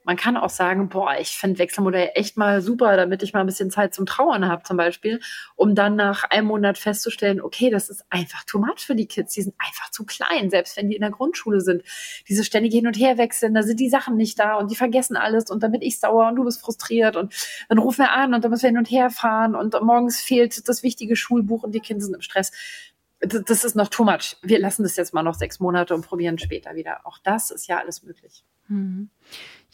Man 0.04 0.16
kann 0.16 0.36
auch 0.36 0.50
sagen, 0.50 0.88
boah, 0.88 1.16
ich 1.18 1.30
finde 1.30 1.58
Wechselmodell 1.58 2.10
echt 2.14 2.36
mal 2.36 2.60
super, 2.60 2.96
damit 2.96 3.22
ich 3.22 3.32
mal 3.32 3.40
ein 3.40 3.46
bisschen 3.46 3.70
Zeit 3.70 3.94
zum 3.94 4.06
Trauern 4.06 4.46
habe 4.46 4.62
zum 4.62 4.76
Beispiel, 4.76 5.20
um 5.56 5.74
dann 5.74 5.96
nach 5.96 6.24
einem 6.24 6.46
Monat 6.46 6.78
festzustellen, 6.78 7.40
okay, 7.40 7.70
das 7.70 7.88
ist 7.88 8.04
einfach 8.10 8.44
too 8.44 8.58
much 8.58 8.80
für 8.80 8.94
die 8.94 9.06
Kids. 9.06 9.34
Die 9.34 9.42
sind 9.42 9.54
einfach 9.58 9.90
zu 9.90 10.04
klein, 10.04 10.50
selbst 10.50 10.76
wenn 10.76 10.88
die 10.88 10.96
in 10.96 11.00
der 11.00 11.10
Grundschule 11.10 11.60
sind. 11.60 11.82
Diese 12.28 12.44
ständige 12.44 12.76
Hin- 12.76 12.86
und 12.86 12.98
Herwechseln, 12.98 13.54
da 13.54 13.62
sind 13.62 13.80
die 13.80 13.88
Sachen 13.88 14.16
nicht 14.16 14.38
da 14.38 14.56
und 14.56 14.70
die 14.70 14.76
vergessen 14.76 15.16
alles 15.16 15.50
und 15.50 15.62
dann 15.62 15.72
bin 15.72 15.82
ich 15.82 15.98
sauer 15.98 16.28
und 16.28 16.36
du 16.36 16.44
bist 16.44 16.60
frustriert 16.60 17.16
und 17.16 17.34
dann 17.68 17.78
rufen 17.78 18.00
wir 18.00 18.12
an 18.12 18.34
und 18.34 18.44
dann 18.44 18.50
müssen 18.50 18.64
wir 18.64 18.70
hin 18.70 18.78
und 18.78 18.90
her 18.90 19.10
fahren 19.10 19.54
und 19.54 19.74
morgens 19.82 20.20
fehlt 20.20 20.68
das 20.68 20.82
wichtige 20.82 21.16
Schulbuch 21.16 21.62
und 21.62 21.74
die 21.74 21.80
Kinder 21.80 22.04
sind 22.04 22.14
im 22.14 22.20
Stress 22.20 22.52
das 23.26 23.64
ist 23.64 23.74
noch 23.74 23.88
too 23.88 24.04
much. 24.04 24.36
Wir 24.42 24.58
lassen 24.58 24.82
das 24.82 24.96
jetzt 24.96 25.14
mal 25.14 25.22
noch 25.22 25.34
sechs 25.34 25.60
Monate 25.60 25.94
und 25.94 26.06
probieren 26.06 26.38
später 26.38 26.74
wieder. 26.74 27.06
Auch 27.06 27.18
das 27.18 27.50
ist 27.50 27.66
ja 27.68 27.78
alles 27.78 28.02
möglich. 28.02 28.44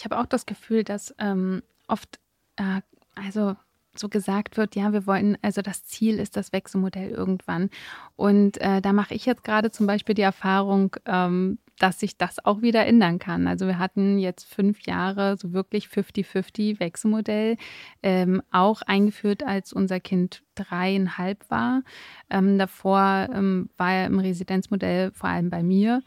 Ich 0.00 0.04
habe 0.06 0.18
auch 0.18 0.24
das 0.24 0.46
Gefühl, 0.46 0.82
dass 0.82 1.14
ähm, 1.18 1.62
oft, 1.86 2.20
äh, 2.56 2.80
also 3.14 3.54
so 3.94 4.08
gesagt 4.08 4.56
wird, 4.56 4.74
ja, 4.74 4.94
wir 4.94 5.06
wollen, 5.06 5.36
also 5.42 5.60
das 5.60 5.84
Ziel 5.84 6.18
ist 6.18 6.38
das 6.38 6.54
Wechselmodell 6.54 7.10
irgendwann. 7.10 7.68
Und 8.16 8.58
äh, 8.62 8.80
da 8.80 8.94
mache 8.94 9.12
ich 9.12 9.26
jetzt 9.26 9.44
gerade 9.44 9.70
zum 9.70 9.86
Beispiel 9.86 10.14
die 10.14 10.22
Erfahrung, 10.22 10.96
ähm, 11.04 11.58
dass 11.78 12.00
sich 12.00 12.16
das 12.16 12.42
auch 12.42 12.62
wieder 12.62 12.86
ändern 12.86 13.18
kann. 13.18 13.46
Also 13.46 13.66
wir 13.66 13.78
hatten 13.78 14.18
jetzt 14.18 14.46
fünf 14.46 14.86
Jahre 14.86 15.36
so 15.36 15.52
wirklich 15.52 15.88
50-50 15.88 16.80
Wechselmodell 16.80 17.58
ähm, 18.02 18.40
auch 18.50 18.80
eingeführt, 18.80 19.42
als 19.42 19.74
unser 19.74 20.00
Kind 20.00 20.42
dreieinhalb 20.54 21.50
war. 21.50 21.82
Ähm, 22.30 22.58
davor 22.58 23.28
ähm, 23.34 23.68
war 23.76 23.92
er 23.92 24.06
im 24.06 24.18
Residenzmodell 24.18 25.12
vor 25.12 25.28
allem 25.28 25.50
bei 25.50 25.62
mir. 25.62 26.02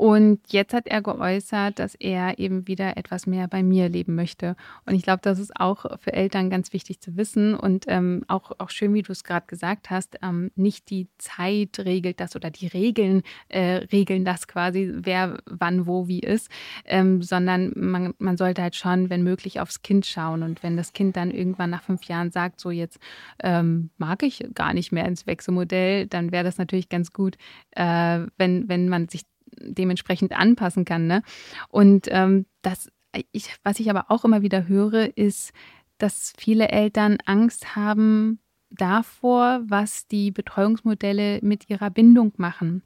Und 0.00 0.40
jetzt 0.48 0.72
hat 0.72 0.86
er 0.86 1.02
geäußert, 1.02 1.78
dass 1.78 1.94
er 1.94 2.38
eben 2.38 2.66
wieder 2.66 2.96
etwas 2.96 3.26
mehr 3.26 3.48
bei 3.48 3.62
mir 3.62 3.90
leben 3.90 4.14
möchte. 4.14 4.56
Und 4.86 4.94
ich 4.94 5.02
glaube, 5.02 5.20
das 5.20 5.38
ist 5.38 5.54
auch 5.60 5.84
für 6.00 6.14
Eltern 6.14 6.48
ganz 6.48 6.72
wichtig 6.72 7.00
zu 7.02 7.18
wissen 7.18 7.54
und 7.54 7.84
ähm, 7.86 8.24
auch, 8.26 8.52
auch 8.56 8.70
schön, 8.70 8.94
wie 8.94 9.02
du 9.02 9.12
es 9.12 9.24
gerade 9.24 9.44
gesagt 9.46 9.90
hast, 9.90 10.16
ähm, 10.22 10.52
nicht 10.56 10.88
die 10.88 11.08
Zeit 11.18 11.80
regelt 11.80 12.18
das 12.18 12.34
oder 12.34 12.48
die 12.48 12.68
Regeln 12.68 13.24
äh, 13.50 13.84
regeln 13.92 14.24
das 14.24 14.48
quasi, 14.48 14.90
wer 14.90 15.36
wann 15.44 15.86
wo 15.86 16.08
wie 16.08 16.20
ist, 16.20 16.48
ähm, 16.86 17.20
sondern 17.20 17.74
man, 17.76 18.14
man 18.16 18.38
sollte 18.38 18.62
halt 18.62 18.76
schon, 18.76 19.10
wenn 19.10 19.22
möglich, 19.22 19.60
aufs 19.60 19.82
Kind 19.82 20.06
schauen. 20.06 20.42
Und 20.42 20.62
wenn 20.62 20.78
das 20.78 20.94
Kind 20.94 21.14
dann 21.14 21.30
irgendwann 21.30 21.68
nach 21.68 21.82
fünf 21.82 22.04
Jahren 22.04 22.30
sagt, 22.30 22.58
so 22.58 22.70
jetzt 22.70 22.98
ähm, 23.42 23.90
mag 23.98 24.22
ich 24.22 24.48
gar 24.54 24.72
nicht 24.72 24.92
mehr 24.92 25.04
ins 25.04 25.26
Wechselmodell, 25.26 26.06
dann 26.06 26.32
wäre 26.32 26.44
das 26.44 26.56
natürlich 26.56 26.88
ganz 26.88 27.12
gut, 27.12 27.36
äh, 27.72 28.20
wenn, 28.38 28.66
wenn 28.66 28.88
man 28.88 29.06
sich 29.10 29.24
dementsprechend 29.60 30.32
anpassen 30.32 30.84
kann. 30.84 31.06
Ne? 31.06 31.22
Und 31.68 32.08
ähm, 32.10 32.46
das, 32.62 32.90
ich, 33.32 33.56
was 33.62 33.80
ich 33.80 33.90
aber 33.90 34.06
auch 34.08 34.24
immer 34.24 34.42
wieder 34.42 34.68
höre, 34.68 35.16
ist, 35.16 35.52
dass 35.98 36.32
viele 36.36 36.68
Eltern 36.68 37.18
Angst 37.26 37.76
haben 37.76 38.40
davor, 38.70 39.60
was 39.64 40.06
die 40.06 40.30
Betreuungsmodelle 40.30 41.40
mit 41.42 41.68
ihrer 41.68 41.90
Bindung 41.90 42.32
machen. 42.36 42.82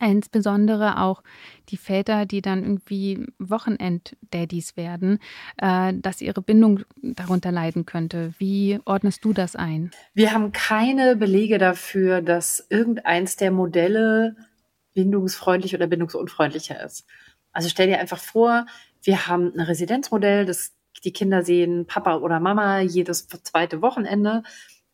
Insbesondere 0.00 1.00
auch 1.00 1.22
die 1.68 1.76
Väter, 1.76 2.26
die 2.26 2.42
dann 2.42 2.62
irgendwie 2.62 3.26
Wochenend-Daddys 3.38 4.76
werden, 4.76 5.18
äh, 5.58 5.92
dass 5.94 6.20
ihre 6.20 6.42
Bindung 6.42 6.80
darunter 7.00 7.52
leiden 7.52 7.86
könnte. 7.86 8.32
Wie 8.38 8.80
ordnest 8.86 9.24
du 9.24 9.32
das 9.32 9.54
ein? 9.54 9.90
Wir 10.14 10.32
haben 10.32 10.52
keine 10.52 11.16
Belege 11.16 11.58
dafür, 11.58 12.22
dass 12.22 12.66
irgendeins 12.70 13.36
der 13.36 13.52
Modelle 13.52 14.36
bindungsfreundlich 14.94 15.74
oder 15.74 15.86
bindungsunfreundlicher 15.86 16.82
ist. 16.84 17.04
Also 17.52 17.68
stell 17.68 17.88
dir 17.88 18.00
einfach 18.00 18.18
vor, 18.18 18.66
wir 19.02 19.26
haben 19.26 19.52
ein 19.54 19.60
Residenzmodell, 19.60 20.46
das 20.46 20.74
die 21.04 21.12
Kinder 21.12 21.42
sehen 21.42 21.86
Papa 21.86 22.16
oder 22.16 22.40
Mama 22.40 22.80
jedes 22.80 23.26
zweite 23.28 23.82
Wochenende 23.82 24.42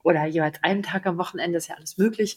oder 0.02 0.24
jeweils 0.26 0.62
einen 0.62 0.82
Tag 0.82 1.06
am 1.06 1.18
Wochenende 1.18 1.58
ist 1.58 1.68
ja 1.68 1.76
alles 1.76 1.98
möglich. 1.98 2.36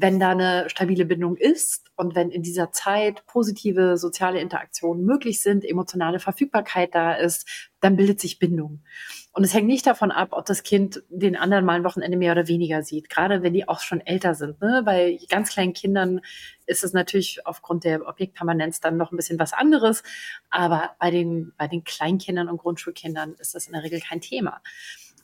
Wenn 0.00 0.20
da 0.20 0.30
eine 0.30 0.70
stabile 0.70 1.04
Bindung 1.04 1.36
ist 1.36 1.90
und 1.96 2.14
wenn 2.14 2.30
in 2.30 2.44
dieser 2.44 2.70
Zeit 2.70 3.26
positive 3.26 3.96
soziale 3.96 4.40
Interaktionen 4.40 5.04
möglich 5.04 5.42
sind, 5.42 5.64
emotionale 5.64 6.20
Verfügbarkeit 6.20 6.94
da 6.94 7.14
ist, 7.14 7.68
dann 7.80 7.96
bildet 7.96 8.20
sich 8.20 8.38
Bindung. 8.38 8.84
Und 9.32 9.42
es 9.42 9.52
hängt 9.54 9.66
nicht 9.66 9.86
davon 9.88 10.12
ab, 10.12 10.28
ob 10.32 10.46
das 10.46 10.62
Kind 10.62 11.02
den 11.08 11.34
anderen 11.34 11.64
mal 11.64 11.74
ein 11.74 11.84
Wochenende 11.84 12.16
mehr 12.16 12.30
oder 12.30 12.46
weniger 12.46 12.84
sieht, 12.84 13.10
gerade 13.10 13.42
wenn 13.42 13.52
die 13.52 13.68
auch 13.68 13.80
schon 13.80 14.00
älter 14.00 14.36
sind. 14.36 14.60
Ne? 14.60 14.82
Bei 14.84 15.18
ganz 15.28 15.50
kleinen 15.50 15.72
Kindern 15.72 16.20
ist 16.66 16.84
es 16.84 16.92
natürlich 16.92 17.44
aufgrund 17.44 17.82
der 17.82 18.06
Objektpermanenz 18.06 18.78
dann 18.78 18.98
noch 18.98 19.10
ein 19.10 19.16
bisschen 19.16 19.40
was 19.40 19.52
anderes. 19.52 20.04
Aber 20.48 20.90
bei 21.00 21.10
den, 21.10 21.52
bei 21.56 21.66
den 21.66 21.82
Kleinkindern 21.82 22.48
und 22.48 22.58
Grundschulkindern 22.58 23.34
ist 23.40 23.56
das 23.56 23.66
in 23.66 23.72
der 23.72 23.82
Regel 23.82 24.00
kein 24.00 24.20
Thema. 24.20 24.60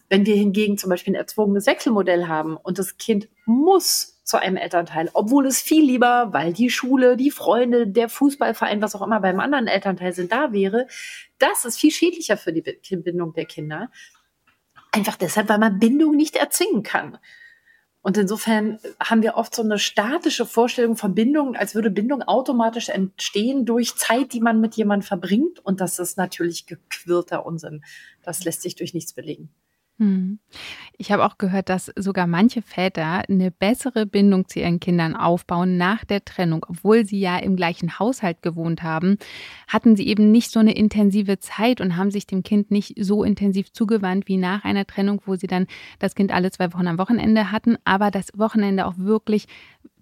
Wenn 0.09 0.27
wir 0.27 0.35
hingegen 0.35 0.79
zum 0.79 0.91
Beispiel 0.91 1.13
ein 1.13 1.17
erzwungenes 1.17 1.67
Wechselmodell 1.67 2.27
haben 2.27 2.57
und 2.57 2.81
das 2.81 2.97
Kind 2.97 3.29
muss 3.47 4.14
zu 4.25 4.41
einem 4.41 4.57
Elternteil, 4.57 5.11
obwohl 5.13 5.47
es 5.47 5.61
viel 5.61 5.85
lieber, 5.85 6.33
weil 6.33 6.53
die 6.53 6.71
Schule, 6.71 7.17
die 7.17 7.31
Freunde, 7.31 7.87
der 7.87 8.09
Fußballverein, 8.09 8.81
was 8.81 8.95
auch 8.97 9.03
immer 9.03 9.21
beim 9.21 9.39
anderen 9.39 9.67
Elternteil 9.67 10.15
sind, 10.15 10.33
da 10.33 10.53
wäre, 10.53 10.87
das 11.39 11.65
ist 11.65 11.79
viel 11.79 11.91
schädlicher 11.91 12.37
für 12.37 12.53
die 12.53 12.63
Bindung 12.97 13.35
der 13.35 13.45
Kinder. 13.45 13.91
Einfach 14.93 15.17
deshalb, 15.17 15.49
weil 15.49 15.59
man 15.59 15.79
Bindung 15.79 16.17
nicht 16.17 16.37
erzwingen 16.37 16.83
kann. 16.83 17.19
Und 18.01 18.19
insofern 18.19 18.79
haben 19.01 19.23
wir 19.23 19.35
oft 19.37 19.55
so 19.55 19.63
eine 19.63 19.79
statische 19.79 20.45
Vorstellung 20.45 20.95
von 20.95 21.15
Bindung, 21.15 21.57
als 21.57 21.75
würde 21.75 21.91
Bindung 21.91 22.23
automatisch 22.23 22.91
entstehen 22.91 23.65
durch 23.65 23.97
Zeit, 23.97 24.35
die 24.35 24.41
man 24.41 24.61
mit 24.61 24.75
jemandem 24.75 25.07
verbringt. 25.07 25.59
Und 25.65 25.81
das 25.81 25.99
ist 25.99 26.19
natürlich 26.19 26.67
gequirlter 26.67 27.47
Unsinn. 27.47 27.83
Das 28.23 28.45
lässt 28.45 28.61
sich 28.61 28.75
durch 28.75 28.93
nichts 28.93 29.15
belegen. 29.15 29.49
Hm. 29.99 30.41
Ich 30.99 31.13
habe 31.13 31.25
auch 31.25 31.39
gehört, 31.39 31.69
dass 31.69 31.93
sogar 31.97 32.27
manche 32.27 32.63
Väter 32.63 33.23
eine 33.29 33.53
bessere 33.53 34.07
Bindung 34.07 34.49
zu 34.49 34.59
ihren 34.59 34.81
Kindern 34.81 35.15
aufbauen 35.15 35.77
nach 35.77 36.05
der 36.05 36.25
Trennung. 36.25 36.67
Obwohl 36.69 37.05
sie 37.05 37.21
ja 37.21 37.39
im 37.39 37.55
gleichen 37.55 37.99
Haushalt 38.01 38.43
gewohnt 38.43 38.83
haben, 38.83 39.19
hatten 39.69 39.95
sie 39.95 40.09
eben 40.09 40.33
nicht 40.33 40.51
so 40.51 40.59
eine 40.59 40.75
intensive 40.75 41.39
Zeit 41.39 41.81
und 41.81 41.97
haben 41.97 42.11
sich 42.11 42.27
dem 42.27 42.43
Kind 42.43 42.73
nicht 42.73 42.95
so 42.99 43.23
intensiv 43.23 43.73
zugewandt 43.73 44.27
wie 44.27 44.37
nach 44.37 44.65
einer 44.65 44.85
Trennung, 44.85 45.23
wo 45.27 45.37
sie 45.37 45.47
dann 45.47 45.69
das 46.01 46.17
Kind 46.17 46.33
alle 46.33 46.51
zwei 46.51 46.73
Wochen 46.73 46.89
am 46.89 46.99
Wochenende 46.99 47.53
hatten, 47.53 47.77
aber 47.85 48.11
das 48.11 48.29
Wochenende 48.37 48.87
auch 48.87 48.95
wirklich 48.97 49.47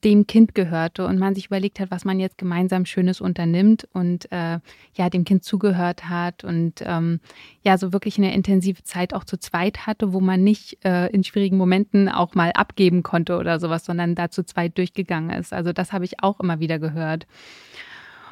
dem 0.04 0.26
Kind 0.26 0.54
gehörte 0.54 1.06
und 1.06 1.18
man 1.18 1.34
sich 1.34 1.46
überlegt 1.46 1.78
hat, 1.78 1.90
was 1.90 2.04
man 2.04 2.18
jetzt 2.18 2.38
gemeinsam 2.38 2.86
Schönes 2.86 3.20
unternimmt 3.20 3.88
und 3.92 4.30
äh, 4.32 4.58
ja, 4.94 5.10
dem 5.10 5.24
Kind 5.24 5.44
zugehört 5.44 6.08
hat 6.08 6.44
und 6.44 6.82
ähm, 6.84 7.20
ja, 7.62 7.78
so 7.78 7.92
wirklich 7.92 8.18
eine 8.18 8.34
intensive 8.34 8.82
Zeit 8.82 9.14
auch 9.14 9.24
zu 9.24 9.38
zweit 9.38 9.86
hatte, 9.86 10.12
wo 10.12 10.20
man 10.20 10.42
nicht 10.42 10.84
äh, 10.84 11.06
in 11.08 11.24
schwierigen 11.24 11.56
Momenten 11.56 12.08
auch 12.08 12.34
mal 12.34 12.50
abgeben 12.52 13.02
konnte 13.02 13.36
oder 13.36 13.60
sowas, 13.60 13.84
sondern 13.84 14.14
da 14.14 14.30
zu 14.30 14.44
zweit 14.44 14.76
durchgegangen 14.76 15.30
ist. 15.30 15.52
Also 15.52 15.72
das 15.72 15.92
habe 15.92 16.04
ich 16.04 16.22
auch 16.22 16.40
immer 16.40 16.58
wieder 16.58 16.78
gehört. 16.78 17.26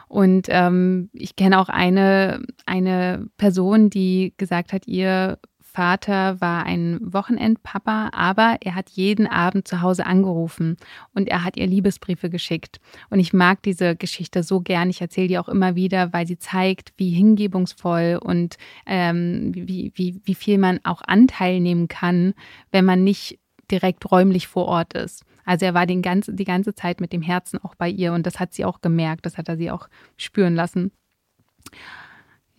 Und 0.08 0.48
ähm, 0.48 1.08
ich 1.12 1.36
kenne 1.36 1.60
auch 1.60 1.68
eine, 1.68 2.42
eine 2.66 3.28
Person, 3.36 3.90
die 3.90 4.34
gesagt 4.38 4.72
hat, 4.72 4.88
ihr 4.88 5.38
Vater 5.72 6.40
war 6.40 6.64
ein 6.64 6.98
Wochenendpapa, 7.00 8.10
aber 8.12 8.58
er 8.60 8.74
hat 8.74 8.90
jeden 8.90 9.28
Abend 9.28 9.68
zu 9.68 9.82
Hause 9.82 10.04
angerufen 10.04 10.76
und 11.14 11.28
er 11.28 11.44
hat 11.44 11.56
ihr 11.56 11.66
Liebesbriefe 11.66 12.28
geschickt. 12.28 12.80
Und 13.08 13.20
ich 13.20 13.32
mag 13.32 13.62
diese 13.62 13.94
Geschichte 13.94 14.42
so 14.42 14.60
gern. 14.60 14.90
Ich 14.90 15.00
erzähle 15.00 15.28
die 15.28 15.38
auch 15.38 15.48
immer 15.48 15.76
wieder, 15.76 16.12
weil 16.12 16.26
sie 16.26 16.38
zeigt, 16.38 16.92
wie 16.96 17.10
hingebungsvoll 17.10 18.18
und 18.20 18.56
ähm, 18.84 19.52
wie, 19.54 19.92
wie, 19.94 20.20
wie 20.24 20.34
viel 20.34 20.58
man 20.58 20.80
auch 20.82 21.02
Anteil 21.02 21.60
nehmen 21.60 21.86
kann, 21.86 22.34
wenn 22.72 22.84
man 22.84 23.04
nicht 23.04 23.38
direkt 23.70 24.10
räumlich 24.10 24.48
vor 24.48 24.66
Ort 24.66 24.94
ist. 24.94 25.24
Also 25.44 25.66
er 25.66 25.74
war 25.74 25.86
den 25.86 26.02
ganzen, 26.02 26.36
die 26.36 26.44
ganze 26.44 26.74
Zeit 26.74 27.00
mit 27.00 27.12
dem 27.12 27.22
Herzen 27.22 27.62
auch 27.62 27.76
bei 27.76 27.88
ihr 27.88 28.12
und 28.12 28.26
das 28.26 28.40
hat 28.40 28.52
sie 28.52 28.64
auch 28.64 28.80
gemerkt, 28.80 29.24
das 29.24 29.38
hat 29.38 29.48
er 29.48 29.56
sie 29.56 29.70
auch 29.70 29.88
spüren 30.16 30.56
lassen. 30.56 30.90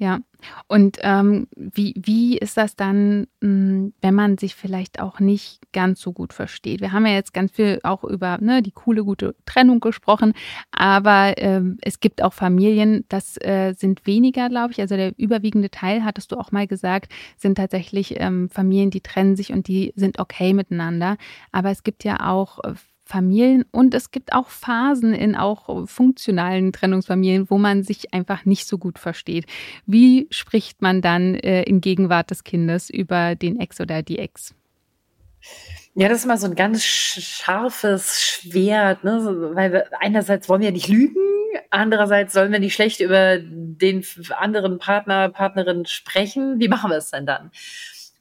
Ja, 0.01 0.17
und 0.67 0.97
ähm, 1.03 1.47
wie, 1.55 1.93
wie 1.95 2.35
ist 2.35 2.57
das 2.57 2.75
dann, 2.75 3.27
hm, 3.39 3.93
wenn 4.01 4.15
man 4.15 4.39
sich 4.39 4.55
vielleicht 4.55 4.99
auch 4.99 5.19
nicht 5.19 5.59
ganz 5.73 6.01
so 6.01 6.11
gut 6.11 6.33
versteht? 6.33 6.81
Wir 6.81 6.91
haben 6.91 7.05
ja 7.05 7.13
jetzt 7.13 7.35
ganz 7.35 7.51
viel 7.51 7.79
auch 7.83 8.03
über 8.03 8.39
ne, 8.41 8.63
die 8.63 8.71
coole, 8.71 9.03
gute 9.03 9.35
Trennung 9.45 9.79
gesprochen, 9.79 10.33
aber 10.71 11.35
ähm, 11.37 11.77
es 11.81 11.99
gibt 11.99 12.23
auch 12.23 12.33
Familien, 12.33 13.05
das 13.09 13.37
äh, 13.41 13.75
sind 13.77 14.07
weniger, 14.07 14.49
glaube 14.49 14.71
ich. 14.71 14.81
Also 14.81 14.95
der 14.95 15.13
überwiegende 15.19 15.69
Teil, 15.69 16.03
hattest 16.03 16.31
du 16.31 16.37
auch 16.37 16.51
mal 16.51 16.65
gesagt, 16.65 17.11
sind 17.37 17.53
tatsächlich 17.59 18.19
ähm, 18.19 18.49
Familien, 18.49 18.89
die 18.89 19.01
trennen 19.01 19.35
sich 19.35 19.53
und 19.53 19.67
die 19.67 19.93
sind 19.95 20.17
okay 20.17 20.53
miteinander. 20.55 21.17
Aber 21.51 21.69
es 21.69 21.83
gibt 21.83 22.03
ja 22.03 22.27
auch 22.27 22.57
äh, 22.63 22.73
Familien 23.11 23.65
und 23.71 23.93
es 23.93 24.11
gibt 24.11 24.33
auch 24.33 24.47
Phasen 24.47 25.13
in 25.13 25.35
auch 25.35 25.87
funktionalen 25.87 26.71
Trennungsfamilien, 26.71 27.49
wo 27.49 27.57
man 27.57 27.83
sich 27.83 28.13
einfach 28.13 28.45
nicht 28.45 28.67
so 28.67 28.77
gut 28.77 28.97
versteht. 28.99 29.45
Wie 29.85 30.27
spricht 30.31 30.81
man 30.81 31.01
dann 31.01 31.35
äh, 31.35 31.63
in 31.63 31.81
Gegenwart 31.81 32.31
des 32.31 32.43
Kindes 32.43 32.89
über 32.89 33.35
den 33.35 33.59
Ex 33.59 33.81
oder 33.81 34.01
die 34.01 34.19
Ex? 34.19 34.55
Ja, 35.93 36.07
das 36.07 36.19
ist 36.19 36.25
mal 36.25 36.37
so 36.37 36.47
ein 36.47 36.55
ganz 36.55 36.83
scharfes 36.85 38.21
Schwert, 38.21 39.03
ne? 39.03 39.19
weil 39.55 39.73
wir, 39.73 39.85
einerseits 39.99 40.47
wollen 40.47 40.61
wir 40.61 40.71
nicht 40.71 40.87
lügen, 40.87 41.19
andererseits 41.69 42.31
sollen 42.31 42.51
wir 42.51 42.59
nicht 42.59 42.73
schlecht 42.73 43.01
über 43.01 43.39
den 43.39 44.05
anderen 44.37 44.77
Partner, 44.79 45.27
Partnerin 45.27 45.85
sprechen. 45.85 46.59
Wie 46.59 46.69
machen 46.69 46.91
wir 46.91 46.97
es 46.97 47.11
denn 47.11 47.25
dann? 47.25 47.51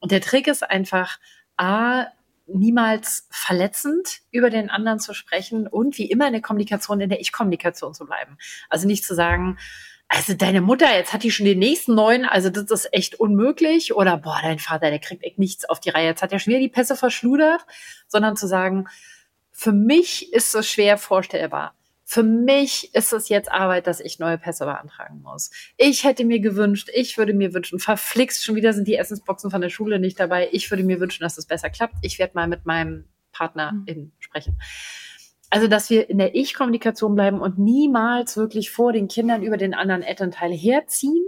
Und 0.00 0.10
der 0.10 0.20
Trick 0.20 0.48
ist 0.48 0.68
einfach, 0.68 1.18
A, 1.56 2.06
niemals 2.54 3.26
verletzend 3.30 4.20
über 4.30 4.50
den 4.50 4.70
anderen 4.70 4.98
zu 4.98 5.14
sprechen 5.14 5.66
und 5.66 5.98
wie 5.98 6.10
immer 6.10 6.26
in 6.26 6.32
der 6.32 6.42
Kommunikation, 6.42 7.00
in 7.00 7.10
der 7.10 7.20
Ich-Kommunikation 7.20 7.94
zu 7.94 8.06
bleiben. 8.06 8.38
Also 8.68 8.86
nicht 8.86 9.04
zu 9.04 9.14
sagen, 9.14 9.58
also 10.08 10.34
deine 10.34 10.60
Mutter, 10.60 10.92
jetzt 10.96 11.12
hat 11.12 11.22
die 11.22 11.30
schon 11.30 11.46
den 11.46 11.60
nächsten 11.60 11.94
neuen, 11.94 12.24
also 12.24 12.50
das 12.50 12.68
ist 12.70 12.92
echt 12.92 13.14
unmöglich. 13.20 13.94
Oder 13.94 14.16
boah, 14.16 14.40
dein 14.42 14.58
Vater, 14.58 14.90
der 14.90 14.98
kriegt 14.98 15.22
echt 15.22 15.38
nichts 15.38 15.64
auf 15.64 15.78
die 15.78 15.90
Reihe, 15.90 16.08
jetzt 16.08 16.22
hat 16.22 16.32
er 16.32 16.40
schon 16.40 16.50
wieder 16.50 16.60
die 16.60 16.68
Pässe 16.68 16.96
verschludert, 16.96 17.64
sondern 18.08 18.36
zu 18.36 18.48
sagen, 18.48 18.88
für 19.52 19.72
mich 19.72 20.32
ist 20.32 20.54
es 20.54 20.68
schwer 20.68 20.98
vorstellbar. 20.98 21.74
Für 22.12 22.24
mich 22.24 22.92
ist 22.92 23.12
es 23.12 23.28
jetzt 23.28 23.52
Arbeit, 23.52 23.86
dass 23.86 24.00
ich 24.00 24.18
neue 24.18 24.36
Pässe 24.36 24.64
beantragen 24.64 25.22
muss. 25.22 25.52
Ich 25.76 26.02
hätte 26.02 26.24
mir 26.24 26.40
gewünscht, 26.40 26.90
ich 26.92 27.16
würde 27.16 27.32
mir 27.32 27.54
wünschen, 27.54 27.78
verflixt, 27.78 28.44
schon 28.44 28.56
wieder 28.56 28.72
sind 28.72 28.88
die 28.88 28.96
Essensboxen 28.96 29.48
von 29.48 29.60
der 29.60 29.68
Schule 29.68 30.00
nicht 30.00 30.18
dabei. 30.18 30.48
Ich 30.50 30.68
würde 30.72 30.82
mir 30.82 30.98
wünschen, 30.98 31.22
dass 31.22 31.38
es 31.38 31.46
besser 31.46 31.70
klappt. 31.70 31.94
Ich 32.02 32.18
werde 32.18 32.32
mal 32.34 32.48
mit 32.48 32.66
meinem 32.66 33.04
Partner 33.30 33.74
mhm. 33.86 34.10
sprechen. 34.18 34.58
Also, 35.50 35.68
dass 35.68 35.88
wir 35.88 36.10
in 36.10 36.18
der 36.18 36.34
Ich-Kommunikation 36.34 37.14
bleiben 37.14 37.40
und 37.40 37.60
niemals 37.60 38.36
wirklich 38.36 38.72
vor 38.72 38.92
den 38.92 39.06
Kindern 39.06 39.44
über 39.44 39.56
den 39.56 39.72
anderen 39.72 40.02
Elternteil 40.02 40.50
herziehen. 40.50 41.24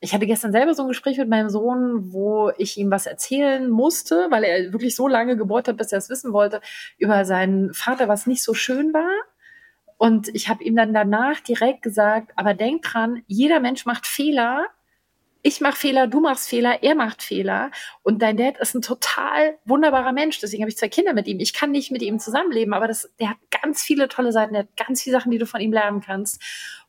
Ich 0.00 0.14
hatte 0.14 0.26
gestern 0.26 0.52
selber 0.52 0.72
so 0.72 0.84
ein 0.84 0.88
Gespräch 0.88 1.18
mit 1.18 1.28
meinem 1.28 1.50
Sohn, 1.50 2.14
wo 2.14 2.50
ich 2.56 2.78
ihm 2.78 2.90
was 2.90 3.04
erzählen 3.04 3.68
musste, 3.68 4.28
weil 4.30 4.44
er 4.44 4.72
wirklich 4.72 4.96
so 4.96 5.06
lange 5.06 5.36
gebohrt 5.36 5.68
hat, 5.68 5.76
bis 5.76 5.92
er 5.92 5.98
es 5.98 6.08
wissen 6.08 6.32
wollte, 6.32 6.62
über 6.96 7.26
seinen 7.26 7.74
Vater, 7.74 8.08
was 8.08 8.26
nicht 8.26 8.42
so 8.42 8.54
schön 8.54 8.94
war. 8.94 9.10
Und 10.02 10.34
ich 10.34 10.48
habe 10.48 10.64
ihm 10.64 10.74
dann 10.74 10.92
danach 10.92 11.38
direkt 11.38 11.82
gesagt, 11.82 12.32
aber 12.34 12.54
denk 12.54 12.82
dran, 12.82 13.22
jeder 13.28 13.60
Mensch 13.60 13.86
macht 13.86 14.04
Fehler 14.04 14.66
ich 15.44 15.60
mache 15.60 15.76
Fehler, 15.76 16.06
du 16.06 16.20
machst 16.20 16.48
Fehler, 16.48 16.82
er 16.82 16.94
macht 16.94 17.20
Fehler. 17.22 17.72
Und 18.04 18.22
dein 18.22 18.36
Dad 18.36 18.58
ist 18.58 18.74
ein 18.74 18.82
total 18.82 19.58
wunderbarer 19.64 20.12
Mensch. 20.12 20.38
Deswegen 20.38 20.62
habe 20.62 20.70
ich 20.70 20.76
zwei 20.76 20.88
Kinder 20.88 21.14
mit 21.14 21.26
ihm. 21.26 21.40
Ich 21.40 21.52
kann 21.52 21.72
nicht 21.72 21.90
mit 21.90 22.00
ihm 22.00 22.20
zusammenleben, 22.20 22.72
aber 22.72 22.86
das, 22.86 23.10
der 23.18 23.30
hat 23.30 23.38
ganz 23.62 23.82
viele 23.82 24.08
tolle 24.08 24.30
Seiten, 24.30 24.52
der 24.52 24.62
hat 24.62 24.76
ganz 24.76 25.02
viele 25.02 25.16
Sachen, 25.16 25.32
die 25.32 25.38
du 25.38 25.46
von 25.46 25.60
ihm 25.60 25.72
lernen 25.72 26.00
kannst. 26.00 26.40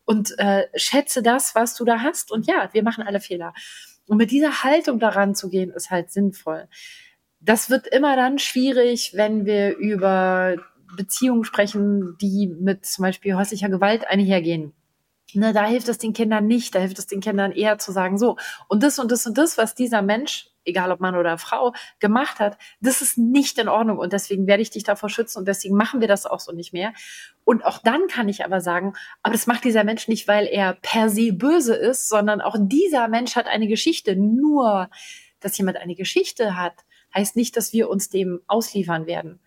Und 0.05 0.37
äh, 0.37 0.67
schätze 0.75 1.23
das, 1.23 1.55
was 1.55 1.73
du 1.75 1.83
da 1.83 2.01
hast. 2.01 2.31
Und 2.31 2.45
ja, 2.45 2.69
wir 2.73 2.83
machen 2.83 3.03
alle 3.03 3.19
Fehler. 3.19 3.55
Und 4.05 4.17
mit 4.17 4.29
dieser 4.29 4.63
Haltung 4.63 4.99
daran 4.99 5.33
zu 5.33 5.49
gehen, 5.49 5.71
ist 5.71 5.89
halt 5.89 6.11
sinnvoll. 6.11 6.67
Das 7.39 7.71
wird 7.71 7.87
immer 7.87 8.15
dann 8.15 8.37
schwierig, 8.37 9.13
wenn 9.15 9.45
wir 9.47 9.75
über 9.77 10.57
Beziehungen 10.95 11.43
sprechen, 11.43 12.17
die 12.21 12.47
mit 12.59 12.85
zum 12.85 13.03
Beispiel 13.03 13.35
häuslicher 13.35 13.69
Gewalt 13.69 14.07
einhergehen 14.07 14.73
Ne, 15.35 15.51
da 15.51 15.65
hilft 15.65 15.89
es 15.89 15.97
den 15.97 16.13
Kindern 16.13 16.45
nicht, 16.45 16.75
da 16.75 16.79
hilft 16.79 16.99
es 16.99 17.07
den 17.07 17.19
Kindern 17.19 17.51
eher 17.51 17.79
zu 17.79 17.91
sagen, 17.91 18.17
so, 18.17 18.37
und 18.67 18.83
das 18.83 18.99
und 18.99 19.11
das 19.11 19.25
und 19.25 19.37
das, 19.37 19.57
was 19.57 19.73
dieser 19.73 20.01
Mensch, 20.03 20.49
egal 20.63 20.91
ob 20.91 20.99
Mann 20.99 21.15
oder 21.15 21.37
Frau, 21.37 21.73
gemacht 21.99 22.39
hat, 22.39 22.57
das 22.81 23.01
ist 23.01 23.17
nicht 23.17 23.57
in 23.57 23.67
Ordnung 23.67 23.97
und 23.97 24.13
deswegen 24.13 24.45
werde 24.45 24.61
ich 24.61 24.69
dich 24.69 24.83
davor 24.83 25.09
schützen 25.09 25.39
und 25.39 25.47
deswegen 25.47 25.75
machen 25.75 26.01
wir 26.01 26.07
das 26.07 26.25
auch 26.25 26.39
so 26.39 26.51
nicht 26.51 26.71
mehr. 26.71 26.93
Und 27.43 27.65
auch 27.65 27.79
dann 27.79 28.07
kann 28.07 28.29
ich 28.29 28.45
aber 28.45 28.61
sagen, 28.61 28.93
aber 29.23 29.33
das 29.33 29.47
macht 29.47 29.63
dieser 29.63 29.83
Mensch 29.83 30.07
nicht, 30.07 30.27
weil 30.27 30.45
er 30.45 30.73
per 30.73 31.09
se 31.09 31.33
böse 31.33 31.75
ist, 31.75 32.09
sondern 32.09 32.39
auch 32.39 32.55
dieser 32.59 33.07
Mensch 33.07 33.35
hat 33.35 33.47
eine 33.47 33.67
Geschichte. 33.67 34.15
Nur, 34.15 34.89
dass 35.39 35.57
jemand 35.57 35.77
eine 35.77 35.95
Geschichte 35.95 36.55
hat, 36.55 36.85
heißt 37.13 37.35
nicht, 37.35 37.57
dass 37.57 37.73
wir 37.73 37.89
uns 37.89 38.09
dem 38.09 38.41
ausliefern 38.47 39.07
werden. 39.07 39.39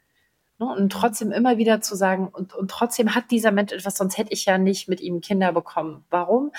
Ne? 0.58 0.66
Und 0.66 0.90
trotzdem 0.90 1.32
immer 1.32 1.58
wieder 1.58 1.80
zu 1.80 1.94
sagen, 1.94 2.28
und, 2.28 2.54
und 2.54 2.70
trotzdem 2.70 3.14
hat 3.14 3.30
dieser 3.30 3.52
Mensch 3.52 3.72
etwas, 3.72 3.96
sonst 3.96 4.18
hätte 4.18 4.32
ich 4.32 4.44
ja 4.44 4.58
nicht 4.58 4.88
mit 4.88 5.00
ihm 5.00 5.20
Kinder 5.20 5.52
bekommen. 5.52 6.04
Warum? 6.10 6.52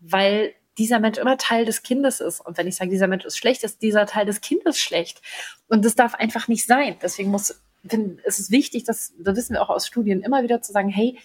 Weil 0.00 0.54
dieser 0.78 1.00
Mensch 1.00 1.18
immer 1.18 1.38
Teil 1.38 1.64
des 1.64 1.82
Kindes 1.82 2.20
ist. 2.20 2.40
Und 2.40 2.58
wenn 2.58 2.66
ich 2.66 2.76
sage, 2.76 2.90
dieser 2.90 3.06
Mensch 3.06 3.24
ist 3.24 3.38
schlecht, 3.38 3.64
ist 3.64 3.82
dieser 3.82 4.06
Teil 4.06 4.26
des 4.26 4.40
Kindes 4.40 4.78
schlecht. 4.78 5.22
Und 5.68 5.84
das 5.84 5.94
darf 5.94 6.14
einfach 6.14 6.48
nicht 6.48 6.66
sein. 6.66 6.96
Deswegen 7.00 7.30
muss, 7.30 7.60
find, 7.86 8.20
ist 8.20 8.38
es 8.38 8.50
wichtig, 8.50 8.84
dass, 8.84 9.14
da 9.18 9.34
wissen 9.34 9.54
wir 9.54 9.62
auch 9.62 9.70
aus 9.70 9.86
Studien, 9.86 10.22
immer 10.22 10.42
wieder 10.42 10.60
zu 10.60 10.72
sagen, 10.72 10.88
hey, 10.88 11.18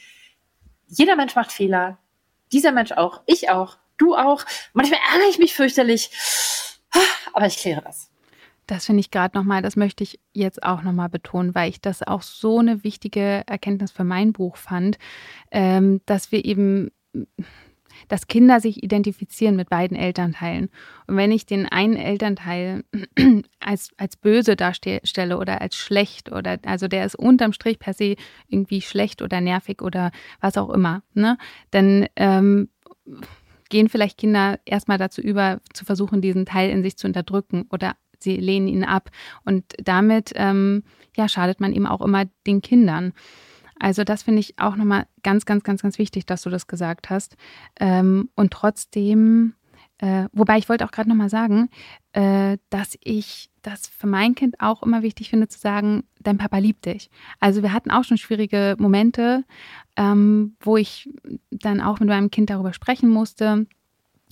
jeder 0.87 1.15
Mensch 1.15 1.35
macht 1.35 1.51
Fehler. 1.51 1.97
Dieser 2.51 2.71
Mensch 2.71 2.91
auch. 2.91 3.21
Ich 3.25 3.49
auch. 3.49 3.77
Du 3.97 4.15
auch. 4.15 4.45
Manchmal 4.73 4.99
ärgere 5.13 5.29
ich 5.29 5.39
mich 5.39 5.53
fürchterlich. 5.53 6.11
Aber 7.33 7.45
ich 7.45 7.57
kläre 7.57 7.81
das. 7.81 8.10
Das 8.71 8.85
finde 8.85 9.01
ich 9.01 9.11
gerade 9.11 9.37
nochmal, 9.37 9.61
das 9.61 9.75
möchte 9.75 10.01
ich 10.05 10.17
jetzt 10.31 10.63
auch 10.63 10.81
nochmal 10.81 11.09
betonen, 11.09 11.53
weil 11.53 11.69
ich 11.69 11.81
das 11.81 12.03
auch 12.03 12.21
so 12.21 12.59
eine 12.59 12.85
wichtige 12.85 13.43
Erkenntnis 13.45 13.91
für 13.91 14.05
mein 14.05 14.31
Buch 14.31 14.55
fand, 14.55 14.97
ähm, 15.51 15.99
dass 16.05 16.31
wir 16.31 16.45
eben, 16.45 16.89
dass 18.07 18.27
Kinder 18.27 18.61
sich 18.61 18.81
identifizieren 18.81 19.57
mit 19.57 19.69
beiden 19.69 19.97
Elternteilen. 19.97 20.69
Und 21.05 21.17
wenn 21.17 21.33
ich 21.33 21.45
den 21.45 21.65
einen 21.65 21.97
Elternteil 21.97 22.85
als, 23.59 23.89
als 23.97 24.15
böse 24.15 24.55
darstelle 24.55 25.37
oder 25.37 25.59
als 25.59 25.75
schlecht 25.75 26.31
oder 26.31 26.57
also 26.63 26.87
der 26.87 27.05
ist 27.05 27.15
unterm 27.15 27.51
Strich 27.51 27.77
per 27.77 27.93
se 27.93 28.15
irgendwie 28.47 28.79
schlecht 28.79 29.21
oder 29.21 29.41
nervig 29.41 29.81
oder 29.81 30.11
was 30.39 30.55
auch 30.55 30.69
immer, 30.69 31.03
ne, 31.13 31.37
dann 31.71 32.07
ähm, 32.15 32.69
gehen 33.67 33.89
vielleicht 33.89 34.17
Kinder 34.17 34.61
erstmal 34.63 34.97
dazu 34.97 35.19
über, 35.19 35.59
zu 35.73 35.83
versuchen, 35.83 36.21
diesen 36.21 36.45
Teil 36.45 36.69
in 36.69 36.83
sich 36.83 36.95
zu 36.95 37.05
unterdrücken 37.05 37.65
oder 37.69 37.97
sie 38.23 38.37
lehnen 38.37 38.67
ihn 38.67 38.83
ab. 38.83 39.09
Und 39.45 39.65
damit 39.83 40.31
ähm, 40.35 40.83
ja, 41.15 41.27
schadet 41.27 41.59
man 41.59 41.73
eben 41.73 41.87
auch 41.87 42.01
immer 42.01 42.25
den 42.47 42.61
Kindern. 42.61 43.13
Also 43.79 44.03
das 44.03 44.23
finde 44.23 44.41
ich 44.41 44.59
auch 44.59 44.75
nochmal 44.75 45.07
ganz, 45.23 45.45
ganz, 45.45 45.63
ganz, 45.63 45.81
ganz 45.81 45.97
wichtig, 45.97 46.25
dass 46.25 46.43
du 46.43 46.49
das 46.49 46.67
gesagt 46.67 47.09
hast. 47.09 47.35
Ähm, 47.79 48.29
und 48.35 48.53
trotzdem, 48.53 49.55
äh, 49.97 50.25
wobei 50.33 50.59
ich 50.59 50.69
wollte 50.69 50.85
auch 50.85 50.91
gerade 50.91 51.09
nochmal 51.09 51.29
sagen, 51.29 51.69
äh, 52.13 52.57
dass 52.69 52.97
ich 53.03 53.49
das 53.63 53.87
für 53.87 54.07
mein 54.07 54.35
Kind 54.35 54.59
auch 54.59 54.83
immer 54.83 55.01
wichtig 55.01 55.29
finde 55.29 55.47
zu 55.47 55.59
sagen, 55.59 56.03
dein 56.19 56.37
Papa 56.37 56.59
liebt 56.59 56.85
dich. 56.85 57.09
Also 57.39 57.63
wir 57.63 57.73
hatten 57.73 57.89
auch 57.89 58.03
schon 58.03 58.17
schwierige 58.17 58.75
Momente, 58.77 59.45
ähm, 59.97 60.55
wo 60.59 60.77
ich 60.77 61.09
dann 61.49 61.81
auch 61.81 61.99
mit 61.99 62.09
meinem 62.09 62.29
Kind 62.29 62.51
darüber 62.51 62.73
sprechen 62.73 63.09
musste 63.09 63.65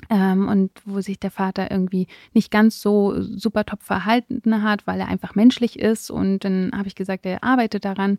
ähm, 0.09 0.47
und 0.47 0.71
wo 0.85 1.01
sich 1.01 1.19
der 1.19 1.31
Vater 1.31 1.71
irgendwie 1.71 2.07
nicht 2.33 2.51
ganz 2.51 2.81
so 2.81 3.21
super 3.21 3.65
top 3.65 3.83
verhalten 3.83 4.63
hat, 4.63 4.87
weil 4.87 4.99
er 4.99 5.07
einfach 5.07 5.35
menschlich 5.35 5.79
ist. 5.79 6.09
Und 6.09 6.43
dann 6.45 6.71
habe 6.75 6.87
ich 6.87 6.95
gesagt, 6.95 7.25
er 7.25 7.43
arbeitet 7.43 7.85
daran. 7.85 8.17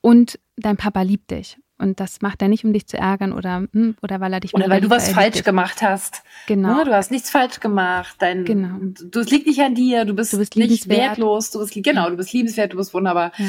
Und 0.00 0.38
dein 0.56 0.76
Papa 0.76 1.02
liebt 1.02 1.30
dich. 1.30 1.58
Und 1.76 1.98
das 1.98 2.22
macht 2.22 2.40
er 2.40 2.48
nicht, 2.48 2.64
um 2.64 2.72
dich 2.72 2.86
zu 2.86 2.96
ärgern 2.96 3.32
oder, 3.32 3.66
hm, 3.72 3.96
oder 4.00 4.20
weil 4.20 4.32
er 4.32 4.40
dich 4.40 4.54
Oder 4.54 4.70
weil 4.70 4.80
du 4.80 4.90
was 4.90 5.10
falsch 5.10 5.34
dich. 5.36 5.44
gemacht 5.44 5.82
hast. 5.82 6.22
Genau. 6.46 6.68
Ja, 6.68 6.76
ne, 6.76 6.84
du 6.84 6.94
hast 6.94 7.10
nichts 7.10 7.30
falsch 7.30 7.58
gemacht. 7.58 8.14
Dein, 8.20 8.44
genau. 8.44 8.78
Du, 8.80 9.20
es 9.20 9.30
liegt 9.30 9.46
nicht 9.46 9.60
an 9.60 9.74
dir. 9.74 10.04
Du 10.04 10.14
bist, 10.14 10.32
du 10.32 10.38
bist 10.38 10.56
nicht 10.56 10.88
wertlos. 10.88 11.50
Du 11.50 11.58
bist, 11.58 11.74
genau, 11.74 12.10
du 12.10 12.16
bist 12.16 12.32
liebenswert. 12.32 12.72
Du 12.72 12.76
bist 12.76 12.94
wunderbar. 12.94 13.32
Ja. 13.38 13.46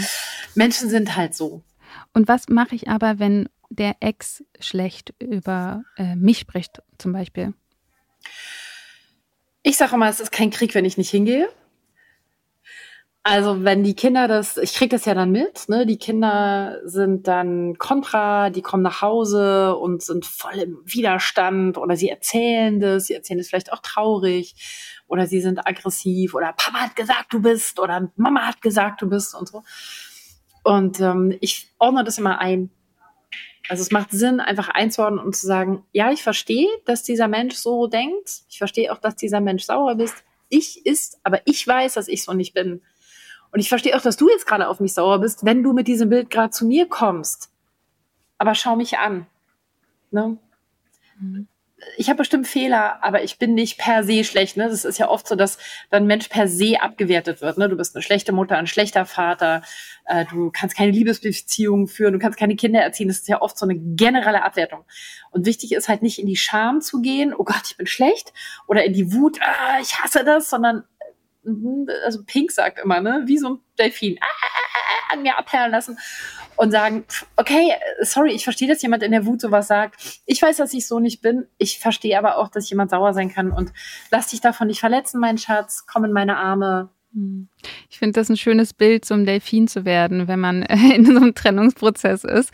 Menschen 0.55 0.89
sind 0.89 1.15
halt 1.15 1.35
so. 1.35 1.61
Und 2.13 2.27
was 2.27 2.49
mache 2.49 2.73
ich 2.73 2.89
aber, 2.89 3.19
wenn 3.19 3.47
der 3.69 3.97
Ex 3.99 4.43
schlecht 4.59 5.13
über 5.19 5.83
äh, 5.97 6.15
mich 6.15 6.39
spricht, 6.39 6.81
zum 6.97 7.13
Beispiel? 7.13 7.53
Ich 9.63 9.77
sage 9.77 9.95
immer, 9.95 10.09
es 10.09 10.19
ist 10.19 10.31
kein 10.31 10.51
Krieg, 10.51 10.75
wenn 10.75 10.85
ich 10.85 10.97
nicht 10.97 11.09
hingehe. 11.09 11.49
Also 13.27 13.63
wenn 13.63 13.83
die 13.83 13.95
Kinder 13.95 14.27
das, 14.27 14.55
ich 14.57 14.75
kriege 14.75 14.95
das 14.95 15.05
ja 15.05 15.15
dann 15.15 15.31
mit, 15.31 15.67
ne? 15.67 15.87
Die 15.87 15.97
Kinder 15.97 16.79
sind 16.85 17.27
dann 17.27 17.75
kontra, 17.79 18.51
die 18.51 18.61
kommen 18.61 18.83
nach 18.83 19.01
Hause 19.01 19.75
und 19.77 20.03
sind 20.03 20.27
voll 20.27 20.59
im 20.59 20.77
Widerstand 20.85 21.79
oder 21.79 21.95
sie 21.95 22.07
erzählen 22.07 22.79
das, 22.79 23.07
sie 23.07 23.15
erzählen 23.15 23.39
es 23.39 23.49
vielleicht 23.49 23.73
auch 23.73 23.79
traurig 23.79 24.53
oder 25.07 25.25
sie 25.25 25.41
sind 25.41 25.65
aggressiv 25.65 26.35
oder 26.35 26.53
Papa 26.53 26.81
hat 26.81 26.95
gesagt, 26.95 27.33
du 27.33 27.41
bist 27.41 27.79
oder 27.79 28.11
Mama 28.15 28.41
hat 28.41 28.61
gesagt, 28.61 29.01
du 29.01 29.09
bist 29.09 29.33
und 29.33 29.47
so. 29.47 29.63
Und 30.63 30.99
ähm, 30.99 31.35
ich 31.41 31.73
ordne 31.79 32.03
das 32.03 32.19
immer 32.19 32.37
ein. 32.37 32.69
Also 33.69 33.81
es 33.81 33.91
macht 33.91 34.11
Sinn, 34.11 34.39
einfach 34.39 34.69
einzuordnen 34.69 35.23
und 35.23 35.35
zu 35.35 35.47
sagen, 35.47 35.83
ja, 35.91 36.11
ich 36.11 36.23
verstehe, 36.23 36.69
dass 36.85 37.03
dieser 37.03 37.27
Mensch 37.27 37.55
so 37.55 37.87
denkt. 37.87 38.43
Ich 38.49 38.57
verstehe 38.57 38.91
auch, 38.91 38.99
dass 38.99 39.15
dieser 39.15 39.41
Mensch 39.41 39.63
sauer 39.63 39.99
ist. 39.99 40.23
Ich 40.49 40.85
ist, 40.85 41.19
aber 41.23 41.41
ich 41.45 41.65
weiß, 41.65 41.95
dass 41.95 42.07
ich 42.07 42.23
so 42.23 42.33
nicht 42.33 42.53
bin. 42.53 42.81
Und 43.51 43.59
ich 43.59 43.69
verstehe 43.69 43.95
auch, 43.97 44.01
dass 44.01 44.17
du 44.17 44.29
jetzt 44.29 44.45
gerade 44.45 44.67
auf 44.67 44.79
mich 44.79 44.93
sauer 44.93 45.19
bist, 45.19 45.45
wenn 45.45 45.63
du 45.63 45.73
mit 45.73 45.87
diesem 45.87 46.09
Bild 46.09 46.29
gerade 46.29 46.51
zu 46.51 46.65
mir 46.65 46.87
kommst. 46.87 47.51
Aber 48.37 48.53
schau 48.53 48.75
mich 48.75 48.97
an. 48.99 49.25
Ne? 50.11 50.37
Mhm 51.19 51.47
ich 51.97 52.07
habe 52.07 52.17
bestimmt 52.17 52.47
Fehler, 52.47 53.03
aber 53.03 53.23
ich 53.23 53.37
bin 53.37 53.53
nicht 53.53 53.77
per 53.77 54.03
se 54.03 54.23
schlecht. 54.23 54.55
Ne? 54.57 54.69
Das 54.69 54.85
ist 54.85 54.97
ja 54.97 55.09
oft 55.09 55.27
so, 55.27 55.35
dass 55.35 55.57
dann 55.89 56.07
Mensch 56.07 56.29
per 56.29 56.47
se 56.47 56.81
abgewertet 56.81 57.41
wird. 57.41 57.57
Ne? 57.57 57.67
Du 57.67 57.75
bist 57.75 57.95
eine 57.95 58.01
schlechte 58.01 58.31
Mutter, 58.31 58.57
ein 58.57 58.67
schlechter 58.67 59.05
Vater, 59.05 59.61
äh, 60.05 60.25
du 60.25 60.51
kannst 60.51 60.77
keine 60.77 60.91
Liebesbeziehungen 60.91 61.87
führen, 61.87 62.13
du 62.13 62.19
kannst 62.19 62.39
keine 62.39 62.55
Kinder 62.55 62.81
erziehen. 62.81 63.09
Das 63.09 63.17
ist 63.17 63.27
ja 63.27 63.41
oft 63.41 63.57
so 63.57 63.65
eine 63.65 63.75
generelle 63.75 64.43
Abwertung. 64.43 64.85
Und 65.31 65.45
wichtig 65.45 65.73
ist 65.73 65.89
halt 65.89 66.01
nicht 66.01 66.17
in 66.17 66.27
die 66.27 66.37
Scham 66.37 66.81
zu 66.81 67.01
gehen, 67.01 67.33
oh 67.37 67.43
Gott, 67.43 67.63
ich 67.65 67.77
bin 67.77 67.87
schlecht, 67.87 68.33
oder 68.67 68.85
in 68.85 68.93
die 68.93 69.13
Wut, 69.13 69.39
ah, 69.41 69.79
ich 69.81 69.99
hasse 69.99 70.23
das, 70.23 70.49
sondern 70.49 70.85
Mhm, 71.45 71.87
also 72.03 72.23
Pink 72.23 72.51
sagt 72.51 72.79
immer, 72.79 73.01
ne, 73.01 73.21
wie 73.25 73.37
so 73.37 73.49
ein 73.49 73.59
Delfin, 73.77 74.17
ah, 74.19 74.25
ah, 74.25 74.47
ah, 74.57 75.13
an 75.13 75.21
mir 75.21 75.37
abperlen 75.37 75.71
lassen 75.71 75.99
und 76.57 76.71
sagen, 76.71 77.05
okay, 77.35 77.73
sorry, 78.01 78.31
ich 78.31 78.43
verstehe, 78.43 78.67
dass 78.67 78.81
jemand 78.81 79.03
in 79.03 79.11
der 79.11 79.25
Wut 79.25 79.41
sowas 79.41 79.67
sagt. 79.67 80.21
Ich 80.25 80.41
weiß, 80.41 80.57
dass 80.57 80.73
ich 80.73 80.87
so 80.87 80.99
nicht 80.99 81.21
bin. 81.21 81.47
Ich 81.57 81.79
verstehe 81.79 82.17
aber 82.17 82.37
auch, 82.37 82.49
dass 82.49 82.69
jemand 82.69 82.91
sauer 82.91 83.13
sein 83.13 83.31
kann 83.33 83.51
und 83.51 83.73
lass 84.11 84.27
dich 84.27 84.41
davon 84.41 84.67
nicht 84.67 84.79
verletzen, 84.79 85.19
mein 85.19 85.37
Schatz. 85.37 85.85
Komm 85.85 86.05
in 86.05 86.11
meine 86.11 86.37
Arme. 86.37 86.89
Hm. 87.15 87.47
Ich 87.89 87.97
finde 87.97 88.19
das 88.19 88.29
ein 88.29 88.35
schönes 88.35 88.73
Bild, 88.73 89.05
zum 89.05 89.25
Delfin 89.25 89.69
zu 89.69 89.85
werden, 89.85 90.27
wenn 90.27 90.39
man 90.39 90.63
in 90.95 91.05
so 91.05 91.15
einem 91.15 91.33
Trennungsprozess 91.33 92.25
ist. 92.25 92.51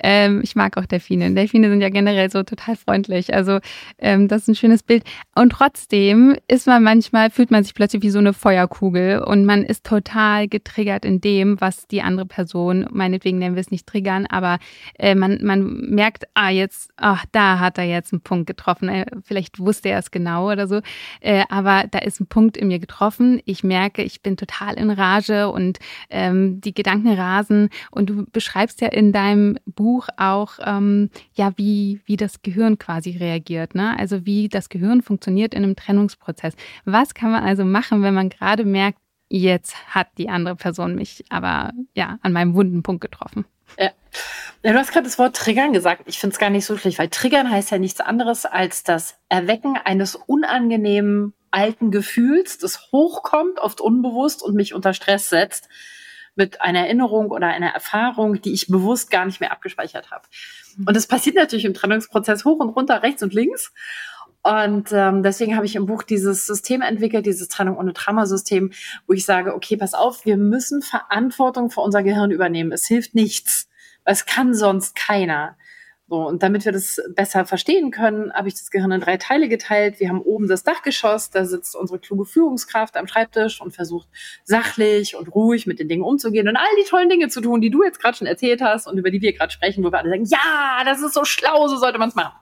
Ähm, 0.00 0.40
ich 0.44 0.54
mag 0.54 0.76
auch 0.76 0.86
Delfine. 0.86 1.34
Delfine 1.34 1.68
sind 1.68 1.80
ja 1.80 1.88
generell 1.88 2.30
so 2.30 2.44
total 2.44 2.76
freundlich. 2.76 3.34
Also 3.34 3.58
ähm, 3.98 4.28
das 4.28 4.42
ist 4.42 4.48
ein 4.48 4.54
schönes 4.54 4.84
Bild. 4.84 5.02
Und 5.34 5.50
trotzdem 5.50 6.36
ist 6.46 6.68
man 6.68 6.84
manchmal, 6.84 7.30
fühlt 7.30 7.50
man 7.50 7.64
sich 7.64 7.74
plötzlich 7.74 8.02
wie 8.02 8.10
so 8.10 8.20
eine 8.20 8.32
Feuerkugel 8.32 9.18
und 9.18 9.44
man 9.44 9.64
ist 9.64 9.84
total 9.84 10.46
getriggert 10.46 11.04
in 11.04 11.20
dem, 11.20 11.60
was 11.60 11.88
die 11.88 12.02
andere 12.02 12.26
Person, 12.26 12.86
meinetwegen 12.92 13.38
nennen 13.38 13.56
wir 13.56 13.60
es 13.60 13.72
nicht 13.72 13.86
triggern, 13.86 14.26
aber 14.26 14.58
äh, 14.96 15.16
man, 15.16 15.40
man 15.42 15.90
merkt, 15.90 16.24
ah, 16.34 16.50
jetzt, 16.50 16.90
ach, 16.96 17.24
da 17.32 17.58
hat 17.58 17.78
er 17.78 17.84
jetzt 17.84 18.12
einen 18.12 18.22
Punkt 18.22 18.46
getroffen. 18.46 18.88
Äh, 18.88 19.06
vielleicht 19.24 19.58
wusste 19.58 19.88
er 19.88 19.98
es 19.98 20.12
genau 20.12 20.52
oder 20.52 20.68
so. 20.68 20.80
Äh, 21.20 21.42
aber 21.48 21.84
da 21.90 21.98
ist 21.98 22.20
ein 22.20 22.26
Punkt 22.26 22.56
in 22.56 22.68
mir 22.68 22.78
getroffen. 22.78 23.40
Ich 23.44 23.64
merke, 23.64 24.03
ich 24.04 24.22
bin 24.22 24.36
total 24.36 24.74
in 24.74 24.90
Rage 24.90 25.50
und 25.50 25.78
ähm, 26.10 26.60
die 26.60 26.74
Gedanken 26.74 27.12
rasen. 27.12 27.70
Und 27.90 28.10
du 28.10 28.26
beschreibst 28.30 28.80
ja 28.80 28.88
in 28.88 29.12
deinem 29.12 29.58
Buch 29.66 30.08
auch, 30.16 30.58
ähm, 30.64 31.10
ja, 31.34 31.52
wie, 31.56 32.00
wie 32.04 32.16
das 32.16 32.42
Gehirn 32.42 32.78
quasi 32.78 33.16
reagiert, 33.16 33.74
ne? 33.74 33.98
Also 33.98 34.26
wie 34.26 34.48
das 34.48 34.68
Gehirn 34.68 35.02
funktioniert 35.02 35.54
in 35.54 35.64
einem 35.64 35.76
Trennungsprozess. 35.76 36.54
Was 36.84 37.14
kann 37.14 37.30
man 37.30 37.42
also 37.42 37.64
machen, 37.64 38.02
wenn 38.02 38.14
man 38.14 38.28
gerade 38.28 38.64
merkt, 38.64 38.98
jetzt 39.28 39.74
hat 39.88 40.08
die 40.18 40.28
andere 40.28 40.56
Person 40.56 40.94
mich 40.94 41.24
aber 41.28 41.72
ja 41.94 42.18
an 42.22 42.32
meinem 42.32 42.54
wunden 42.54 42.82
Punkt 42.82 43.00
getroffen? 43.00 43.44
Ja. 43.78 43.90
ja 44.62 44.72
du 44.72 44.78
hast 44.78 44.92
gerade 44.92 45.04
das 45.04 45.18
Wort 45.18 45.36
Triggern 45.36 45.72
gesagt. 45.72 46.02
Ich 46.06 46.18
finde 46.18 46.34
es 46.34 46.38
gar 46.38 46.50
nicht 46.50 46.66
so 46.66 46.76
schlecht, 46.76 46.98
weil 46.98 47.08
Triggern 47.08 47.50
heißt 47.50 47.70
ja 47.70 47.78
nichts 47.78 48.00
anderes 48.00 48.46
als 48.46 48.84
das 48.84 49.16
Erwecken 49.28 49.76
eines 49.76 50.14
unangenehmen 50.14 51.34
alten 51.54 51.90
Gefühls, 51.90 52.58
das 52.58 52.90
hochkommt, 52.90 53.60
oft 53.60 53.80
unbewusst 53.80 54.42
und 54.42 54.54
mich 54.54 54.74
unter 54.74 54.92
Stress 54.92 55.28
setzt 55.28 55.68
mit 56.34 56.60
einer 56.60 56.80
Erinnerung 56.80 57.30
oder 57.30 57.46
einer 57.46 57.68
Erfahrung, 57.68 58.42
die 58.42 58.52
ich 58.52 58.66
bewusst 58.66 59.10
gar 59.10 59.24
nicht 59.24 59.40
mehr 59.40 59.52
abgespeichert 59.52 60.10
habe. 60.10 60.26
Mhm. 60.76 60.88
Und 60.88 60.96
das 60.96 61.06
passiert 61.06 61.36
natürlich 61.36 61.64
im 61.64 61.74
Trennungsprozess 61.74 62.44
hoch 62.44 62.58
und 62.58 62.70
runter, 62.70 63.02
rechts 63.02 63.22
und 63.22 63.34
links. 63.34 63.72
Und 64.42 64.90
ähm, 64.92 65.22
deswegen 65.22 65.56
habe 65.56 65.64
ich 65.64 65.76
im 65.76 65.86
Buch 65.86 66.02
dieses 66.02 66.46
System 66.46 66.82
entwickelt, 66.82 67.24
dieses 67.24 67.48
Trennung 67.48 67.78
ohne 67.78 67.94
Trauma-System, 67.94 68.72
wo 69.06 69.14
ich 69.14 69.24
sage, 69.24 69.54
okay, 69.54 69.76
pass 69.76 69.94
auf, 69.94 70.26
wir 70.26 70.36
müssen 70.36 70.82
Verantwortung 70.82 71.70
für 71.70 71.80
unser 71.80 72.02
Gehirn 72.02 72.30
übernehmen. 72.30 72.72
Es 72.72 72.86
hilft 72.86 73.14
nichts. 73.14 73.68
Es 74.04 74.26
kann 74.26 74.54
sonst 74.54 74.96
keiner. 74.96 75.56
So, 76.06 76.16
und 76.16 76.42
damit 76.42 76.66
wir 76.66 76.72
das 76.72 77.00
besser 77.14 77.46
verstehen 77.46 77.90
können, 77.90 78.30
habe 78.34 78.48
ich 78.48 78.54
das 78.54 78.70
Gehirn 78.70 78.92
in 78.92 79.00
drei 79.00 79.16
Teile 79.16 79.48
geteilt. 79.48 80.00
Wir 80.00 80.10
haben 80.10 80.20
oben 80.20 80.48
das 80.48 80.62
Dachgeschoss, 80.62 81.30
da 81.30 81.46
sitzt 81.46 81.74
unsere 81.74 81.98
kluge 81.98 82.26
Führungskraft 82.26 82.98
am 82.98 83.06
Schreibtisch 83.06 83.62
und 83.62 83.74
versucht 83.74 84.08
sachlich 84.44 85.16
und 85.16 85.34
ruhig 85.34 85.66
mit 85.66 85.78
den 85.78 85.88
Dingen 85.88 86.02
umzugehen 86.02 86.46
und 86.46 86.56
all 86.56 86.66
die 86.78 86.88
tollen 86.88 87.08
Dinge 87.08 87.28
zu 87.28 87.40
tun, 87.40 87.62
die 87.62 87.70
du 87.70 87.82
jetzt 87.82 88.00
gerade 88.00 88.18
schon 88.18 88.26
erzählt 88.26 88.60
hast 88.60 88.86
und 88.86 88.98
über 88.98 89.10
die 89.10 89.22
wir 89.22 89.32
gerade 89.32 89.50
sprechen, 89.50 89.82
wo 89.82 89.90
wir 89.90 89.98
alle 89.98 90.10
sagen, 90.10 90.26
ja, 90.26 90.84
das 90.84 91.00
ist 91.00 91.14
so 91.14 91.24
schlau, 91.24 91.68
so 91.68 91.76
sollte 91.76 91.98
man 91.98 92.10
es 92.10 92.14
machen. 92.14 92.36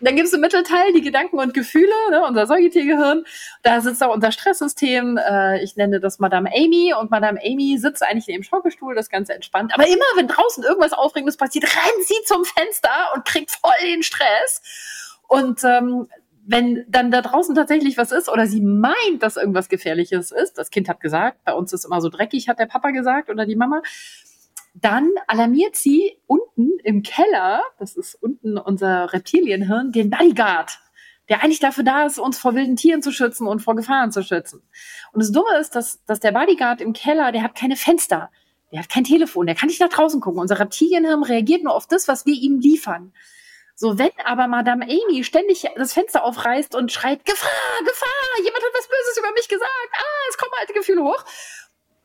Dann 0.00 0.16
gibt 0.16 0.28
es 0.28 0.34
im 0.34 0.40
Mittelteil 0.40 0.92
die 0.92 1.00
Gedanken 1.00 1.38
und 1.38 1.54
Gefühle, 1.54 1.92
ne, 2.10 2.24
unser 2.26 2.46
Säugetiergehirn. 2.46 3.24
Da 3.62 3.80
sitzt 3.80 4.02
auch 4.02 4.14
unser 4.14 4.32
Stresssystem. 4.32 5.16
Äh, 5.16 5.62
ich 5.62 5.76
nenne 5.76 6.00
das 6.00 6.18
Madame 6.18 6.50
Amy. 6.54 6.92
Und 6.98 7.10
Madame 7.10 7.40
Amy 7.42 7.78
sitzt 7.78 8.02
eigentlich 8.02 8.28
in 8.28 8.34
ihrem 8.34 8.42
Schaukelstuhl, 8.42 8.94
das 8.94 9.08
Ganze 9.08 9.34
entspannt. 9.34 9.72
Aber 9.74 9.86
immer, 9.86 10.04
wenn 10.16 10.28
draußen 10.28 10.62
irgendwas 10.64 10.92
Aufregendes 10.92 11.36
passiert, 11.36 11.64
rennt 11.64 12.06
sie 12.06 12.14
zum 12.26 12.44
Fenster 12.44 12.90
und 13.14 13.24
kriegt 13.24 13.50
voll 13.50 13.72
den 13.82 14.02
Stress. 14.02 14.62
Und 15.28 15.64
ähm, 15.64 16.08
wenn 16.46 16.84
dann 16.88 17.10
da 17.10 17.22
draußen 17.22 17.54
tatsächlich 17.54 17.96
was 17.96 18.12
ist 18.12 18.28
oder 18.28 18.46
sie 18.46 18.60
meint, 18.60 19.22
dass 19.22 19.36
irgendwas 19.36 19.68
Gefährliches 19.68 20.30
ist, 20.30 20.58
das 20.58 20.70
Kind 20.70 20.88
hat 20.88 21.00
gesagt, 21.00 21.42
bei 21.44 21.54
uns 21.54 21.72
ist 21.72 21.84
immer 21.84 22.00
so 22.00 22.10
dreckig, 22.10 22.48
hat 22.48 22.58
der 22.58 22.66
Papa 22.66 22.90
gesagt 22.90 23.30
oder 23.30 23.46
die 23.46 23.56
Mama, 23.56 23.80
dann 24.74 25.10
alarmiert 25.28 25.76
sie 25.76 26.18
unten 26.26 26.78
im 26.82 27.02
Keller, 27.02 27.62
das 27.78 27.96
ist 27.96 28.16
unten 28.16 28.58
unser 28.58 29.12
Reptilienhirn, 29.12 29.92
den 29.92 30.10
Bodyguard, 30.10 30.78
der 31.28 31.42
eigentlich 31.42 31.60
dafür 31.60 31.84
da 31.84 32.04
ist, 32.04 32.18
uns 32.18 32.38
vor 32.38 32.54
wilden 32.54 32.76
Tieren 32.76 33.00
zu 33.00 33.12
schützen 33.12 33.46
und 33.46 33.60
vor 33.60 33.76
Gefahren 33.76 34.12
zu 34.12 34.22
schützen. 34.22 34.62
Und 35.12 35.22
das 35.22 35.32
Dumme 35.32 35.56
ist, 35.58 35.76
dass, 35.76 36.04
dass 36.04 36.20
der 36.20 36.32
Bodyguard 36.32 36.80
im 36.80 36.92
Keller, 36.92 37.32
der 37.32 37.42
hat 37.42 37.54
keine 37.54 37.76
Fenster, 37.76 38.30
der 38.72 38.80
hat 38.80 38.88
kein 38.88 39.04
Telefon, 39.04 39.46
der 39.46 39.54
kann 39.54 39.68
nicht 39.68 39.80
nach 39.80 39.88
draußen 39.88 40.20
gucken. 40.20 40.40
Unser 40.40 40.58
Reptilienhirn 40.58 41.22
reagiert 41.22 41.62
nur 41.62 41.74
auf 41.74 41.86
das, 41.86 42.08
was 42.08 42.26
wir 42.26 42.34
ihm 42.34 42.58
liefern. 42.58 43.12
So, 43.76 43.98
wenn 43.98 44.10
aber 44.24 44.46
Madame 44.46 44.84
Amy 44.84 45.24
ständig 45.24 45.64
das 45.76 45.92
Fenster 45.92 46.24
aufreißt 46.24 46.74
und 46.74 46.92
schreit, 46.92 47.24
Gefahr, 47.24 47.50
Gefahr, 47.84 48.44
jemand 48.44 48.62
hat 48.62 48.70
was 48.72 48.88
Böses 48.88 49.18
über 49.18 49.32
mich 49.32 49.48
gesagt, 49.48 49.90
ah, 49.92 50.28
es 50.28 50.38
kommen 50.38 50.52
alte 50.60 50.72
Gefühle 50.72 51.02
hoch, 51.02 51.24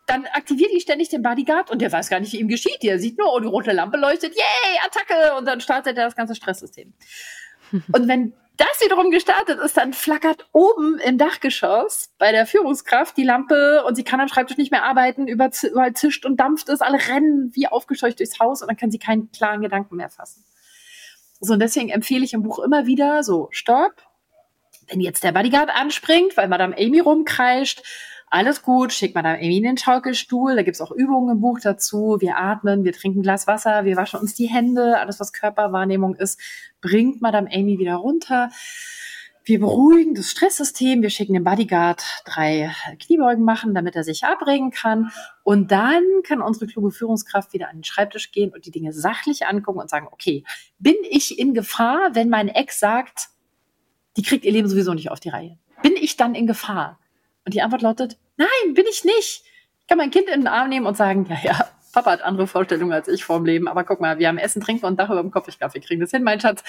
dann 0.10 0.26
aktiviert 0.26 0.72
die 0.74 0.82
ständig 0.82 1.10
den 1.10 1.22
Bodyguard 1.22 1.70
und 1.72 1.82
der 1.82 1.92
weiß 1.92 2.10
gar 2.10 2.20
nicht, 2.20 2.34
wie 2.34 2.40
ihm 2.40 2.48
geschieht. 2.48 2.82
Der 2.84 3.00
sieht 3.00 3.18
nur, 3.18 3.34
oh, 3.34 3.40
die 3.40 3.48
rote 3.48 3.72
Lampe 3.72 3.98
leuchtet, 3.98 4.36
yay, 4.36 4.80
Attacke! 4.86 5.36
Und 5.38 5.46
dann 5.46 5.62
startet 5.62 5.98
er 5.98 6.06
das 6.06 6.16
ganze 6.16 6.36
Stresssystem. 6.36 6.94
und 7.72 8.08
wenn 8.08 8.34
das 8.58 8.82
wiederum 8.84 9.10
gestartet 9.10 9.58
ist, 9.60 9.78
dann 9.78 9.94
flackert 9.94 10.48
oben 10.52 11.00
im 11.00 11.18
Dachgeschoss 11.18 12.10
bei 12.18 12.34
der 12.34 12.46
Führungskraft 12.46 13.16
die 13.16 13.24
Lampe 13.24 13.86
und 13.86 13.96
sie 13.96 14.04
kann 14.04 14.20
am 14.20 14.28
Schreibtisch 14.28 14.58
nicht 14.58 14.72
mehr 14.72 14.84
arbeiten, 14.84 15.28
überall 15.28 15.94
zischt 15.94 16.26
und 16.26 16.38
dampft 16.38 16.68
es, 16.68 16.82
alle 16.82 16.98
rennen 17.08 17.52
wie 17.54 17.68
aufgescheucht 17.68 18.20
durchs 18.20 18.40
Haus 18.40 18.62
und 18.62 18.68
dann 18.68 18.76
kann 18.76 18.92
sie 18.92 19.00
keinen 19.00 19.32
klaren 19.32 19.62
Gedanken 19.62 19.96
mehr 19.96 20.10
fassen. 20.10 20.44
So, 21.40 21.54
und 21.54 21.62
deswegen 21.62 21.90
empfehle 21.90 22.26
ich 22.26 22.34
im 22.34 22.44
Buch 22.44 22.60
immer 22.60 22.86
wieder 22.86 23.24
so, 23.24 23.48
stopp, 23.52 23.94
wenn 24.90 25.00
jetzt 25.00 25.24
der 25.24 25.32
Bodyguard 25.32 25.70
anspringt, 25.70 26.36
weil 26.36 26.50
Madame 26.50 26.76
Amy 26.78 27.00
rumkreischt, 27.00 27.82
alles 28.30 28.62
gut, 28.62 28.94
schickt 28.94 29.16
man 29.16 29.24
da 29.24 29.36
irgendwie 29.36 29.58
in 29.58 29.64
den 29.64 29.78
Schaukelstuhl, 29.78 30.56
da 30.56 30.62
gibt's 30.62 30.82
auch 30.82 30.92
Übungen 30.92 31.36
im 31.36 31.42
Buch 31.42 31.60
dazu, 31.62 32.18
wir 32.20 32.38
atmen, 32.38 32.84
wir 32.84 32.94
trinken 32.94 33.20
ein 33.20 33.24
Glas 33.24 33.48
Wasser, 33.48 33.86
wir 33.86 33.96
waschen 33.98 34.20
uns 34.20 34.36
die 34.36 34.48
Hände, 34.48 35.00
alles 35.00 35.20
was 35.20 35.34
Körperwahrnehmung 35.34 36.16
ist, 36.16 36.40
bringt 36.82 37.22
Madame 37.22 37.50
Amy 37.52 37.80
wieder 37.80 37.96
runter. 37.96 38.50
Wir 39.46 39.60
beruhigen 39.60 40.14
das 40.14 40.30
Stresssystem, 40.30 41.02
wir 41.02 41.10
schicken 41.10 41.34
dem 41.34 41.44
Bodyguard 41.44 42.04
drei 42.26 42.72
Kniebeugen 43.00 43.44
machen, 43.44 43.74
damit 43.74 43.96
er 43.96 44.04
sich 44.04 44.24
abregen 44.24 44.70
kann. 44.70 45.12
Und 45.42 45.72
dann 45.72 46.04
kann 46.24 46.44
unsere 46.44 46.68
kluge 46.68 46.92
Führungskraft 46.92 47.52
wieder 47.54 47.70
an 47.70 47.78
den 47.78 47.84
Schreibtisch 47.84 48.32
gehen 48.32 48.52
und 48.52 48.68
die 48.68 48.72
Dinge 48.72 48.94
sachlich 48.94 49.48
angucken 49.48 49.80
und 49.80 49.90
sagen, 49.90 50.08
okay, 50.12 50.44
bin 50.78 50.94
ich 51.10 51.40
in 51.40 51.56
Gefahr, 51.56 52.12
wenn 52.14 52.30
mein 52.30 52.48
Ex 52.48 52.80
sagt, 52.80 53.30
die 54.18 54.22
kriegt 54.22 54.46
ihr 54.46 54.52
Leben 54.52 54.70
sowieso 54.70 54.94
nicht 54.94 55.10
auf 55.10 55.20
die 55.20 55.30
Reihe? 55.30 55.58
Bin 55.82 55.94
ich 55.96 56.16
dann 56.16 56.36
in 56.36 56.46
Gefahr? 56.46 57.00
Und 57.46 57.54
die 57.54 57.62
Antwort 57.62 57.82
lautet, 57.82 58.18
nein, 58.38 58.74
bin 58.74 58.86
ich 58.90 59.04
nicht. 59.04 59.44
Ich 59.80 59.88
kann 59.88 59.98
mein 59.98 60.12
Kind 60.12 60.30
in 60.30 60.42
den 60.42 60.48
Arm 60.48 60.70
nehmen 60.70 60.86
und 60.86 60.98
sagen, 60.98 61.26
ja, 61.30 61.40
ja, 61.44 61.70
Papa 61.92 62.12
hat 62.12 62.22
andere 62.22 62.48
Vorstellungen 62.48 62.94
als 62.94 63.08
ich 63.08 63.24
vorm 63.24 63.46
Leben, 63.46 63.68
aber 63.68 63.84
guck 63.84 64.00
mal, 64.00 64.20
wir 64.20 64.28
haben 64.28 64.38
Essen, 64.38 64.62
Trinken 64.62 64.86
und 64.86 65.00
Dach 65.00 65.10
über 65.10 65.22
dem 65.22 65.32
Kopf. 65.32 65.48
Ich 65.48 65.58
glaube, 65.58 65.74
wir 65.74 65.82
kriegen 65.82 66.02
das 66.02 66.12
hin, 66.12 66.24
mein 66.24 66.40
Schatz. 66.40 66.64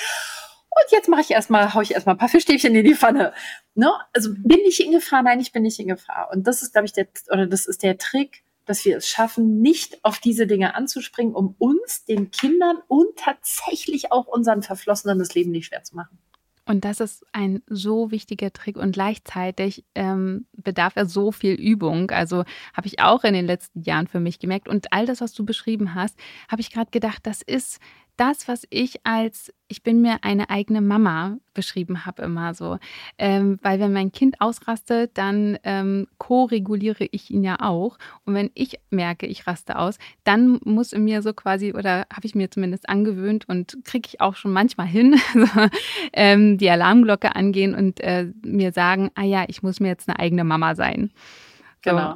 Und 0.70 0.92
jetzt 0.92 1.09
mache 1.09 1.22
ich 1.22 1.30
erstmal, 1.30 1.74
hau 1.74 1.80
ich 1.80 1.92
erstmal 1.92 2.14
ein 2.14 2.18
paar 2.18 2.28
Fischstäbchen 2.28 2.74
in 2.74 2.85
die 2.85 2.94
Pfanne. 2.94 3.33
Ne? 3.74 3.92
Also 4.14 4.30
bin 4.33 4.61
ich 4.66 4.85
in 4.85 4.92
Gefahr? 4.92 5.22
Nein, 5.22 5.40
ich 5.40 5.52
bin 5.52 5.62
nicht 5.62 5.80
in 5.80 5.88
Gefahr. 5.88 6.30
Und 6.33 6.46
das 6.46 6.62
ist, 6.62 6.72
glaube 6.72 6.87
ich, 6.87 6.92
der, 6.92 7.09
oder 7.30 7.46
das 7.46 7.66
ist 7.66 7.83
der 7.83 7.98
Trick, 7.98 8.44
dass 8.66 8.85
wir 8.85 8.96
es 8.96 9.09
schaffen, 9.09 9.61
nicht 9.61 10.04
auf 10.04 10.20
diese 10.20 10.46
Dinge 10.46 10.76
anzuspringen, 10.76 11.35
um 11.35 11.56
uns, 11.59 12.04
den 12.04 12.30
Kindern 12.30 12.78
und 12.87 13.16
tatsächlich 13.16 14.12
auch 14.12 14.26
unseren 14.26 14.62
Verflossenen 14.62 15.18
das 15.18 15.35
Leben 15.35 15.50
nicht 15.50 15.66
schwer 15.66 15.83
zu 15.83 15.96
machen. 15.96 16.18
Und 16.70 16.85
das 16.85 17.00
ist 17.00 17.26
ein 17.33 17.64
so 17.66 18.12
wichtiger 18.12 18.52
Trick 18.52 18.76
und 18.76 18.92
gleichzeitig 18.92 19.85
ähm, 19.96 20.46
bedarf 20.52 20.92
er 20.94 21.04
so 21.04 21.33
viel 21.33 21.54
Übung. 21.54 22.12
Also 22.12 22.44
habe 22.74 22.87
ich 22.87 23.00
auch 23.00 23.24
in 23.24 23.35
den 23.35 23.44
letzten 23.44 23.83
Jahren 23.83 24.06
für 24.06 24.20
mich 24.20 24.38
gemerkt. 24.38 24.68
Und 24.68 24.92
all 24.92 25.04
das, 25.04 25.20
was 25.20 25.33
du 25.33 25.44
beschrieben 25.44 25.96
hast, 25.96 26.16
habe 26.48 26.61
ich 26.61 26.70
gerade 26.70 26.92
gedacht, 26.92 27.26
das 27.26 27.42
ist 27.42 27.80
das, 28.20 28.48
was 28.48 28.66
ich 28.68 29.06
als 29.06 29.52
ich 29.70 29.85
bin 29.85 30.02
mir 30.02 30.18
eine 30.22 30.50
eigene 30.50 30.80
Mama 30.80 31.38
beschrieben 31.54 32.04
habe, 32.04 32.22
immer 32.22 32.54
so. 32.54 32.78
Ähm, 33.18 33.59
weil 33.62 33.78
wenn 33.78 33.92
mein 33.92 34.11
Kind 34.11 34.40
ausrastet, 34.40 35.12
dann 35.14 35.59
ähm, 35.62 36.09
co-reguliere 36.18 37.06
ich 37.12 37.30
ihn 37.30 37.44
ja 37.44 37.56
auch. 37.61 37.96
Und 38.24 38.35
wenn 38.35 38.50
ich 38.54 38.80
merke, 38.90 39.26
ich 39.26 39.46
raste 39.46 39.78
aus, 39.78 39.96
dann 40.24 40.59
muss 40.64 40.92
in 40.92 41.04
mir 41.04 41.22
so 41.22 41.33
quasi, 41.33 41.72
oder 41.72 42.06
habe 42.12 42.26
ich 42.26 42.35
mir 42.35 42.50
zumindest 42.50 42.88
angewöhnt 42.88 43.48
und 43.48 43.78
kriege 43.85 44.09
ich 44.09 44.20
auch 44.20 44.35
schon 44.35 44.52
manchmal 44.52 44.88
hin, 44.88 45.14
ähm, 46.12 46.59
die 46.59 46.68
Alarmglocke 46.68 47.37
angehen 47.37 47.74
und 47.76 48.00
äh, 48.00 48.26
mir 48.44 48.72
sagen, 48.72 49.11
ah 49.14 49.24
ja, 49.24 49.44
ich 49.46 49.62
muss 49.62 49.78
mir 49.78 49.88
jetzt 49.88 50.09
eine 50.09 50.18
eigene 50.18 50.42
Mama 50.42 50.74
sein. 50.74 51.12
Genau. 51.82 52.14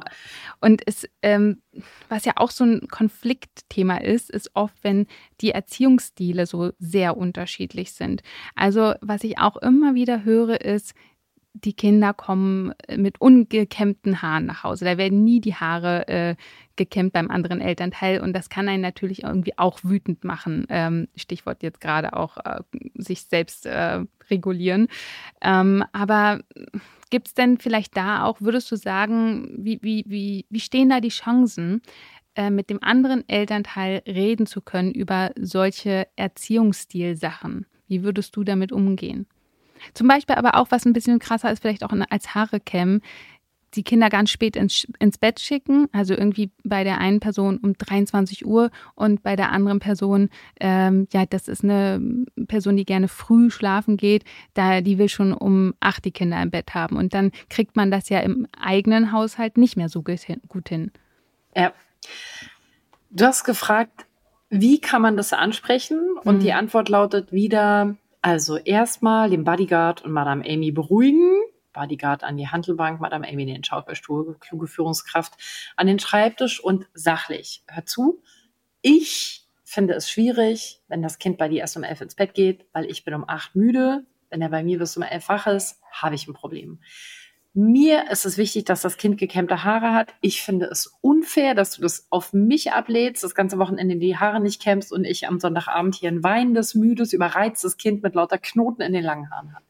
Und 0.61 0.81
es, 0.85 1.07
ähm, 1.23 1.61
was 2.07 2.25
ja 2.25 2.33
auch 2.35 2.51
so 2.51 2.63
ein 2.63 2.87
Konfliktthema 2.87 3.97
ist, 3.97 4.29
ist 4.29 4.51
oft, 4.53 4.75
wenn 4.83 5.07
die 5.41 5.51
Erziehungsstile 5.51 6.45
so 6.45 6.71
sehr 6.79 7.17
unterschiedlich 7.17 7.93
sind. 7.93 8.21
Also 8.55 8.93
was 9.01 9.23
ich 9.23 9.39
auch 9.39 9.57
immer 9.57 9.95
wieder 9.95 10.23
höre, 10.23 10.61
ist, 10.61 10.93
die 11.63 11.73
Kinder 11.73 12.13
kommen 12.13 12.73
mit 12.95 13.19
ungekämmten 13.21 14.21
Haaren 14.21 14.45
nach 14.45 14.63
Hause. 14.63 14.85
Da 14.85 14.97
werden 14.97 15.23
nie 15.23 15.39
die 15.39 15.55
Haare 15.55 16.07
äh, 16.07 16.35
gekämmt 16.75 17.13
beim 17.13 17.31
anderen 17.31 17.61
Elternteil 17.61 18.19
und 18.19 18.33
das 18.33 18.49
kann 18.49 18.67
einen 18.67 18.81
natürlich 18.81 19.23
irgendwie 19.23 19.57
auch 19.57 19.79
wütend 19.83 20.23
machen. 20.23 20.65
Ähm, 20.69 21.07
Stichwort 21.15 21.63
jetzt 21.63 21.79
gerade 21.79 22.13
auch 22.13 22.37
äh, 22.37 22.61
sich 22.95 23.21
selbst 23.23 23.65
äh, 23.65 24.03
regulieren. 24.29 24.87
Ähm, 25.41 25.83
aber 25.93 26.41
gibt 27.09 27.27
es 27.27 27.33
denn 27.33 27.57
vielleicht 27.57 27.95
da 27.95 28.25
auch, 28.25 28.41
würdest 28.41 28.69
du 28.71 28.75
sagen, 28.75 29.49
wie, 29.57 29.79
wie, 29.81 30.03
wie, 30.07 30.45
wie 30.49 30.59
stehen 30.59 30.89
da 30.89 30.99
die 30.99 31.09
Chancen, 31.09 31.81
äh, 32.35 32.49
mit 32.49 32.69
dem 32.69 32.83
anderen 32.83 33.27
Elternteil 33.29 34.01
reden 34.05 34.45
zu 34.45 34.61
können 34.61 34.91
über 34.91 35.31
solche 35.39 36.07
Erziehungsstilsachen? 36.17 37.65
Wie 37.87 38.03
würdest 38.03 38.35
du 38.35 38.43
damit 38.43 38.73
umgehen? 38.73 39.27
Zum 39.93 40.07
Beispiel 40.07 40.35
aber 40.35 40.55
auch, 40.55 40.67
was 40.69 40.85
ein 40.85 40.93
bisschen 40.93 41.19
krasser 41.19 41.51
ist, 41.51 41.61
vielleicht 41.61 41.83
auch 41.83 41.93
als 42.09 42.35
Haare 42.35 42.59
kämmen, 42.59 43.01
die 43.75 43.83
Kinder 43.83 44.09
ganz 44.09 44.29
spät 44.29 44.55
ins, 44.55 44.87
ins 44.99 45.17
Bett 45.17 45.39
schicken, 45.39 45.87
also 45.91 46.13
irgendwie 46.13 46.51
bei 46.63 46.83
der 46.83 46.99
einen 46.99 47.19
Person 47.19 47.57
um 47.57 47.73
23 47.73 48.45
Uhr 48.45 48.71
und 48.95 49.21
bei 49.21 49.35
der 49.35 49.51
anderen 49.51 49.79
Person, 49.79 50.29
ähm, 50.59 51.07
ja, 51.11 51.25
das 51.25 51.47
ist 51.47 51.63
eine 51.63 52.01
Person, 52.47 52.77
die 52.77 52.85
gerne 52.85 53.07
früh 53.07 53.49
schlafen 53.49 53.97
geht, 53.97 54.23
da 54.53 54.81
die 54.81 54.97
will 54.97 55.09
schon 55.09 55.33
um 55.33 55.73
acht 55.79 56.05
die 56.05 56.11
Kinder 56.11 56.41
im 56.41 56.51
Bett 56.51 56.73
haben 56.73 56.97
und 56.97 57.13
dann 57.13 57.31
kriegt 57.49 57.75
man 57.75 57.91
das 57.91 58.09
ja 58.09 58.19
im 58.19 58.47
eigenen 58.57 59.11
Haushalt 59.11 59.57
nicht 59.57 59.77
mehr 59.77 59.89
so 59.89 60.01
gut 60.01 60.69
hin. 60.69 60.91
Ja. 61.55 61.73
Du 63.09 63.25
hast 63.25 63.43
gefragt, 63.43 64.05
wie 64.49 64.79
kann 64.79 65.01
man 65.01 65.17
das 65.17 65.33
ansprechen? 65.33 65.99
Und 66.23 66.37
mhm. 66.37 66.39
die 66.41 66.53
Antwort 66.53 66.89
lautet 66.89 67.31
wieder, 67.31 67.95
also 68.25 68.57
erstmal 68.57 69.29
den 69.29 69.43
Bodyguard 69.43 70.01
und 70.01 70.11
Madame 70.11 70.43
Amy 70.49 70.71
beruhigen. 70.71 71.31
Bodyguard 71.73 72.23
an 72.23 72.37
die 72.37 72.47
Handelbank, 72.47 72.99
Madame 72.99 73.27
Amy 73.27 73.45
den 73.45 73.63
Schaukelstuhl, 73.63 74.37
kluge 74.39 74.65
Führungskraft 74.65 75.35
an 75.75 75.85
den 75.85 75.99
Schreibtisch 75.99 76.59
und 76.59 76.87
sachlich. 76.95 77.63
Hör 77.67 77.85
zu, 77.85 78.23
ich 78.81 79.45
finde 79.63 79.93
es 79.93 80.09
schwierig, 80.09 80.81
wenn 80.87 81.03
das 81.03 81.19
Kind 81.19 81.37
bei 81.37 81.49
dir 81.49 81.59
erst 81.59 81.77
um 81.77 81.83
elf 81.83 82.01
ins 82.01 82.15
Bett 82.15 82.33
geht, 82.33 82.65
weil 82.73 82.85
ich 82.85 83.05
bin 83.05 83.13
um 83.13 83.29
acht 83.29 83.55
müde. 83.55 84.07
Wenn 84.31 84.41
er 84.41 84.49
bei 84.49 84.63
mir 84.63 84.79
bis 84.79 84.97
um 84.97 85.03
elf 85.03 85.29
wach 85.29 85.45
ist, 85.45 85.79
habe 85.91 86.15
ich 86.15 86.27
ein 86.27 86.33
Problem. 86.33 86.79
Mir 87.57 88.11
ist 88.11 88.25
es 88.25 88.37
wichtig, 88.37 88.65
dass 88.65 88.81
das 88.81 88.97
Kind 88.97 89.17
gekämmte 89.17 89.63
Haare 89.63 89.93
hat. 89.93 90.13
Ich 90.19 90.41
finde 90.41 90.65
es 90.65 90.93
unfair, 90.99 91.55
dass 91.55 91.71
du 91.71 91.81
das 91.81 92.05
auf 92.09 92.33
mich 92.33 92.73
ablädst, 92.73 93.23
das 93.23 93.33
ganze 93.33 93.57
Wochenende 93.57 93.95
die 93.95 94.17
Haare 94.17 94.41
nicht 94.41 94.61
kämmst 94.61 94.91
und 94.91 95.05
ich 95.05 95.25
am 95.25 95.39
Sonntagabend 95.39 95.95
hier 95.95 96.11
ein 96.11 96.21
weinendes, 96.21 96.75
müdes, 96.75 97.13
überreiztes 97.13 97.77
Kind 97.77 98.03
mit 98.03 98.13
lauter 98.13 98.39
Knoten 98.39 98.81
in 98.81 98.91
den 98.91 99.05
langen 99.05 99.31
Haaren 99.31 99.55
habe. 99.55 99.63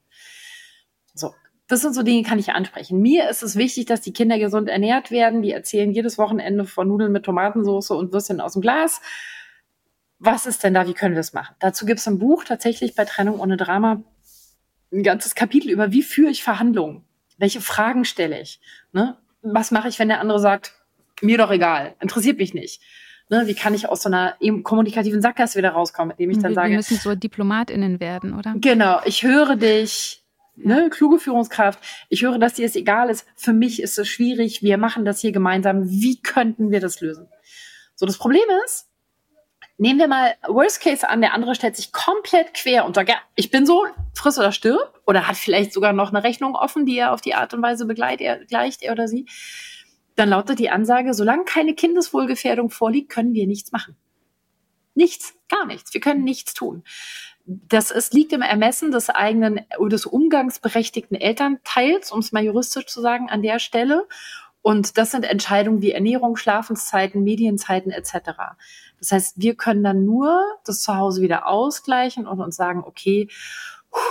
So, 1.13 1.35
das 1.67 1.81
sind 1.81 1.93
so 1.93 2.01
Dinge, 2.01 2.23
kann 2.23 2.39
ich 2.39 2.53
ansprechen. 2.53 2.99
Mir 3.03 3.29
ist 3.29 3.43
es 3.43 3.55
wichtig, 3.55 3.85
dass 3.85 4.01
die 4.01 4.13
Kinder 4.13 4.39
gesund 4.39 4.67
ernährt 4.67 5.11
werden. 5.11 5.43
Die 5.43 5.51
erzählen 5.51 5.91
jedes 5.91 6.17
Wochenende 6.17 6.65
von 6.65 6.87
Nudeln 6.87 7.11
mit 7.11 7.21
Tomatensauce 7.21 7.91
und 7.91 8.11
Würstchen 8.11 8.41
aus 8.41 8.53
dem 8.53 8.63
Glas. 8.63 8.99
Was 10.17 10.47
ist 10.47 10.63
denn 10.63 10.73
da? 10.73 10.87
Wie 10.87 10.95
können 10.95 11.13
wir 11.13 11.19
das 11.19 11.33
machen? 11.33 11.55
Dazu 11.59 11.85
gibt 11.85 11.99
es 11.99 12.07
ein 12.07 12.17
Buch 12.17 12.45
tatsächlich 12.45 12.95
bei 12.95 13.05
Trennung 13.05 13.39
ohne 13.39 13.57
Drama 13.57 14.01
ein 14.91 15.03
ganzes 15.03 15.35
Kapitel 15.35 15.69
über, 15.69 15.91
wie 15.91 16.01
führe 16.01 16.31
ich 16.31 16.41
Verhandlungen 16.41 17.05
welche 17.37 17.61
Fragen 17.61 18.05
stelle 18.05 18.41
ich? 18.41 18.59
Ne? 18.91 19.17
Was 19.41 19.71
mache 19.71 19.87
ich, 19.87 19.99
wenn 19.99 20.07
der 20.07 20.19
andere 20.19 20.39
sagt, 20.39 20.73
mir 21.21 21.37
doch 21.37 21.51
egal, 21.51 21.95
interessiert 21.99 22.37
mich 22.37 22.53
nicht? 22.53 22.81
Ne? 23.29 23.43
Wie 23.47 23.55
kann 23.55 23.73
ich 23.73 23.89
aus 23.89 24.03
so 24.03 24.09
einer 24.09 24.35
kommunikativen 24.63 25.21
Sackgasse 25.21 25.57
wieder 25.57 25.71
rauskommen, 25.71 26.11
indem 26.11 26.31
ich 26.31 26.39
dann 26.39 26.51
wir, 26.51 26.55
sage. 26.55 26.69
Wir 26.69 26.77
müssen 26.77 26.97
so 26.97 27.15
DiplomatInnen 27.15 27.99
werden, 27.99 28.37
oder? 28.37 28.53
Genau, 28.57 28.99
ich 29.05 29.23
höre 29.23 29.55
dich, 29.55 30.23
ne, 30.55 30.89
kluge 30.91 31.19
Führungskraft. 31.19 31.79
Ich 32.09 32.23
höre, 32.23 32.39
dass 32.39 32.53
dir 32.53 32.65
es 32.65 32.75
egal 32.75 33.09
ist. 33.09 33.25
Für 33.35 33.53
mich 33.53 33.81
ist 33.81 33.97
es 33.97 34.07
schwierig. 34.07 34.61
Wir 34.61 34.77
machen 34.77 35.05
das 35.05 35.19
hier 35.19 35.31
gemeinsam. 35.31 35.89
Wie 35.89 36.21
könnten 36.21 36.71
wir 36.71 36.79
das 36.79 37.01
lösen? 37.01 37.27
So, 37.95 38.05
das 38.05 38.17
Problem 38.17 38.43
ist, 38.65 38.87
Nehmen 39.77 39.99
wir 39.99 40.07
mal 40.07 40.35
Worst 40.47 40.81
Case 40.81 41.07
an, 41.07 41.19
der 41.19 41.33
andere 41.33 41.53
stellt 41.53 41.75
sich 41.75 41.91
komplett 41.91 42.53
quer 42.53 42.85
und 42.85 42.95
sagt, 42.95 43.09
ja, 43.09 43.17
ich 43.35 43.51
bin 43.51 43.65
so, 43.65 43.85
friss 44.13 44.39
oder 44.39 44.53
stirb, 44.53 45.01
oder 45.05 45.27
hat 45.27 45.35
vielleicht 45.35 45.73
sogar 45.73 45.91
noch 45.91 46.13
eine 46.13 46.23
Rechnung 46.23 46.55
offen, 46.55 46.85
die 46.85 46.97
er 46.97 47.11
auf 47.11 47.19
die 47.19 47.35
Art 47.35 47.53
und 47.53 47.61
Weise 47.61 47.85
begleicht, 47.85 48.21
er, 48.21 48.45
gleicht, 48.45 48.83
er 48.83 48.93
oder 48.93 49.09
sie. 49.09 49.25
Dann 50.15 50.29
lautet 50.29 50.59
die 50.59 50.69
Ansage, 50.69 51.13
solange 51.13 51.43
keine 51.43 51.75
Kindeswohlgefährdung 51.75 52.69
vorliegt, 52.69 53.09
können 53.09 53.33
wir 53.33 53.47
nichts 53.47 53.73
machen. 53.73 53.97
Nichts, 54.93 55.33
gar 55.49 55.65
nichts. 55.65 55.93
Wir 55.93 55.99
können 55.99 56.23
nichts 56.23 56.53
tun. 56.53 56.83
Das 57.45 57.91
ist, 57.91 58.13
liegt 58.13 58.31
im 58.31 58.41
Ermessen 58.41 58.91
des 58.91 59.09
eigenen, 59.09 59.59
des 59.77 60.05
umgangsberechtigten 60.05 61.19
Elternteils, 61.19 62.13
um 62.13 62.19
es 62.19 62.31
mal 62.31 62.43
juristisch 62.43 62.85
zu 62.85 63.01
sagen, 63.01 63.29
an 63.29 63.41
der 63.41 63.59
Stelle. 63.59 64.07
Und 64.61 64.97
das 64.97 65.11
sind 65.11 65.25
Entscheidungen 65.25 65.81
wie 65.81 65.91
Ernährung, 65.91 66.37
Schlafenszeiten, 66.37 67.23
Medienzeiten 67.23 67.91
etc. 67.91 68.55
Das 68.99 69.11
heißt, 69.11 69.33
wir 69.37 69.55
können 69.55 69.83
dann 69.83 70.05
nur 70.05 70.43
das 70.65 70.81
zu 70.81 70.95
Hause 70.95 71.21
wieder 71.21 71.47
ausgleichen 71.47 72.27
und 72.27 72.39
uns 72.39 72.55
sagen, 72.55 72.83
okay, 72.85 73.27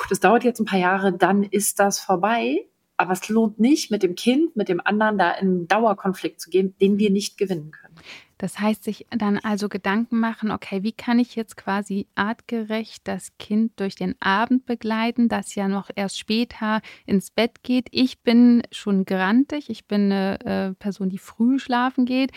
das 0.08 0.20
dauert 0.20 0.44
jetzt 0.44 0.60
ein 0.60 0.66
paar 0.66 0.78
Jahre, 0.78 1.12
dann 1.12 1.42
ist 1.42 1.78
das 1.78 1.98
vorbei. 1.98 2.66
Aber 2.96 3.12
es 3.12 3.28
lohnt 3.28 3.58
nicht, 3.58 3.90
mit 3.90 4.04
dem 4.04 4.14
Kind, 4.14 4.54
mit 4.54 4.68
dem 4.68 4.80
anderen 4.80 5.18
da 5.18 5.32
in 5.32 5.48
einen 5.48 5.68
Dauerkonflikt 5.68 6.40
zu 6.40 6.48
gehen, 6.48 6.76
den 6.80 6.98
wir 6.98 7.10
nicht 7.10 7.36
gewinnen 7.36 7.72
können. 7.72 7.96
Das 8.38 8.58
heißt, 8.58 8.84
sich 8.84 9.06
dann 9.10 9.38
also 9.38 9.68
Gedanken 9.68 10.18
machen, 10.18 10.50
okay, 10.50 10.82
wie 10.82 10.92
kann 10.92 11.18
ich 11.18 11.36
jetzt 11.36 11.56
quasi 11.56 12.06
artgerecht 12.14 13.02
das 13.04 13.32
Kind 13.38 13.72
durch 13.76 13.94
den 13.94 14.14
Abend 14.20 14.66
begleiten, 14.66 15.28
das 15.28 15.54
ja 15.54 15.68
noch 15.68 15.90
erst 15.94 16.18
später 16.18 16.80
ins 17.06 17.30
Bett 17.30 17.62
geht. 17.62 17.88
Ich 17.90 18.22
bin 18.22 18.62
schon 18.72 19.04
grantig, 19.04 19.70
ich 19.70 19.86
bin 19.86 20.12
eine 20.12 20.40
äh, 20.44 20.74
Person, 20.74 21.10
die 21.10 21.18
früh 21.18 21.58
schlafen 21.58 22.06
geht. 22.06 22.32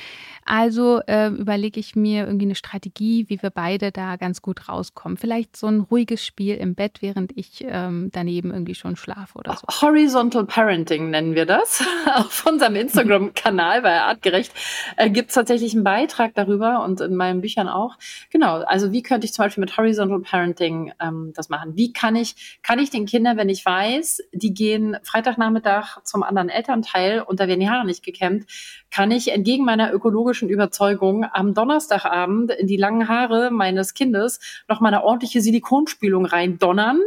Also 0.46 1.02
äh, 1.08 1.30
überlege 1.30 1.80
ich 1.80 1.96
mir 1.96 2.26
irgendwie 2.26 2.46
eine 2.46 2.56
Strategie, 2.56 3.26
wie 3.28 3.42
wir 3.42 3.50
beide 3.50 3.92
da 3.92 4.16
ganz 4.16 4.42
gut 4.42 4.70
rauskommen. 4.70 5.18
Vielleicht 5.18 5.58
so 5.58 5.68
ein 5.68 5.82
ruhiges 5.82 6.26
Spiel 6.26 6.56
im 6.56 6.76
Bett, 6.76 7.02
während 7.02 7.36
ich 7.36 7.66
ähm, 7.68 8.10
daneben 8.14 8.52
irgendwie 8.52 8.76
schon 8.76 8.96
schlafe 8.96 9.38
oder 9.38 9.58
so. 9.58 9.68
Horizontal 9.82 10.46
Parenting 10.46 11.10
nennen 11.10 11.36
wir 11.36 11.46
das. 11.46 11.84
Auf 12.16 12.46
unserem 12.46 12.76
Instagram-Kanal 12.76 13.82
bei 13.82 14.02
Artgerecht 14.02 14.52
äh, 14.96 15.10
gibt 15.10 15.30
es 15.30 15.36
tatsächlich 15.36 15.74
ein 15.74 15.84
Beitrag 15.88 16.36
darüber 16.36 16.84
und 16.84 17.00
in 17.00 17.16
meinen 17.16 17.40
Büchern 17.40 17.70
auch. 17.70 17.96
Genau, 18.30 18.58
also 18.58 18.92
wie 18.92 19.02
könnte 19.02 19.24
ich 19.24 19.32
zum 19.32 19.46
Beispiel 19.46 19.62
mit 19.62 19.78
Horizontal 19.78 20.20
Parenting 20.20 20.92
ähm, 21.00 21.32
das 21.34 21.48
machen? 21.48 21.78
Wie 21.78 21.94
kann 21.94 22.18
ich, 22.18 22.60
kann 22.62 22.78
ich 22.78 22.90
den 22.90 23.06
Kindern, 23.06 23.38
wenn 23.38 23.48
ich 23.48 23.66
weiß, 23.66 24.22
die 24.34 24.54
gehen 24.54 24.98
Freitagnachmittag 25.04 26.04
zum 26.04 26.24
anderen 26.24 26.50
Elternteil 26.50 27.22
und 27.22 27.40
da 27.40 27.48
werden 27.48 27.62
die 27.62 27.70
Haare 27.70 27.86
nicht 27.86 28.04
gekämmt, 28.04 28.48
kann 28.92 29.12
ich 29.12 29.32
entgegen 29.32 29.64
meiner 29.64 29.94
ökologischen 29.94 30.50
Überzeugung 30.50 31.26
am 31.32 31.54
Donnerstagabend 31.54 32.52
in 32.52 32.68
die 32.68 32.76
langen 32.76 33.08
Haare 33.08 33.50
meines 33.50 33.94
Kindes 33.94 34.42
noch 34.68 34.82
mal 34.82 34.90
eine 34.90 35.06
ordentliche 35.06 35.40
Silikonspülung 35.40 36.26
reindonnern, 36.26 37.00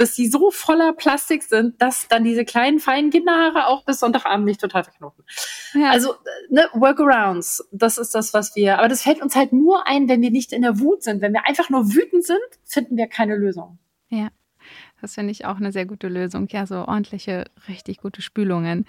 bis 0.00 0.16
sie 0.16 0.28
so 0.28 0.50
voller 0.50 0.94
Plastik 0.94 1.42
sind, 1.42 1.82
dass 1.82 2.08
dann 2.08 2.24
diese 2.24 2.46
kleinen 2.46 2.78
feinen 2.78 3.10
Kinderhaare 3.10 3.66
auch 3.66 3.84
bis 3.84 4.00
Sonntagabend 4.00 4.46
nicht 4.46 4.58
total 4.58 4.82
verknoten. 4.82 5.26
Ja. 5.74 5.90
Also 5.90 6.14
ne, 6.48 6.70
Workarounds, 6.72 7.68
das 7.70 7.98
ist 7.98 8.14
das, 8.14 8.32
was 8.32 8.56
wir. 8.56 8.78
Aber 8.78 8.88
das 8.88 9.02
fällt 9.02 9.20
uns 9.20 9.36
halt 9.36 9.52
nur 9.52 9.86
ein, 9.86 10.08
wenn 10.08 10.22
wir 10.22 10.30
nicht 10.30 10.54
in 10.54 10.62
der 10.62 10.80
Wut 10.80 11.02
sind. 11.02 11.20
Wenn 11.20 11.34
wir 11.34 11.46
einfach 11.46 11.68
nur 11.68 11.92
wütend 11.92 12.24
sind, 12.24 12.40
finden 12.64 12.96
wir 12.96 13.08
keine 13.08 13.36
Lösung. 13.36 13.78
Ja. 14.08 14.28
Das 15.00 15.14
finde 15.14 15.32
ich 15.32 15.44
auch 15.44 15.56
eine 15.56 15.72
sehr 15.72 15.86
gute 15.86 16.08
Lösung. 16.08 16.48
Ja, 16.50 16.66
so 16.66 16.86
ordentliche, 16.86 17.44
richtig 17.68 17.98
gute 17.98 18.22
Spülungen. 18.22 18.86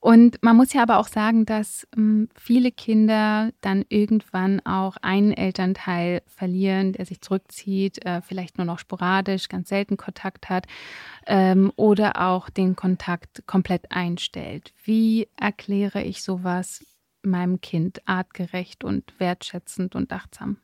Und 0.00 0.42
man 0.42 0.56
muss 0.56 0.72
ja 0.72 0.82
aber 0.82 0.98
auch 0.98 1.08
sagen, 1.08 1.44
dass 1.44 1.86
ähm, 1.94 2.30
viele 2.34 2.72
Kinder 2.72 3.50
dann 3.60 3.84
irgendwann 3.90 4.60
auch 4.64 4.96
einen 5.02 5.32
Elternteil 5.32 6.22
verlieren, 6.26 6.94
der 6.94 7.04
sich 7.04 7.20
zurückzieht, 7.20 8.04
äh, 8.06 8.22
vielleicht 8.22 8.56
nur 8.56 8.64
noch 8.64 8.78
sporadisch, 8.78 9.48
ganz 9.48 9.68
selten 9.68 9.98
Kontakt 9.98 10.48
hat 10.48 10.66
ähm, 11.26 11.70
oder 11.76 12.22
auch 12.22 12.48
den 12.48 12.76
Kontakt 12.76 13.46
komplett 13.46 13.92
einstellt. 13.92 14.72
Wie 14.84 15.28
erkläre 15.38 16.02
ich 16.02 16.22
sowas 16.22 16.82
meinem 17.22 17.60
Kind 17.60 18.00
artgerecht 18.08 18.84
und 18.84 19.12
wertschätzend 19.18 19.94
und 19.94 20.10
achtsam? 20.14 20.56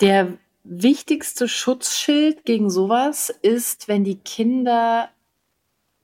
Der 0.00 0.38
wichtigste 0.68 1.48
Schutzschild 1.48 2.44
gegen 2.44 2.70
sowas 2.70 3.30
ist, 3.42 3.88
wenn 3.88 4.04
die 4.04 4.18
Kinder 4.18 5.10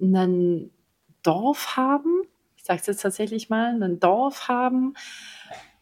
einen 0.00 0.70
Dorf 1.22 1.76
haben, 1.76 2.22
ich 2.56 2.64
sage 2.64 2.80
es 2.80 2.86
jetzt 2.86 3.02
tatsächlich 3.02 3.50
mal, 3.50 3.82
ein 3.82 3.98
Dorf 3.98 4.48
haben 4.48 4.94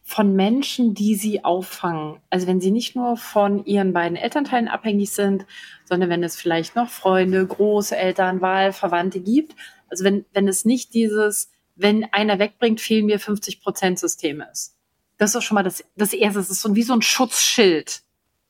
von 0.03 0.35
Menschen, 0.35 0.93
die 0.93 1.15
sie 1.15 1.45
auffangen. 1.45 2.19
Also 2.29 2.47
wenn 2.47 2.59
sie 2.59 2.71
nicht 2.71 2.95
nur 2.95 3.17
von 3.17 3.65
ihren 3.65 3.93
beiden 3.93 4.17
Elternteilen 4.17 4.67
abhängig 4.67 5.11
sind, 5.11 5.45
sondern 5.85 6.09
wenn 6.09 6.23
es 6.23 6.35
vielleicht 6.35 6.75
noch 6.75 6.89
Freunde, 6.89 7.45
Großeltern, 7.45 8.41
Wahlverwandte 8.41 9.21
gibt. 9.21 9.55
Also 9.89 10.03
wenn, 10.03 10.25
wenn 10.33 10.47
es 10.47 10.65
nicht 10.65 10.93
dieses, 10.93 11.51
wenn 11.75 12.03
einer 12.11 12.39
wegbringt, 12.39 12.81
fehlen 12.81 13.05
mir 13.05 13.19
50 13.19 13.61
Prozent 13.61 13.99
System 13.99 14.43
ist. 14.51 14.75
Das 15.17 15.35
ist 15.35 15.43
schon 15.43 15.55
mal 15.55 15.63
das, 15.63 15.83
das 15.95 16.13
Erste. 16.13 16.39
Das 16.39 16.49
ist 16.49 16.61
so 16.61 16.75
wie 16.75 16.83
so 16.83 16.93
ein 16.93 17.01
Schutzschild. 17.01 18.01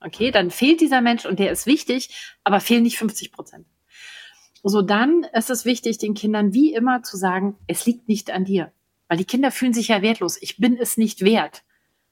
Okay, 0.02 0.32
dann 0.32 0.50
fehlt 0.50 0.82
dieser 0.82 1.02
Mensch 1.02 1.26
und 1.26 1.40
der 1.40 1.52
ist 1.52 1.66
wichtig, 1.68 2.36
aber 2.44 2.60
fehlen 2.60 2.84
nicht 2.84 2.98
50 2.98 3.32
Prozent. 3.32 3.68
So 4.64 4.82
dann 4.82 5.26
ist 5.34 5.50
es 5.50 5.66
wichtig, 5.66 5.98
den 5.98 6.14
Kindern 6.14 6.54
wie 6.54 6.74
immer 6.74 7.04
zu 7.04 7.18
sagen, 7.18 7.56
es 7.68 7.86
liegt 7.86 8.08
nicht 8.08 8.32
an 8.32 8.46
dir. 8.46 8.72
Weil 9.08 9.18
die 9.18 9.26
Kinder 9.26 9.52
fühlen 9.52 9.74
sich 9.74 9.90
ja 9.90 10.02
wertlos. 10.02 10.42
Ich 10.42 10.58
bin 10.58 10.78
es 10.78 10.98
nicht 10.98 11.24
wert. 11.24 11.64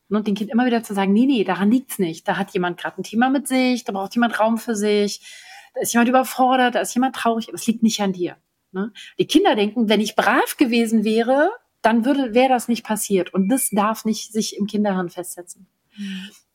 Und 0.09 0.27
den 0.27 0.35
Kind 0.35 0.49
immer 0.49 0.65
wieder 0.65 0.81
zu 0.81 0.93
sagen, 0.93 1.13
nee, 1.13 1.27
nee, 1.27 1.43
daran 1.43 1.69
liegt's 1.69 1.99
nicht. 1.99 2.27
Da 2.27 2.37
hat 2.37 2.51
jemand 2.51 2.79
gerade 2.79 2.99
ein 2.99 3.03
Thema 3.03 3.29
mit 3.29 3.47
sich, 3.47 3.83
da 3.83 3.93
braucht 3.93 4.15
jemand 4.15 4.39
Raum 4.39 4.57
für 4.57 4.75
sich, 4.75 5.21
da 5.75 5.81
ist 5.81 5.93
jemand 5.93 6.09
überfordert, 6.09 6.75
da 6.75 6.79
ist 6.79 6.95
jemand 6.95 7.15
traurig, 7.15 7.47
aber 7.47 7.55
es 7.55 7.67
liegt 7.67 7.83
nicht 7.83 8.01
an 8.01 8.13
dir. 8.13 8.37
Ne? 8.71 8.91
Die 9.19 9.27
Kinder 9.27 9.55
denken, 9.55 9.87
wenn 9.87 10.01
ich 10.01 10.15
brav 10.15 10.57
gewesen 10.57 11.03
wäre, 11.03 11.51
dann 11.81 12.05
würde, 12.05 12.33
wäre 12.33 12.49
das 12.49 12.67
nicht 12.67 12.83
passiert. 12.83 13.33
Und 13.33 13.49
das 13.49 13.69
darf 13.69 14.03
nicht 14.03 14.33
sich 14.33 14.57
im 14.57 14.65
Kinderhirn 14.65 15.09
festsetzen. 15.09 15.67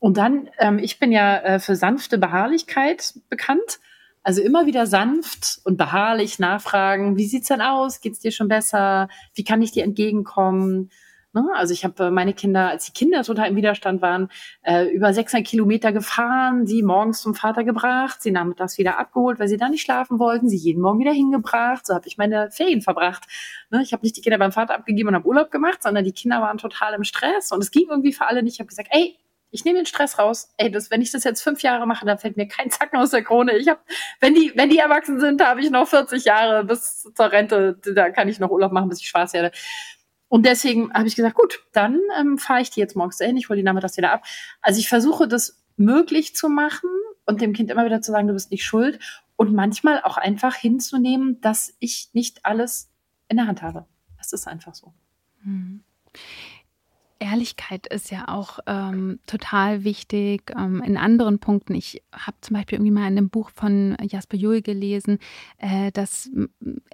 Und 0.05 0.19
dann, 0.19 0.51
ähm, 0.59 0.79
ich 0.79 0.99
bin 0.99 1.13
ja 1.13 1.39
äh, 1.39 1.59
für 1.59 1.77
sanfte 1.77 2.19
Beharrlichkeit 2.19 3.15
bekannt. 3.31 3.81
Also 4.23 4.43
immer 4.43 4.67
wieder 4.67 4.87
sanft 4.87 5.61
und 5.65 5.79
beharrlich 5.79 6.39
nachfragen, 6.39 7.17
wie 7.17 7.25
sieht's 7.25 7.49
denn 7.49 7.63
aus? 7.63 8.03
Geht's 8.03 8.19
dir 8.19 8.31
schon 8.31 8.49
besser? 8.49 9.09
Wie 9.33 9.45
kann 9.45 9.63
ich 9.63 9.73
dir 9.73 9.83
entgegenkommen? 9.83 10.91
Ne? 11.33 11.49
Also 11.55 11.73
ich 11.73 11.87
habe 11.87 12.05
äh, 12.05 12.11
meine 12.11 12.35
Kinder, 12.35 12.69
als 12.69 12.85
die 12.85 12.93
Kinder 12.93 13.23
total 13.23 13.49
im 13.49 13.57
Widerstand 13.57 14.03
waren, 14.03 14.29
äh, 14.63 14.85
über 14.95 15.15
600 15.15 15.47
Kilometer 15.47 15.91
gefahren, 15.91 16.67
sie 16.67 16.83
morgens 16.83 17.23
zum 17.23 17.35
Vater 17.35 17.65
gebracht, 17.65 18.21
sie 18.21 18.31
nachmittags 18.31 18.77
wieder 18.77 18.99
abgeholt, 18.99 19.41
weil 19.41 19.49
sie 19.49 19.57
da 19.57 19.71
nicht 19.71 19.81
schlafen 19.81 20.19
wollten, 20.19 20.51
sie 20.51 20.59
jeden 20.59 20.83
Morgen 20.83 21.01
wieder 21.01 21.13
hingebracht. 21.13 21.87
So 21.87 21.95
habe 21.95 22.07
ich 22.07 22.19
meine 22.19 22.51
Ferien 22.51 22.83
verbracht. 22.83 23.25
Ne? 23.71 23.81
Ich 23.83 23.95
habe 23.95 24.03
nicht 24.03 24.19
die 24.19 24.21
Kinder 24.21 24.37
beim 24.37 24.53
Vater 24.53 24.75
abgegeben 24.75 25.09
und 25.09 25.15
habe 25.15 25.27
Urlaub 25.27 25.51
gemacht, 25.51 25.83
sondern 25.83 26.05
die 26.05 26.13
Kinder 26.13 26.43
waren 26.43 26.59
total 26.59 26.93
im 26.93 27.05
Stress 27.05 27.53
und 27.53 27.63
es 27.63 27.71
ging 27.71 27.87
irgendwie 27.89 28.13
für 28.13 28.27
alle 28.27 28.43
nicht. 28.43 28.57
Ich 28.57 28.61
habe 28.61 28.69
gesagt, 28.69 28.91
ey, 28.91 29.17
ich 29.55 29.65
nehme 29.65 29.79
den 29.79 29.87
Stress 29.87 30.19
raus. 30.19 30.53
Ey, 30.57 30.69
das, 30.69 30.91
wenn 30.91 31.01
ich 31.01 31.13
das 31.13 31.23
jetzt 31.23 31.41
fünf 31.41 31.63
Jahre 31.63 31.87
mache, 31.87 32.05
dann 32.05 32.19
fällt 32.19 32.37
mir 32.37 32.49
kein 32.49 32.71
Zacken 32.71 32.99
aus 32.99 33.11
der 33.11 33.23
Krone. 33.23 33.57
Ich 33.57 33.69
habe, 33.69 33.79
wenn 34.19 34.35
die, 34.35 34.53
wenn 34.57 34.69
die 34.69 34.79
erwachsen 34.79 35.21
sind, 35.21 35.41
habe 35.41 35.61
ich 35.61 35.71
noch 35.71 35.87
40 35.87 36.25
Jahre 36.25 36.65
bis 36.65 37.09
zur 37.15 37.31
Rente. 37.31 37.79
Da 37.95 38.11
kann 38.11 38.29
ich 38.29 38.41
noch 38.41 38.51
Urlaub 38.51 38.73
machen, 38.73 38.89
bis 38.89 39.01
ich 39.01 39.07
Spaß 39.07 39.33
werde. 39.33 39.53
Und 40.27 40.45
deswegen 40.45 40.93
habe 40.93 41.07
ich 41.07 41.15
gesagt, 41.15 41.37
gut, 41.37 41.65
dann 41.73 42.01
ähm, 42.19 42.37
fahre 42.37 42.63
ich 42.63 42.71
die 42.71 42.81
jetzt 42.81 42.97
morgens 42.97 43.19
dahin, 43.19 43.37
ich 43.37 43.49
hole 43.49 43.57
die 43.57 43.63
nachmittags 43.63 43.97
wieder 43.97 44.11
ab. 44.11 44.25
Also 44.61 44.81
ich 44.81 44.89
versuche 44.89 45.29
das 45.29 45.63
möglich 45.77 46.35
zu 46.35 46.49
machen 46.49 46.91
und 47.25 47.41
dem 47.41 47.53
Kind 47.53 47.71
immer 47.71 47.85
wieder 47.85 48.01
zu 48.01 48.11
sagen, 48.11 48.27
du 48.27 48.35
bist 48.35 48.51
nicht 48.51 48.65
schuld 48.65 48.99
und 49.37 49.55
manchmal 49.55 50.03
auch 50.03 50.17
einfach 50.17 50.57
hinzunehmen, 50.57 51.41
dass 51.41 51.73
ich 51.79 52.09
nicht 52.13 52.45
alles 52.45 52.91
in 53.29 53.37
der 53.37 53.47
Hand 53.47 53.63
habe. 53.63 53.87
Das 54.19 54.33
ist 54.33 54.49
einfach 54.49 54.75
so. 54.75 54.93
Mhm. 55.45 55.85
Ehrlichkeit 57.25 57.87
ist 57.87 58.11
ja 58.11 58.29
auch 58.29 58.59
ähm, 58.67 59.19
total 59.27 59.83
wichtig 59.83 60.53
ähm, 60.57 60.83
in 60.85 60.99
anderen 60.99 61.39
Punkten. 61.39 61.75
Ich 61.75 62.03
habe 62.13 62.37
zum 62.43 62.55
Beispiel 62.55 62.77
irgendwie 62.77 62.93
mal 62.93 63.09
in 63.09 63.19
einem 63.19 63.31
Buch 63.31 63.51
von 63.55 63.97
Jasper 64.03 64.37
Juhl 64.37 64.61
gelesen, 64.61 65.19
äh, 65.59 65.91
dass 65.93 66.31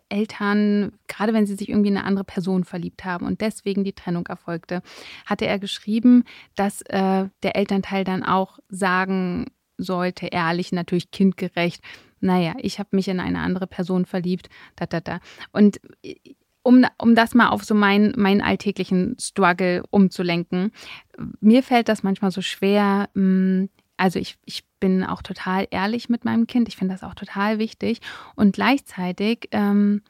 Eltern, 0.08 0.92
gerade 1.08 1.32
wenn 1.32 1.46
sie 1.46 1.56
sich 1.56 1.68
irgendwie 1.68 1.88
in 1.88 1.96
eine 1.96 2.06
andere 2.06 2.24
Person 2.24 2.64
verliebt 2.64 3.04
haben 3.04 3.26
und 3.26 3.40
deswegen 3.40 3.82
die 3.82 3.92
Trennung 3.92 4.26
erfolgte, 4.28 4.82
hatte 5.26 5.46
er 5.46 5.58
geschrieben, 5.58 6.24
dass 6.54 6.82
äh, 6.82 7.26
der 7.42 7.56
Elternteil 7.56 8.04
dann 8.04 8.22
auch 8.22 8.60
sagen 8.68 9.46
sollte, 9.78 10.26
ehrlich, 10.26 10.70
natürlich 10.70 11.10
kindgerecht, 11.10 11.82
naja, 12.20 12.54
ich 12.58 12.78
habe 12.78 12.90
mich 12.92 13.08
in 13.08 13.18
eine 13.18 13.40
andere 13.40 13.66
Person 13.66 14.04
verliebt, 14.04 14.48
da, 14.76 14.86
da, 14.86 15.00
da. 15.00 15.20
Und 15.52 15.80
um, 16.62 16.84
um 16.98 17.14
das 17.14 17.34
mal 17.34 17.48
auf 17.48 17.64
so 17.64 17.74
meinen, 17.74 18.12
meinen 18.16 18.40
alltäglichen 18.40 19.16
Struggle 19.18 19.82
umzulenken. 19.90 20.72
Mir 21.40 21.62
fällt 21.62 21.88
das 21.88 22.02
manchmal 22.02 22.30
so 22.30 22.42
schwer. 22.42 23.08
Mm, 23.14 23.66
also 23.96 24.18
ich, 24.18 24.38
ich 24.44 24.64
bin 24.78 25.04
auch 25.04 25.22
total 25.22 25.66
ehrlich 25.70 26.08
mit 26.08 26.24
meinem 26.24 26.46
Kind. 26.46 26.68
Ich 26.68 26.76
finde 26.76 26.94
das 26.94 27.02
auch 27.02 27.14
total 27.14 27.58
wichtig. 27.58 28.00
Und 28.34 28.54
gleichzeitig 28.54 29.48
ähm, 29.52 30.02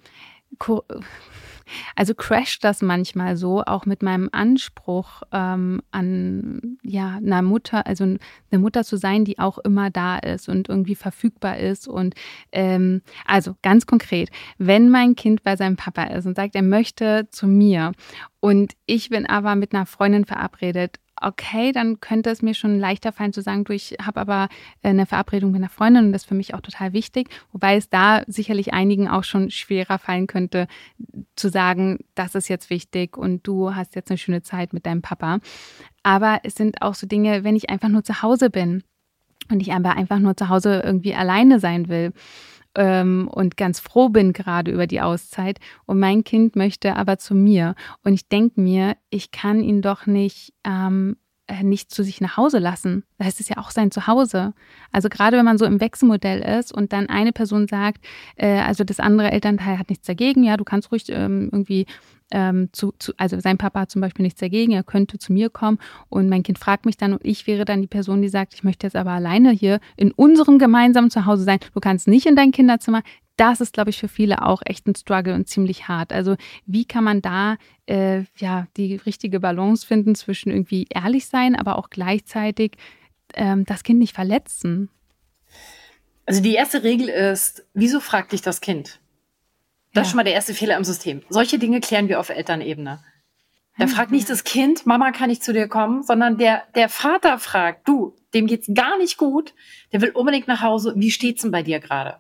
also 1.97 2.15
crasht 2.15 2.65
das 2.65 2.83
manchmal 2.83 3.37
so, 3.37 3.63
auch 3.63 3.87
mit 3.87 4.03
meinem 4.03 4.29
Anspruch 4.33 5.23
ähm, 5.33 5.83
an 5.91 6.70
ja 6.83 7.17
einer 7.17 7.43
Mutter, 7.43 7.87
also 7.87 8.05
eine 8.05 8.19
Mutter 8.59 8.85
zu 8.85 8.97
sein, 8.97 9.25
die 9.25 9.39
auch 9.39 9.59
immer 9.59 9.91
da 9.91 10.19
ist 10.19 10.49
und 10.49 10.69
irgendwie 10.69 10.95
verfügbar 10.95 11.59
ist. 11.59 11.89
Und 11.89 12.15
ähm, 12.53 13.03
also 13.27 13.57
ganz 13.63 13.87
konkret, 13.87 14.31
wenn 14.59 14.89
mein 14.91 15.17
Kind 15.17 15.43
bei 15.43 15.57
seinem 15.57 15.77
Papa 15.77 16.05
ist 16.05 16.27
und 16.27 16.37
sagt, 16.37 16.55
er 16.55 16.63
möchte 16.63 17.29
zu 17.31 17.47
mir 17.47 17.93
und 18.41 18.73
ich 18.87 19.11
bin 19.11 19.27
aber 19.27 19.55
mit 19.55 19.75
einer 19.75 19.87
Freundin 19.87 20.25
verabredet 20.25 20.99
okay, 21.21 21.73
dann 21.73 22.01
könnte 22.01 22.31
es 22.31 22.43
mir 22.43 22.55
schon 22.55 22.79
leichter 22.79 23.13
fallen 23.13 23.33
zu 23.33 23.43
sagen, 23.43 23.65
du, 23.65 23.75
ich 23.75 23.97
habe 24.03 24.21
aber 24.21 24.49
äh, 24.83 24.89
eine 24.89 25.07
Verabredung 25.07 25.53
mit 25.53 25.61
einer 25.61 25.69
Freundin 25.69 26.07
und 26.07 26.13
das 26.13 26.23
ist 26.23 26.29
für 26.29 26.35
mich 26.35 26.55
auch 26.55 26.61
total 26.61 26.93
wichtig. 26.93 27.29
Wobei 27.53 27.77
es 27.77 27.89
da 27.89 28.23
sicherlich 28.27 28.73
einigen 28.73 29.09
auch 29.09 29.25
schon 29.25 29.51
schwerer 29.51 29.99
fallen 29.99 30.27
könnte, 30.27 30.67
zu 31.37 31.49
sagen, 31.51 31.99
das 32.15 32.35
ist 32.35 32.49
jetzt 32.49 32.71
wichtig 32.71 33.17
und 33.17 33.47
du 33.47 33.75
hast 33.75 33.95
jetzt 33.95 34.11
eine 34.11 34.19
schöne 34.19 34.43
Zeit 34.43 34.73
mit 34.73 34.87
deinem 34.87 35.03
Papa. 35.03 35.41
Aber 36.03 36.41
es 36.45 36.55
sind 36.55 36.83
auch 36.83 36.95
so 36.95 37.07
Dinge, 37.07 37.45
wenn 37.45 37.57
ich 37.57 37.71
einfach 37.71 37.89
nur 37.89 38.05
zu 38.05 38.23
Hause 38.23 38.51
bin 38.51 38.83
und 39.51 39.61
ich 39.61 39.73
aber 39.73 39.97
einfach 39.97 40.19
nur 40.19 40.37
zu 40.37 40.49
Hause 40.49 40.83
irgendwie 40.85 41.15
alleine 41.15 41.61
sein 41.61 41.89
will 41.89 42.13
ähm, 42.75 43.29
und 43.33 43.57
ganz 43.57 43.81
froh 43.81 44.09
bin 44.09 44.33
gerade 44.33 44.71
über 44.71 44.87
die 44.87 45.01
Auszeit 45.01 45.59
und 45.87 45.99
mein 45.99 46.25
Kind 46.25 46.57
möchte 46.57 46.97
aber 46.97 47.19
zu 47.19 47.35
mir 47.35 47.75
und 48.05 48.15
ich 48.15 48.29
denke 48.29 48.61
mir, 48.61 48.97
ich 49.11 49.31
kann 49.31 49.63
ihn 49.63 49.83
doch 49.83 50.07
nicht 50.07 50.53
ähm, 50.65 51.17
äh, 51.51 51.65
nicht 51.65 51.91
zu 51.91 52.05
sich 52.05 52.21
nach 52.21 52.37
Hause 52.37 52.61
lassen. 52.61 53.03
Das 53.19 53.27
heißt, 53.27 53.41
es 53.41 53.49
ist 53.49 53.57
ja 53.57 53.61
auch 53.61 53.73
sein 53.73 53.91
Zuhause. 53.91 54.55
Also 54.93 55.09
gerade 55.09 55.37
wenn 55.37 55.45
man 55.45 55.59
so 55.59 55.65
im 55.65 55.81
Wechselmodell 55.81 56.41
ist 56.59 56.73
und 56.73 56.93
dann 56.93 57.09
eine 57.09 57.33
Person 57.33 57.67
sagt, 57.67 58.05
äh, 58.37 58.61
also 58.61 58.85
das 58.85 59.01
andere 59.01 59.33
Elternteil 59.33 59.79
hat 59.79 59.89
nichts 59.89 60.07
dagegen, 60.07 60.45
ja, 60.45 60.57
du 60.57 60.65
kannst 60.65 60.93
ruhig 60.93 61.09
ähm, 61.09 61.49
irgendwie 61.51 61.87
ähm, 62.31 62.69
zu, 62.73 62.93
zu, 62.99 63.13
also 63.17 63.39
sein 63.41 63.59
Papa 63.59 63.81
hat 63.81 63.91
zum 63.91 64.01
Beispiel 64.01 64.23
nichts 64.23 64.41
dagegen, 64.41 64.73
er 64.73 64.83
könnte 64.83 65.19
zu 65.19 65.33
mir 65.33 65.51
kommen 65.51 65.79
und 66.09 66.29
mein 66.29 66.43
Kind 66.43 66.59
fragt 66.59 66.87
mich 66.87 66.97
dann 66.97 67.13
und 67.13 67.25
ich 67.25 67.47
wäre 67.47 67.65
dann 67.65 67.81
die 67.81 67.89
Person, 67.89 68.23
die 68.23 68.29
sagt, 68.29 68.55
ich 68.55 68.65
möchte 68.65 68.87
jetzt 68.87 68.97
aber 68.97 69.13
alleine 69.13 69.51
hier 69.51 69.81
in 69.97 70.13
unserem 70.13 70.59
gemeinsamen 70.59 71.11
Zuhause 71.11 71.45
sein. 71.45 71.59
Du 71.75 71.81
kannst 71.81 72.09
nicht 72.09 72.27
in 72.27 72.37
dein 72.37 72.53
Kinderzimmer. 72.53 73.03
Das 73.37 73.61
ist, 73.61 73.73
glaube 73.73 73.91
ich, 73.91 73.99
für 73.99 74.09
viele 74.09 74.45
auch 74.45 74.61
echt 74.65 74.87
ein 74.87 74.95
Struggle 74.95 75.35
und 75.35 75.49
ziemlich 75.49 75.89
hart. 75.89 76.13
Also 76.13 76.37
wie 76.67 76.85
kann 76.85 77.05
man 77.05 77.23
da 77.23 77.57
äh, 77.87 78.25
ja 78.37 78.67
die 78.77 78.97
richtige 78.97 79.41
Balance 79.41 79.87
finden 79.87 80.15
zwischen 80.15 80.51
irgendwie 80.51 80.87
ehrlich 80.91 81.27
sein, 81.27 81.57
aber 81.57 81.79
auch 81.79 81.89
gleichzeitig 81.91 82.73
ähm, 83.35 83.65
das 83.65 83.83
Kind 83.83 83.99
nicht 83.99 84.15
verletzen? 84.15 84.91
Also 86.27 86.43
die 86.43 86.55
erste 86.55 86.83
Regel 86.83 87.09
ist, 87.09 87.65
wieso 87.75 87.99
fragt 87.99 88.33
dich 88.33 88.43
das 88.43 88.61
Kind? 88.61 89.01
Das 89.93 90.03
ja. 90.03 90.03
ist 90.03 90.09
schon 90.11 90.17
mal 90.17 90.25
der 90.25 90.35
erste 90.35 90.55
Fehler 90.55 90.77
im 90.77 90.85
System. 90.85 91.23
Solche 91.29 91.59
Dinge 91.59 91.81
klären 91.81 92.09
wir 92.09 92.21
auf 92.21 92.29
Elternebene. 92.29 93.03
Da 93.79 93.87
fragt 93.87 94.11
nicht 94.11 94.29
das 94.29 94.45
Kind, 94.45 94.85
Mama, 94.85 95.11
kann 95.11 95.31
ich 95.31 95.41
zu 95.41 95.55
dir 95.55 95.67
kommen, 95.67 96.03
sondern 96.03 96.37
der, 96.37 96.65
der 96.75 96.91
Vater 96.91 97.39
fragt, 97.39 97.89
du, 97.89 98.15
dem 98.35 98.47
geht's 98.47 98.69
gar 98.75 98.99
nicht 98.99 99.17
gut, 99.17 99.55
der 99.93 100.03
will 100.03 100.11
unbedingt 100.11 100.49
nach 100.49 100.61
Hause, 100.61 100.93
wie 100.97 101.11
steht's 101.11 101.43
denn 101.43 101.51
bei 101.51 101.63
dir 101.63 101.81
gerade? 101.81 102.17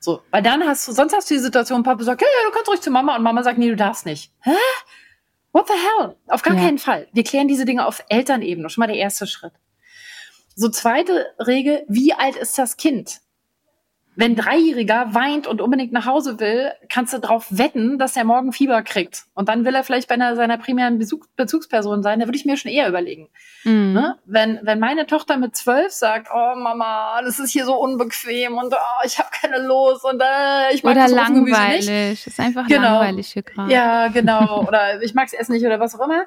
So, 0.00 0.22
weil 0.30 0.42
dann 0.42 0.64
hast 0.64 0.88
du, 0.88 0.92
sonst 0.92 1.14
hast 1.14 1.28
du 1.30 1.34
die 1.34 1.40
Situation, 1.40 1.82
Papa 1.82 2.02
sagt, 2.04 2.22
ja, 2.22 2.26
ja, 2.26 2.48
du 2.48 2.54
kannst 2.54 2.70
ruhig 2.70 2.80
zu 2.80 2.90
Mama 2.90 3.16
und 3.16 3.22
Mama 3.22 3.42
sagt, 3.42 3.58
nee, 3.58 3.68
du 3.68 3.76
darfst 3.76 4.06
nicht. 4.06 4.32
Hä? 4.40 4.52
What 5.52 5.66
the 5.68 5.74
hell? 5.74 6.16
Auf 6.28 6.42
gar 6.42 6.54
ja. 6.54 6.62
keinen 6.62 6.78
Fall. 6.78 7.08
Wir 7.12 7.24
klären 7.24 7.48
diese 7.48 7.64
Dinge 7.64 7.86
auf 7.86 8.02
Elternebene, 8.08 8.70
schon 8.70 8.80
mal 8.80 8.86
der 8.86 8.96
erste 8.96 9.26
Schritt. 9.26 9.52
So, 10.54 10.68
zweite 10.70 11.26
Regel, 11.38 11.84
wie 11.88 12.14
alt 12.14 12.36
ist 12.36 12.56
das 12.58 12.76
Kind? 12.76 13.20
Wenn 14.18 14.32
ein 14.32 14.36
Dreijähriger 14.36 15.14
weint 15.14 15.46
und 15.46 15.60
unbedingt 15.60 15.92
nach 15.92 16.04
Hause 16.04 16.40
will, 16.40 16.72
kannst 16.88 17.14
du 17.14 17.18
darauf 17.18 17.46
wetten, 17.50 18.00
dass 18.00 18.16
er 18.16 18.24
morgen 18.24 18.52
Fieber 18.52 18.82
kriegt. 18.82 19.26
Und 19.32 19.48
dann 19.48 19.64
will 19.64 19.76
er 19.76 19.84
vielleicht 19.84 20.08
bei 20.08 20.16
einer, 20.16 20.34
seiner 20.34 20.58
primären 20.58 20.98
Besuch, 20.98 21.24
Bezugsperson 21.36 22.02
sein. 22.02 22.18
Da 22.18 22.26
würde 22.26 22.36
ich 22.36 22.44
mir 22.44 22.56
schon 22.56 22.72
eher 22.72 22.88
überlegen. 22.88 23.28
Mhm. 23.62 23.92
Ne? 23.92 24.18
Wenn, 24.24 24.58
wenn 24.62 24.80
meine 24.80 25.06
Tochter 25.06 25.36
mit 25.36 25.54
zwölf 25.54 25.92
sagt, 25.92 26.30
oh 26.34 26.56
Mama, 26.56 27.22
das 27.22 27.38
ist 27.38 27.52
hier 27.52 27.64
so 27.64 27.76
unbequem 27.76 28.58
und 28.58 28.74
oh, 28.74 29.04
ich 29.06 29.20
habe 29.20 29.28
keine 29.30 29.64
Lust 29.64 30.04
und 30.04 30.20
äh, 30.20 30.74
ich 30.74 30.82
mag 30.82 30.96
oder 30.96 31.02
das 31.04 31.12
langweilig. 31.12 31.88
Nicht. 31.88 32.26
ist 32.26 32.40
einfach 32.40 32.66
genau. 32.66 32.98
langweilig 32.98 33.28
hier 33.28 33.44
gerade. 33.44 33.72
Ja, 33.72 34.08
genau. 34.08 34.64
oder 34.66 35.00
ich 35.00 35.14
mag 35.14 35.28
es 35.28 35.32
essen 35.32 35.52
nicht 35.52 35.64
oder 35.64 35.78
was 35.78 35.94
auch 35.94 36.04
immer. 36.04 36.24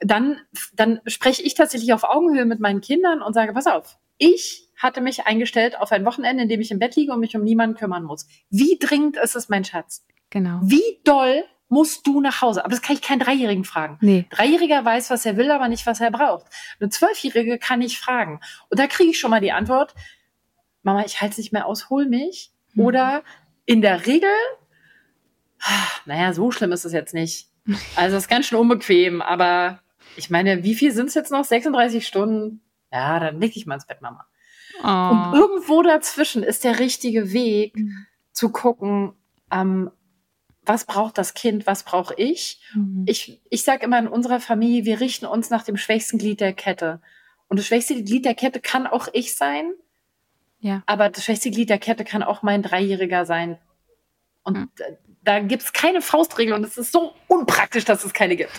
Dann, 0.00 0.40
dann 0.72 1.02
spreche 1.06 1.42
ich 1.42 1.52
tatsächlich 1.52 1.92
auf 1.92 2.04
Augenhöhe 2.04 2.46
mit 2.46 2.60
meinen 2.60 2.80
Kindern 2.80 3.20
und 3.20 3.34
sage, 3.34 3.52
pass 3.52 3.66
auf, 3.66 3.98
ich 4.16 4.70
hatte 4.76 5.00
mich 5.00 5.26
eingestellt 5.26 5.78
auf 5.78 5.92
ein 5.92 6.04
Wochenende, 6.04 6.42
in 6.42 6.48
dem 6.48 6.60
ich 6.60 6.70
im 6.70 6.78
Bett 6.78 6.96
liege 6.96 7.12
und 7.12 7.20
mich 7.20 7.36
um 7.36 7.42
niemanden 7.42 7.76
kümmern 7.76 8.04
muss. 8.04 8.26
Wie 8.50 8.78
dringend 8.78 9.16
ist 9.16 9.36
es, 9.36 9.48
mein 9.48 9.64
Schatz? 9.64 10.06
Genau. 10.30 10.60
Wie 10.62 11.00
doll 11.04 11.44
musst 11.68 12.06
du 12.06 12.20
nach 12.20 12.42
Hause? 12.42 12.64
Aber 12.64 12.70
das 12.70 12.82
kann 12.82 12.96
ich 12.96 13.02
keinen 13.02 13.20
Dreijährigen 13.20 13.64
fragen. 13.64 13.98
Nee. 14.00 14.26
Dreijähriger 14.30 14.84
weiß, 14.84 15.10
was 15.10 15.26
er 15.26 15.36
will, 15.36 15.50
aber 15.50 15.68
nicht, 15.68 15.86
was 15.86 16.00
er 16.00 16.10
braucht. 16.10 16.46
Eine 16.80 16.90
Zwölfjährige 16.90 17.58
kann 17.58 17.82
ich 17.82 17.98
fragen. 17.98 18.40
Und 18.70 18.78
da 18.78 18.86
kriege 18.86 19.10
ich 19.10 19.18
schon 19.18 19.30
mal 19.30 19.40
die 19.40 19.52
Antwort, 19.52 19.94
Mama, 20.82 21.04
ich 21.04 21.20
halte 21.20 21.32
es 21.32 21.38
nicht 21.38 21.52
mehr 21.52 21.66
aus, 21.66 21.88
hol 21.90 22.06
mich. 22.06 22.52
Mhm. 22.74 22.84
Oder 22.84 23.22
in 23.64 23.80
der 23.80 24.06
Regel, 24.06 24.28
naja, 26.04 26.32
so 26.32 26.50
schlimm 26.50 26.72
ist 26.72 26.84
es 26.84 26.92
jetzt 26.92 27.14
nicht. 27.14 27.48
Also 27.96 28.16
es 28.16 28.24
ist 28.24 28.28
ganz 28.28 28.46
schön 28.46 28.58
unbequem, 28.58 29.22
aber 29.22 29.80
ich 30.16 30.30
meine, 30.30 30.62
wie 30.62 30.74
viel 30.74 30.92
sind 30.92 31.06
es 31.06 31.14
jetzt 31.14 31.32
noch? 31.32 31.44
36 31.44 32.06
Stunden? 32.06 32.60
Ja, 32.92 33.18
dann 33.18 33.40
leg 33.40 33.56
ich 33.56 33.66
mal 33.66 33.74
ins 33.74 33.86
Bett, 33.86 34.02
Mama. 34.02 34.26
Oh. 34.82 34.86
Und 34.86 35.34
irgendwo 35.34 35.82
dazwischen 35.82 36.42
ist 36.42 36.64
der 36.64 36.78
richtige 36.78 37.32
Weg, 37.32 37.76
zu 38.32 38.50
gucken, 38.50 39.12
ähm, 39.50 39.90
was 40.66 40.86
braucht 40.86 41.18
das 41.18 41.34
Kind, 41.34 41.66
was 41.66 41.84
brauche 41.84 42.14
ich. 42.16 42.60
Mhm. 42.74 43.04
Ich, 43.06 43.40
ich 43.50 43.62
sage 43.62 43.84
immer 43.84 43.98
in 43.98 44.08
unserer 44.08 44.40
Familie, 44.40 44.84
wir 44.84 45.00
richten 45.00 45.26
uns 45.26 45.50
nach 45.50 45.62
dem 45.62 45.76
schwächsten 45.76 46.18
Glied 46.18 46.40
der 46.40 46.52
Kette. 46.52 47.00
Und 47.48 47.58
das 47.58 47.66
schwächste 47.66 48.02
Glied 48.02 48.24
der 48.24 48.34
Kette 48.34 48.60
kann 48.60 48.86
auch 48.86 49.08
ich 49.12 49.36
sein. 49.36 49.72
Ja. 50.58 50.82
Aber 50.86 51.10
das 51.10 51.24
schwächste 51.24 51.50
Glied 51.50 51.70
der 51.70 51.78
Kette 51.78 52.04
kann 52.04 52.22
auch 52.22 52.42
mein 52.42 52.62
Dreijähriger 52.62 53.24
sein. 53.26 53.58
Und 54.42 54.58
mhm 54.58 54.68
da 55.24 55.40
gibt 55.40 55.62
es 55.62 55.72
keine 55.72 56.02
Faustregel 56.02 56.54
und 56.54 56.64
es 56.64 56.76
ist 56.76 56.92
so 56.92 57.14
unpraktisch, 57.34 57.84
dass 57.84 58.04
es 58.04 58.12
keine 58.12 58.36
gibt. 58.36 58.50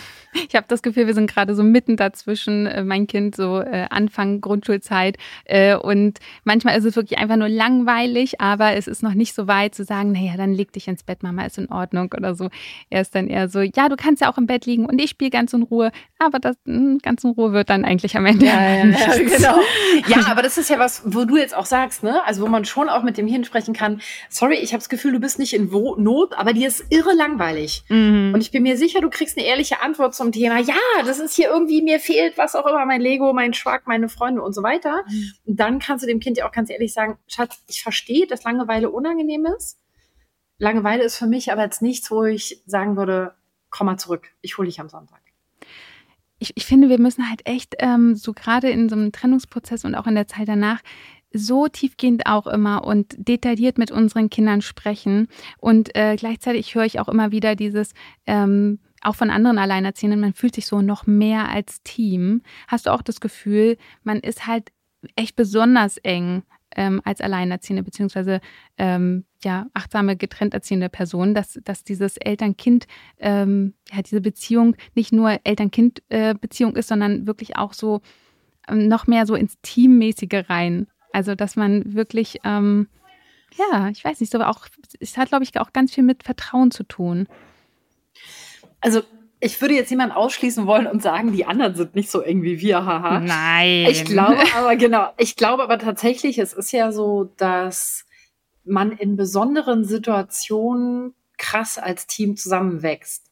Ich 0.48 0.54
habe 0.54 0.66
das 0.68 0.82
Gefühl, 0.82 1.06
wir 1.06 1.14
sind 1.14 1.30
gerade 1.30 1.54
so 1.54 1.62
mitten 1.62 1.96
dazwischen, 1.96 2.66
äh, 2.66 2.84
mein 2.84 3.06
Kind 3.06 3.34
so 3.36 3.60
äh, 3.60 3.86
Anfang 3.90 4.40
Grundschulzeit 4.40 5.16
äh, 5.44 5.76
und 5.76 6.18
manchmal 6.44 6.78
ist 6.78 6.84
es 6.84 6.96
wirklich 6.96 7.18
einfach 7.18 7.36
nur 7.36 7.48
langweilig, 7.48 8.40
aber 8.40 8.74
es 8.74 8.86
ist 8.86 9.02
noch 9.02 9.14
nicht 9.14 9.34
so 9.34 9.48
weit 9.48 9.74
zu 9.74 9.84
sagen, 9.84 10.12
naja, 10.12 10.34
dann 10.36 10.52
leg 10.52 10.72
dich 10.72 10.88
ins 10.88 11.02
Bett, 11.02 11.22
Mama 11.22 11.46
ist 11.46 11.58
in 11.58 11.70
Ordnung 11.70 12.12
oder 12.16 12.34
so. 12.34 12.50
Er 12.90 13.00
ist 13.00 13.14
dann 13.14 13.28
eher 13.28 13.48
so, 13.48 13.60
ja, 13.60 13.88
du 13.88 13.96
kannst 13.96 14.20
ja 14.20 14.30
auch 14.30 14.38
im 14.38 14.46
Bett 14.46 14.66
liegen 14.66 14.86
und 14.86 14.98
ich 14.98 15.10
spiele 15.10 15.30
ganz 15.30 15.52
in 15.52 15.62
Ruhe, 15.62 15.90
aber 16.18 16.38
das 16.38 16.56
mh, 16.64 16.76
hm, 16.76 16.98
ganz 16.98 17.24
in 17.24 17.30
Ruhe 17.30 17.52
wird 17.52 17.70
dann 17.70 17.84
eigentlich 17.84 18.16
am 18.16 18.26
Ende. 18.26 18.46
Ja, 18.46 18.60
ja, 18.60 18.84
ja, 18.84 19.16
genau. 19.16 19.58
ja, 20.08 20.26
aber 20.26 20.42
das 20.42 20.58
ist 20.58 20.70
ja 20.70 20.78
was, 20.78 21.02
wo 21.06 21.24
du 21.24 21.36
jetzt 21.36 21.56
auch 21.56 21.66
sagst, 21.66 22.02
ne? 22.02 22.20
Also 22.26 22.42
wo 22.42 22.46
man 22.46 22.64
schon 22.64 22.88
auch 22.88 23.02
mit 23.02 23.16
dem 23.16 23.26
Hirn 23.26 23.44
sprechen 23.44 23.74
kann, 23.74 24.00
sorry, 24.28 24.56
ich 24.56 24.72
habe 24.72 24.78
das 24.78 24.88
Gefühl, 24.88 25.12
du 25.12 25.20
bist 25.20 25.38
nicht 25.38 25.54
in 25.54 25.70
Not, 25.70 26.34
aber 26.36 26.52
dir 26.52 26.68
ist 26.68 26.84
irre 26.90 27.14
langweilig. 27.14 27.84
Mhm. 27.88 28.32
Und 28.34 28.40
ich 28.40 28.50
bin 28.50 28.65
mir 28.66 28.76
sicher, 28.76 29.00
du 29.00 29.10
kriegst 29.10 29.38
eine 29.38 29.46
ehrliche 29.46 29.80
Antwort 29.80 30.16
zum 30.16 30.32
Thema, 30.32 30.58
ja, 30.58 30.74
das 31.04 31.20
ist 31.20 31.36
hier 31.36 31.48
irgendwie, 31.48 31.82
mir 31.82 32.00
fehlt 32.00 32.36
was 32.36 32.56
auch 32.56 32.66
immer, 32.66 32.84
mein 32.84 33.00
Lego, 33.00 33.32
mein 33.32 33.54
Schwack, 33.54 33.86
meine 33.86 34.08
Freunde 34.08 34.42
und 34.42 34.54
so 34.54 34.62
weiter. 34.64 35.04
Mhm. 35.08 35.32
Und 35.44 35.60
dann 35.60 35.78
kannst 35.78 36.02
du 36.02 36.08
dem 36.08 36.18
Kind 36.18 36.36
ja 36.36 36.48
auch 36.48 36.52
ganz 36.52 36.68
ehrlich 36.68 36.92
sagen, 36.92 37.16
Schatz, 37.28 37.62
ich 37.68 37.80
verstehe, 37.80 38.26
dass 38.26 38.42
Langeweile 38.42 38.90
unangenehm 38.90 39.46
ist. 39.56 39.78
Langeweile 40.58 41.04
ist 41.04 41.16
für 41.16 41.28
mich 41.28 41.52
aber 41.52 41.62
jetzt 41.62 41.80
nichts, 41.80 42.10
wo 42.10 42.24
ich 42.24 42.60
sagen 42.66 42.96
würde, 42.96 43.34
komm 43.70 43.86
mal 43.86 43.98
zurück, 43.98 44.32
ich 44.40 44.58
hole 44.58 44.66
dich 44.66 44.80
am 44.80 44.88
Sonntag. 44.88 45.20
Ich, 46.40 46.52
ich, 46.56 46.66
finde, 46.66 46.88
wir 46.88 46.98
müssen 46.98 47.30
halt 47.30 47.46
echt 47.46 47.76
ähm, 47.78 48.16
so 48.16 48.32
gerade 48.32 48.68
in 48.68 48.88
so 48.88 48.96
einem 48.96 49.12
Trennungsprozess 49.12 49.84
und 49.84 49.94
auch 49.94 50.08
in 50.08 50.16
der 50.16 50.26
Zeit 50.26 50.48
danach 50.48 50.80
so 51.32 51.68
tiefgehend 51.68 52.26
auch 52.26 52.46
immer 52.46 52.84
und 52.84 53.14
detailliert 53.18 53.78
mit 53.78 53.90
unseren 53.90 54.30
Kindern 54.30 54.62
sprechen. 54.62 55.28
Und 55.58 55.94
äh, 55.94 56.16
gleichzeitig 56.16 56.74
höre 56.74 56.84
ich 56.84 57.00
auch 57.00 57.08
immer 57.08 57.32
wieder 57.32 57.56
dieses, 57.56 57.92
ähm, 58.26 58.78
auch 59.02 59.14
von 59.14 59.30
anderen 59.30 59.58
Alleinerziehenden, 59.58 60.20
man 60.20 60.34
fühlt 60.34 60.54
sich 60.54 60.66
so 60.66 60.82
noch 60.82 61.06
mehr 61.06 61.48
als 61.48 61.82
Team. 61.82 62.42
Hast 62.68 62.86
du 62.86 62.90
auch 62.90 63.02
das 63.02 63.20
Gefühl, 63.20 63.76
man 64.02 64.20
ist 64.20 64.46
halt 64.46 64.72
echt 65.14 65.36
besonders 65.36 65.98
eng 65.98 66.42
ähm, 66.74 67.00
als 67.04 67.20
Alleinerziehende, 67.20 67.82
beziehungsweise 67.82 68.40
ähm, 68.78 69.24
ja, 69.44 69.66
achtsame, 69.74 70.16
getrennt 70.16 70.54
erziehende 70.54 70.88
Person, 70.88 71.34
dass, 71.34 71.58
dass 71.64 71.84
dieses 71.84 72.16
Eltern-Kind, 72.16 72.86
ähm, 73.18 73.74
ja, 73.92 74.02
diese 74.02 74.20
Beziehung 74.20 74.76
nicht 74.94 75.12
nur 75.12 75.38
Eltern-Kind-Beziehung 75.44 76.74
äh, 76.74 76.78
ist, 76.78 76.88
sondern 76.88 77.26
wirklich 77.26 77.56
auch 77.56 77.72
so 77.72 78.00
ähm, 78.68 78.88
noch 78.88 79.06
mehr 79.06 79.26
so 79.26 79.34
ins 79.34 79.60
Teammäßige 79.62 80.48
rein 80.48 80.88
also, 81.16 81.34
dass 81.34 81.56
man 81.56 81.94
wirklich, 81.94 82.40
ähm, 82.44 82.88
ja, 83.56 83.88
ich 83.88 84.04
weiß 84.04 84.20
nicht, 84.20 84.30
so 84.30 84.38
auch, 84.40 84.66
es 85.00 85.16
hat, 85.16 85.30
glaube 85.30 85.44
ich, 85.44 85.58
auch 85.58 85.72
ganz 85.72 85.94
viel 85.94 86.04
mit 86.04 86.24
Vertrauen 86.24 86.70
zu 86.70 86.82
tun. 86.82 87.26
Also, 88.82 89.00
ich 89.40 89.58
würde 89.62 89.72
jetzt 89.72 89.88
jemanden 89.88 90.14
ausschließen 90.14 90.66
wollen 90.66 90.86
und 90.86 91.02
sagen, 91.02 91.32
die 91.32 91.46
anderen 91.46 91.74
sind 91.74 91.94
nicht 91.94 92.10
so 92.10 92.20
eng 92.20 92.42
wie 92.42 92.60
wir, 92.60 92.84
haha. 92.84 93.20
Nein. 93.20 93.86
Ich 93.88 94.04
glaube 94.04 94.42
aber, 94.58 94.76
genau, 94.76 95.08
ich 95.16 95.36
glaube 95.36 95.62
aber 95.62 95.78
tatsächlich, 95.78 96.36
es 96.36 96.52
ist 96.52 96.70
ja 96.72 96.92
so, 96.92 97.32
dass 97.38 98.04
man 98.64 98.92
in 98.92 99.16
besonderen 99.16 99.84
Situationen 99.84 101.14
krass 101.38 101.78
als 101.78 102.06
Team 102.06 102.36
zusammenwächst. 102.36 103.30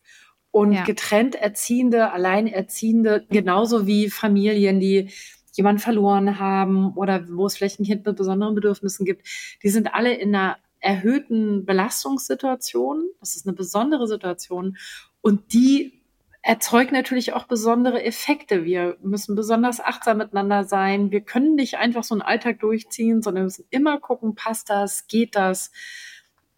Und 0.50 0.72
ja. 0.72 0.84
getrennt 0.84 1.34
Erziehende, 1.34 2.12
Alleinerziehende, 2.12 3.26
genauso 3.28 3.86
wie 3.86 4.08
Familien, 4.08 4.80
die 4.80 5.10
jemanden 5.56 5.80
verloren 5.80 6.38
haben 6.38 6.92
oder 6.94 7.26
wo 7.28 7.46
es 7.46 7.56
vielleicht 7.56 7.80
ein 7.80 7.84
Kind 7.84 8.04
mit 8.06 8.16
besonderen 8.16 8.54
Bedürfnissen 8.54 9.04
gibt, 9.06 9.26
die 9.62 9.68
sind 9.68 9.94
alle 9.94 10.14
in 10.14 10.34
einer 10.34 10.56
erhöhten 10.80 11.64
Belastungssituation. 11.64 13.08
Das 13.20 13.36
ist 13.36 13.46
eine 13.46 13.56
besondere 13.56 14.06
Situation 14.06 14.76
und 15.20 15.52
die 15.52 16.04
erzeugt 16.42 16.92
natürlich 16.92 17.32
auch 17.32 17.44
besondere 17.44 18.04
Effekte. 18.04 18.64
Wir 18.64 18.98
müssen 19.02 19.34
besonders 19.34 19.80
achtsam 19.80 20.18
miteinander 20.18 20.64
sein. 20.64 21.10
Wir 21.10 21.22
können 21.22 21.54
nicht 21.54 21.78
einfach 21.78 22.04
so 22.04 22.14
einen 22.14 22.20
Alltag 22.20 22.60
durchziehen, 22.60 23.22
sondern 23.22 23.42
wir 23.42 23.46
müssen 23.46 23.66
immer 23.70 23.98
gucken, 23.98 24.34
passt 24.34 24.68
das, 24.68 25.06
geht 25.06 25.36
das, 25.36 25.72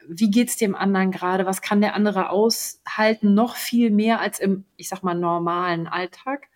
wie 0.09 0.30
geht's 0.30 0.57
dem 0.57 0.74
anderen 0.74 1.12
gerade, 1.12 1.47
was 1.47 1.62
kann 1.62 1.80
der 1.80 1.94
andere 1.94 2.30
aushalten, 2.30 3.34
noch 3.34 3.55
viel 3.55 3.90
mehr 3.90 4.20
als 4.20 4.40
im, 4.40 4.64
ich 4.76 4.88
sag 4.88 5.05
mal, 5.05 5.14
normalen 5.14 5.86
Alltag. 5.86 6.49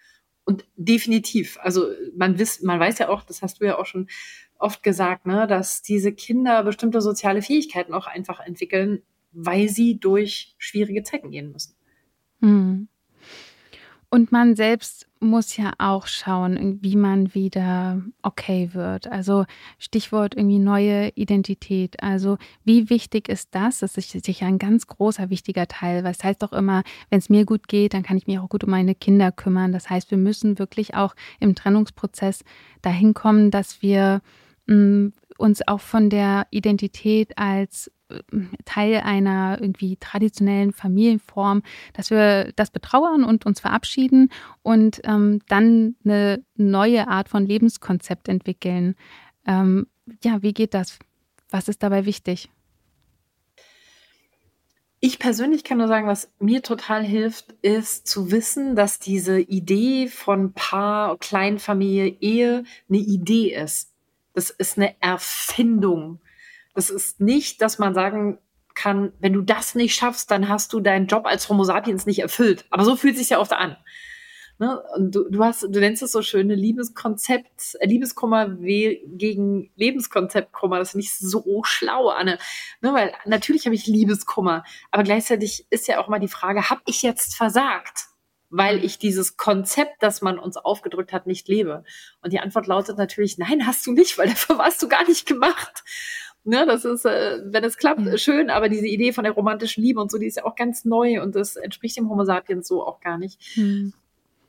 Und 0.50 0.64
definitiv, 0.74 1.58
also 1.62 1.86
man, 2.16 2.36
wiss, 2.40 2.60
man 2.60 2.80
weiß 2.80 2.98
ja 2.98 3.08
auch, 3.08 3.22
das 3.22 3.40
hast 3.40 3.60
du 3.60 3.66
ja 3.66 3.78
auch 3.78 3.86
schon 3.86 4.08
oft 4.58 4.82
gesagt, 4.82 5.24
ne, 5.24 5.46
dass 5.46 5.80
diese 5.80 6.10
Kinder 6.12 6.64
bestimmte 6.64 7.00
soziale 7.00 7.40
Fähigkeiten 7.40 7.94
auch 7.94 8.08
einfach 8.08 8.40
entwickeln, 8.40 9.00
weil 9.30 9.68
sie 9.68 10.00
durch 10.00 10.56
schwierige 10.58 11.04
Zeiten 11.04 11.30
gehen 11.30 11.52
müssen. 11.52 11.76
Hm. 12.40 12.88
Und 14.12 14.32
man 14.32 14.56
selbst 14.56 15.06
muss 15.20 15.56
ja 15.56 15.72
auch 15.78 16.08
schauen, 16.08 16.80
wie 16.82 16.96
man 16.96 17.32
wieder 17.32 18.02
okay 18.22 18.70
wird. 18.72 19.06
Also 19.06 19.44
Stichwort 19.78 20.34
irgendwie 20.34 20.58
neue 20.58 21.10
Identität. 21.14 22.02
Also 22.02 22.36
wie 22.64 22.90
wichtig 22.90 23.28
ist 23.28 23.50
das? 23.52 23.78
Das 23.78 23.96
ist 23.96 24.10
sicher 24.10 24.46
ein 24.46 24.58
ganz 24.58 24.88
großer, 24.88 25.30
wichtiger 25.30 25.68
Teil. 25.68 26.02
Was 26.02 26.24
heißt 26.24 26.42
doch 26.42 26.52
immer, 26.52 26.82
wenn 27.08 27.20
es 27.20 27.28
mir 27.28 27.44
gut 27.44 27.68
geht, 27.68 27.94
dann 27.94 28.02
kann 28.02 28.16
ich 28.16 28.26
mich 28.26 28.40
auch 28.40 28.48
gut 28.48 28.64
um 28.64 28.70
meine 28.70 28.96
Kinder 28.96 29.30
kümmern. 29.30 29.70
Das 29.70 29.88
heißt, 29.88 30.10
wir 30.10 30.18
müssen 30.18 30.58
wirklich 30.58 30.94
auch 30.94 31.14
im 31.38 31.54
Trennungsprozess 31.54 32.42
dahin 32.82 33.14
kommen, 33.14 33.52
dass 33.52 33.80
wir 33.80 34.22
uns 34.66 35.66
auch 35.66 35.80
von 35.80 36.10
der 36.10 36.46
Identität 36.50 37.36
als 37.38 37.90
Teil 38.64 39.00
einer 39.04 39.58
irgendwie 39.60 39.96
traditionellen 39.96 40.72
Familienform, 40.72 41.62
dass 41.92 42.10
wir 42.10 42.52
das 42.56 42.70
betrauern 42.70 43.24
und 43.24 43.46
uns 43.46 43.60
verabschieden 43.60 44.30
und 44.62 45.00
ähm, 45.04 45.40
dann 45.48 45.96
eine 46.04 46.42
neue 46.56 47.08
Art 47.08 47.28
von 47.28 47.46
Lebenskonzept 47.46 48.28
entwickeln. 48.28 48.96
Ähm, 49.46 49.86
ja, 50.24 50.42
wie 50.42 50.52
geht 50.52 50.74
das? 50.74 50.98
Was 51.50 51.68
ist 51.68 51.82
dabei 51.82 52.04
wichtig? 52.06 52.50
Ich 55.02 55.18
persönlich 55.18 55.64
kann 55.64 55.78
nur 55.78 55.88
sagen, 55.88 56.06
was 56.06 56.30
mir 56.40 56.62
total 56.62 57.02
hilft, 57.02 57.52
ist 57.62 58.06
zu 58.06 58.30
wissen, 58.30 58.76
dass 58.76 58.98
diese 58.98 59.40
Idee 59.40 60.08
von 60.08 60.52
Paar, 60.52 61.16
Kleinfamilie, 61.16 62.16
Ehe 62.20 62.64
eine 62.88 62.98
Idee 62.98 63.54
ist. 63.54 63.94
Das 64.34 64.50
ist 64.50 64.76
eine 64.76 65.00
Erfindung. 65.00 66.20
Das 66.74 66.90
ist 66.90 67.20
nicht, 67.20 67.60
dass 67.62 67.78
man 67.78 67.94
sagen 67.94 68.38
kann, 68.74 69.12
wenn 69.18 69.32
du 69.32 69.42
das 69.42 69.74
nicht 69.74 69.94
schaffst, 69.94 70.30
dann 70.30 70.48
hast 70.48 70.72
du 70.72 70.80
deinen 70.80 71.06
Job 71.06 71.26
als 71.26 71.48
Homo 71.48 71.64
sapiens 71.64 72.06
nicht 72.06 72.20
erfüllt. 72.20 72.64
Aber 72.70 72.84
so 72.84 72.96
fühlt 72.96 73.14
es 73.14 73.20
sich 73.20 73.30
ja 73.30 73.40
oft 73.40 73.52
an. 73.52 73.76
Ne? 74.60 74.78
Und 74.94 75.14
du, 75.14 75.28
du 75.30 75.42
hast, 75.42 75.62
du 75.62 75.80
nennst 75.80 76.02
es 76.02 76.12
so 76.12 76.20
schöne 76.20 76.54
Liebeskonzept, 76.54 77.76
äh, 77.80 77.86
Liebeskummer 77.86 78.46
gegen 78.50 79.70
Lebenskonzeptkummer. 79.74 80.78
Das 80.78 80.90
finde 80.90 81.04
ich 81.04 81.14
so 81.14 81.62
schlau, 81.64 82.08
Anne. 82.10 82.38
Ne? 82.82 82.92
Weil 82.92 83.14
natürlich 83.24 83.64
habe 83.64 83.74
ich 83.74 83.86
Liebeskummer, 83.86 84.62
aber 84.90 85.02
gleichzeitig 85.02 85.66
ist 85.70 85.88
ja 85.88 85.98
auch 85.98 86.08
mal 86.08 86.20
die 86.20 86.28
Frage, 86.28 86.68
habe 86.68 86.82
ich 86.84 87.00
jetzt 87.00 87.36
versagt? 87.36 88.09
Weil 88.50 88.84
ich 88.84 88.98
dieses 88.98 89.36
Konzept, 89.36 90.02
das 90.02 90.22
man 90.22 90.38
uns 90.38 90.56
aufgedrückt 90.56 91.12
hat, 91.12 91.26
nicht 91.26 91.48
lebe? 91.48 91.84
Und 92.22 92.32
die 92.32 92.40
Antwort 92.40 92.66
lautet 92.66 92.98
natürlich, 92.98 93.38
nein, 93.38 93.66
hast 93.66 93.86
du 93.86 93.92
nicht, 93.92 94.18
weil 94.18 94.28
dafür 94.28 94.58
warst 94.58 94.82
du 94.82 94.88
gar 94.88 95.06
nicht 95.06 95.26
gemacht. 95.26 95.84
Ne, 96.42 96.64
das 96.66 96.86
ist, 96.86 97.04
äh, 97.04 97.38
wenn 97.44 97.64
es 97.64 97.76
klappt, 97.76 98.00
mhm. 98.00 98.16
schön, 98.16 98.48
aber 98.48 98.70
diese 98.70 98.86
Idee 98.86 99.12
von 99.12 99.24
der 99.24 99.34
romantischen 99.34 99.84
Liebe 99.84 100.00
und 100.00 100.10
so, 100.10 100.16
die 100.16 100.26
ist 100.26 100.38
ja 100.38 100.44
auch 100.46 100.56
ganz 100.56 100.86
neu 100.86 101.22
und 101.22 101.34
das 101.36 101.56
entspricht 101.56 101.98
dem 101.98 102.08
Homo 102.08 102.24
sapiens 102.24 102.66
so 102.66 102.82
auch 102.82 103.00
gar 103.00 103.18
nicht. 103.18 103.58
Mhm. 103.58 103.92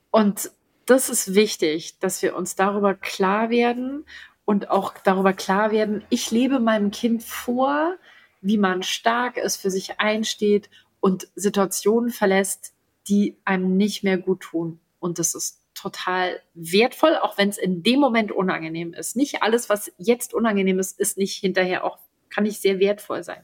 Und 0.09 0.51
das 0.85 1.09
ist 1.09 1.35
wichtig, 1.35 1.99
dass 1.99 2.21
wir 2.21 2.35
uns 2.35 2.55
darüber 2.55 2.93
klar 2.93 3.49
werden 3.49 4.05
und 4.45 4.69
auch 4.69 4.93
darüber 5.03 5.33
klar 5.33 5.71
werden, 5.71 6.03
ich 6.09 6.31
lebe 6.31 6.59
meinem 6.59 6.91
Kind 6.91 7.23
vor, 7.23 7.95
wie 8.41 8.57
man 8.57 8.83
stark 8.83 9.37
ist, 9.37 9.57
für 9.57 9.69
sich 9.69 9.99
einsteht 9.99 10.69
und 11.01 11.27
Situationen 11.35 12.09
verlässt, 12.09 12.73
die 13.07 13.37
einem 13.45 13.77
nicht 13.77 14.03
mehr 14.03 14.17
gut 14.17 14.41
tun. 14.41 14.79
Und 14.99 15.19
das 15.19 15.35
ist 15.35 15.61
total 15.73 16.39
wertvoll, 16.53 17.15
auch 17.15 17.37
wenn 17.37 17.49
es 17.49 17.57
in 17.57 17.83
dem 17.83 17.99
Moment 17.99 18.31
unangenehm 18.31 18.93
ist. 18.93 19.15
Nicht 19.15 19.41
alles, 19.41 19.69
was 19.69 19.91
jetzt 19.97 20.33
unangenehm 20.33 20.79
ist, 20.79 20.99
ist 20.99 21.17
nicht 21.17 21.37
hinterher 21.37 21.83
auch, 21.83 21.97
kann 22.29 22.43
nicht 22.43 22.61
sehr 22.61 22.79
wertvoll 22.79 23.23
sein. 23.23 23.43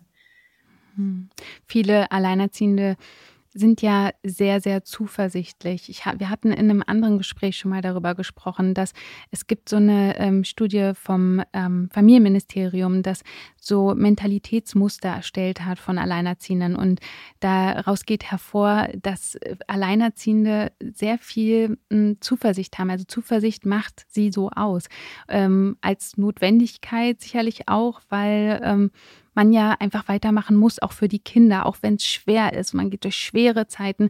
Hm. 0.96 1.30
Viele 1.66 2.12
Alleinerziehende 2.12 2.98
sind 3.58 3.82
ja 3.82 4.12
sehr, 4.24 4.62
sehr 4.62 4.84
zuversichtlich. 4.84 5.90
Ich, 5.90 6.06
wir 6.06 6.30
hatten 6.30 6.52
in 6.52 6.70
einem 6.70 6.84
anderen 6.86 7.18
Gespräch 7.18 7.58
schon 7.58 7.72
mal 7.72 7.82
darüber 7.82 8.16
gesprochen, 8.16 8.74
dass 8.74 8.94
es 9.32 9.48
gibt 9.48 9.70
so 9.70 9.78
eine 9.78 10.18
ähm, 10.20 10.44
Studie 10.44 10.92
vom 10.94 11.42
ähm, 11.54 11.90
Familienministerium, 11.92 13.02
das 13.04 13.24
so 13.60 13.96
Mentalitätsmuster 13.96 15.10
erstellt 15.10 15.66
hat 15.66 15.80
von 15.80 15.98
Alleinerziehenden. 15.98 16.76
Und 16.76 17.00
daraus 17.40 18.06
geht 18.06 18.30
hervor, 18.30 18.90
dass 19.02 19.38
Alleinerziehende 19.68 20.72
sehr 20.80 21.18
viel 21.18 21.78
ähm, 21.90 22.18
Zuversicht 22.22 22.78
haben. 22.78 22.90
Also 22.90 23.06
Zuversicht 23.06 23.66
macht 23.66 24.06
sie 24.08 24.32
so 24.32 24.50
aus. 24.52 24.86
Ähm, 25.28 25.78
als 25.82 26.18
Notwendigkeit 26.18 27.22
sicherlich 27.22 27.68
auch, 27.68 28.02
weil 28.10 28.62
ähm, 28.64 28.92
man 29.38 29.54
ja 29.54 29.78
einfach 29.80 30.10
weitermachen 30.10 30.58
muss, 30.58 30.82
auch 30.82 30.92
für 30.92 31.08
die 31.08 31.20
Kinder, 31.20 31.66
auch 31.66 31.78
wenn 31.82 31.96
es 31.96 32.06
schwer 32.06 32.54
ist. 32.54 32.74
Man 32.74 32.90
geht 32.90 33.06
durch 33.06 33.16
schwere 33.16 33.68
Zeiten, 33.68 34.10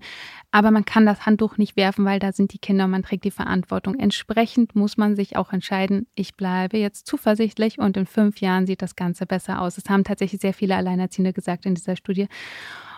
aber 0.51 0.71
man 0.71 0.85
kann 0.85 1.05
das 1.05 1.27
Handtuch 1.27 1.57
nicht 1.57 1.75
werfen, 1.75 2.05
weil 2.05 2.17
da 2.17 2.31
sind 2.31 2.53
die 2.53 2.57
Kinder 2.57 2.85
und 2.85 2.91
man 2.91 3.03
trägt 3.03 3.25
die 3.25 3.31
Verantwortung. 3.31 3.99
Entsprechend 3.99 4.75
muss 4.75 4.97
man 4.97 5.15
sich 5.15 5.35
auch 5.35 5.53
entscheiden, 5.53 6.07
ich 6.15 6.35
bleibe 6.35 6.77
jetzt 6.77 7.05
zuversichtlich 7.05 7.77
und 7.77 7.97
in 7.97 8.07
fünf 8.07 8.39
Jahren 8.39 8.65
sieht 8.65 8.81
das 8.81 8.95
Ganze 8.95 9.27
besser 9.27 9.61
aus. 9.61 9.75
Das 9.75 9.89
haben 9.89 10.03
tatsächlich 10.03 10.41
sehr 10.41 10.53
viele 10.53 10.75
Alleinerziehende 10.75 11.33
gesagt 11.33 11.65
in 11.65 11.75
dieser 11.75 11.95
Studie. 11.95 12.27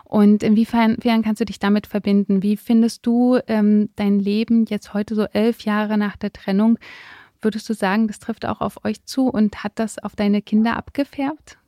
Und 0.04 0.42
inwiefern 0.42 0.98
kannst 1.00 1.42
du 1.42 1.46
dich 1.46 1.60
damit 1.60 1.86
verbinden? 1.86 2.42
Wie 2.42 2.58
findest 2.58 3.06
du 3.06 3.40
ähm, 3.48 3.90
dein 3.96 4.20
Leben 4.20 4.66
jetzt 4.66 4.94
heute 4.96 5.14
so 5.14 5.26
elf 5.26 5.62
Jahre 5.62 5.98
nach 5.98 6.16
der 6.16 6.34
Trennung? 6.34 6.80
Würdest 7.42 7.70
du 7.70 7.74
sagen, 7.74 8.08
das 8.08 8.20
trifft 8.20 8.46
auch 8.46 8.60
auf 8.60 8.84
euch 8.84 9.06
zu 9.06 9.30
und 9.30 9.64
hat 9.64 9.74
das 9.76 9.98
auf 9.98 10.16
deine 10.16 10.42
Kinder 10.42 10.78
abgefärbt? 10.78 11.59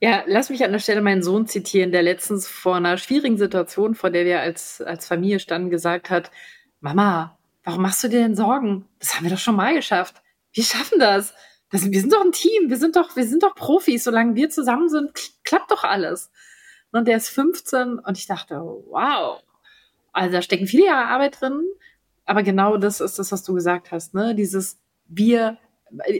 Ja, 0.00 0.24
lass 0.26 0.50
mich 0.50 0.64
an 0.64 0.72
der 0.72 0.80
Stelle 0.80 1.00
meinen 1.00 1.22
Sohn 1.22 1.46
zitieren, 1.46 1.92
der 1.92 2.02
letztens 2.02 2.48
vor 2.48 2.74
einer 2.74 2.98
schwierigen 2.98 3.38
Situation, 3.38 3.94
vor 3.94 4.10
der 4.10 4.24
wir 4.24 4.40
als, 4.40 4.80
als 4.80 5.06
Familie 5.06 5.38
standen, 5.38 5.70
gesagt 5.70 6.10
hat, 6.10 6.32
Mama, 6.80 7.38
warum 7.62 7.82
machst 7.82 8.02
du 8.02 8.08
dir 8.08 8.20
denn 8.20 8.34
Sorgen? 8.34 8.88
Das 8.98 9.14
haben 9.14 9.24
wir 9.24 9.30
doch 9.30 9.38
schon 9.38 9.54
mal 9.54 9.74
geschafft. 9.74 10.16
Wir 10.52 10.64
schaffen 10.64 10.98
das. 10.98 11.34
das 11.70 11.88
wir 11.88 12.00
sind 12.00 12.12
doch 12.12 12.24
ein 12.24 12.32
Team. 12.32 12.68
Wir 12.68 12.78
sind 12.78 12.96
doch, 12.96 13.14
wir 13.14 13.24
sind 13.24 13.44
doch 13.44 13.54
Profis. 13.54 14.02
Solange 14.02 14.34
wir 14.34 14.50
zusammen 14.50 14.88
sind, 14.88 15.12
klappt 15.44 15.70
doch 15.70 15.84
alles. 15.84 16.32
Und 16.90 17.06
der 17.06 17.16
ist 17.16 17.28
15 17.28 18.00
und 18.00 18.18
ich 18.18 18.26
dachte, 18.26 18.56
wow. 18.56 19.40
Also 20.12 20.32
da 20.32 20.42
stecken 20.42 20.66
viele 20.66 20.86
Jahre 20.86 21.08
Arbeit 21.08 21.40
drin. 21.40 21.62
Aber 22.24 22.42
genau 22.42 22.76
das 22.76 23.00
ist 23.00 23.18
das, 23.18 23.32
was 23.32 23.44
du 23.44 23.54
gesagt 23.54 23.92
hast, 23.92 24.14
ne? 24.14 24.34
Dieses, 24.34 24.80
wir 25.06 25.58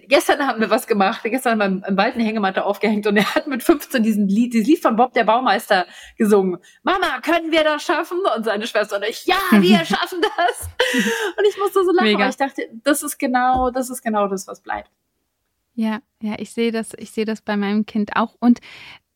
gestern 0.09 0.47
haben 0.47 0.61
wir 0.61 0.70
was 0.70 0.87
gemacht. 0.87 1.23
Gestern 1.25 1.62
haben 1.62 1.81
wir 1.81 1.89
im 1.89 1.97
Wald 1.97 2.14
eine 2.14 2.25
Hängematte 2.25 2.64
aufgehängt 2.64 3.07
und 3.07 3.16
er 3.16 3.35
hat 3.35 3.47
mit 3.47 3.62
15 3.62 4.03
diesen 4.03 4.29
Lied, 4.29 4.55
dieses 4.55 4.66
Lied 4.66 4.83
von 4.83 4.97
Bob 4.97 5.12
der 5.14 5.25
Baumeister 5.25 5.87
gesungen. 6.16 6.59
Mama, 6.83 7.20
können 7.20 7.51
wir 7.51 7.64
das 7.64 7.83
schaffen? 7.83 8.18
Und 8.37 8.45
seine 8.45 8.66
Schwester 8.66 8.97
und 8.97 9.05
ich, 9.05 9.27
ja, 9.27 9.37
wir 9.53 9.79
schaffen 9.85 10.20
das. 10.20 10.68
und 11.39 11.47
ich 11.49 11.59
musste 11.59 11.85
so 11.85 11.93
lachen, 11.93 12.18
weil 12.18 12.31
ich 12.31 12.37
dachte, 12.37 12.68
das 12.83 13.03
ist 13.03 13.18
genau, 13.18 13.70
das 13.70 13.91
ist 13.91 14.03
genau 14.03 14.29
das, 14.29 14.47
was 14.47 14.61
bleibt. 14.61 14.91
Ja, 15.75 16.01
ja, 16.20 16.35
ich 16.39 16.53
sehe 16.53 16.70
das, 16.70 16.93
ich 16.99 17.12
sehe 17.12 17.25
das 17.25 17.41
bei 17.41 17.57
meinem 17.57 17.87
Kind 17.87 18.16
auch. 18.16 18.37
Und 18.39 18.61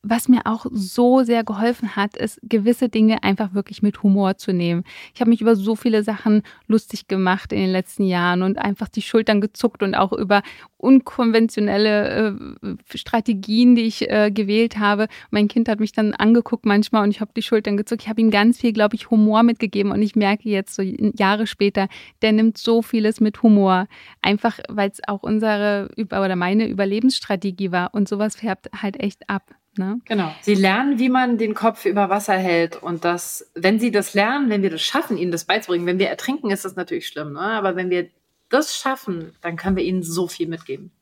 was 0.09 0.29
mir 0.29 0.43
auch 0.47 0.67
so 0.71 1.25
sehr 1.25 1.43
geholfen 1.43 1.97
hat, 1.97 2.17
ist, 2.17 2.39
gewisse 2.43 2.89
Dinge 2.89 3.25
einfach 3.25 3.55
wirklich 3.55 3.83
mit 3.83 4.03
Humor 4.05 4.37
zu 4.37 4.53
nehmen. 4.53 4.85
Ich 5.15 5.21
habe 5.21 5.31
mich 5.31 5.41
über 5.41 5.57
so 5.57 5.75
viele 5.75 6.05
Sachen 6.05 6.43
lustig 6.69 7.09
gemacht 7.09 7.53
in 7.53 7.59
den 7.59 7.71
letzten 7.71 8.05
Jahren 8.05 8.43
und 8.43 8.59
einfach 8.59 8.89
die 8.89 9.03
Schultern 9.03 9.41
gezuckt 9.41 9.83
und 9.83 9.97
auch 9.97 10.13
über 10.13 10.43
unkonventionelle 10.77 12.39
äh, 12.63 12.97
Strategien, 12.97 13.75
die 13.75 13.83
ich 13.83 14.09
äh, 14.09 14.31
gewählt 14.31 14.79
habe. 14.79 15.09
Mein 15.31 15.49
Kind 15.49 15.69
hat 15.69 15.81
mich 15.81 15.91
dann 15.91 16.15
angeguckt 16.15 16.67
manchmal 16.67 17.03
und 17.03 17.11
ich 17.11 17.21
habe 17.21 17.33
die 17.37 17.43
Schultern 17.43 17.77
gezuckt. 17.77 18.03
Ich 18.03 18.09
habe 18.09 18.21
ihm 18.21 18.31
ganz 18.31 18.61
viel, 18.61 18.73
glaube 18.73 18.95
ich, 18.95 19.11
Humor 19.11 19.43
mitgegeben 19.43 19.91
und 19.91 20.03
ich 20.03 20.15
merke 20.15 20.49
jetzt 20.49 20.77
so 20.77 20.83
Jahre 20.83 21.49
später, 21.49 21.89
der 22.23 22.31
nimmt 22.31 22.59
so 22.59 22.81
vieles 22.81 23.21
mit 23.21 23.43
Humor. 23.43 23.89
Einfach, 24.23 24.61
weil 24.69 24.91
es 24.91 25.01
auch 25.09 25.25
unsere 25.25 25.89
oder 25.97 26.37
meine 26.37 26.69
Überlebensstrategie 26.69 27.73
war 27.73 27.93
und 27.93 28.09
sowas 28.09 28.37
färbt 28.37 28.69
halt 28.81 29.01
echt 29.01 29.29
ab. 29.29 29.57
Ne? 29.79 30.01
Genau. 30.05 30.35
Sie 30.43 30.55
lernen, 30.55 30.99
wie 30.99 31.09
man 31.09 31.39
den 31.39 31.55
Kopf 31.55 31.85
über 31.85 32.09
Wasser 32.09 32.37
hält. 32.37 32.83
Und 32.83 33.05
das, 33.05 33.51
wenn 33.55 33.79
sie 33.79 33.91
das 33.91 34.15
lernen, 34.15 34.51
wenn 34.51 34.63
wir 34.63 34.71
das 34.71 34.83
schaffen, 34.83 35.17
ihnen 35.17 35.33
das 35.33 35.45
beizubringen, 35.45 35.87
wenn 35.87 35.99
wir 35.99 36.09
ertrinken, 36.09 36.51
ist 36.51 36.65
das 36.65 36.77
natürlich 36.77 37.09
schlimm. 37.09 37.33
Ne? 37.35 37.41
Aber 37.41 37.77
wenn 37.77 37.91
wir 37.91 38.09
das 38.49 38.77
schaffen, 38.77 39.33
dann 39.41 39.57
können 39.57 39.77
wir 39.77 39.85
ihnen 39.85 40.03
so 40.03 40.29
viel 40.29 40.49
mitgeben. 40.49 40.93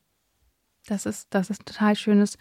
Das 0.86 1.06
ist, 1.06 1.28
das 1.30 1.48
ist 1.48 1.62
ein 1.62 1.64
total 1.64 1.96
schönes 1.96 2.36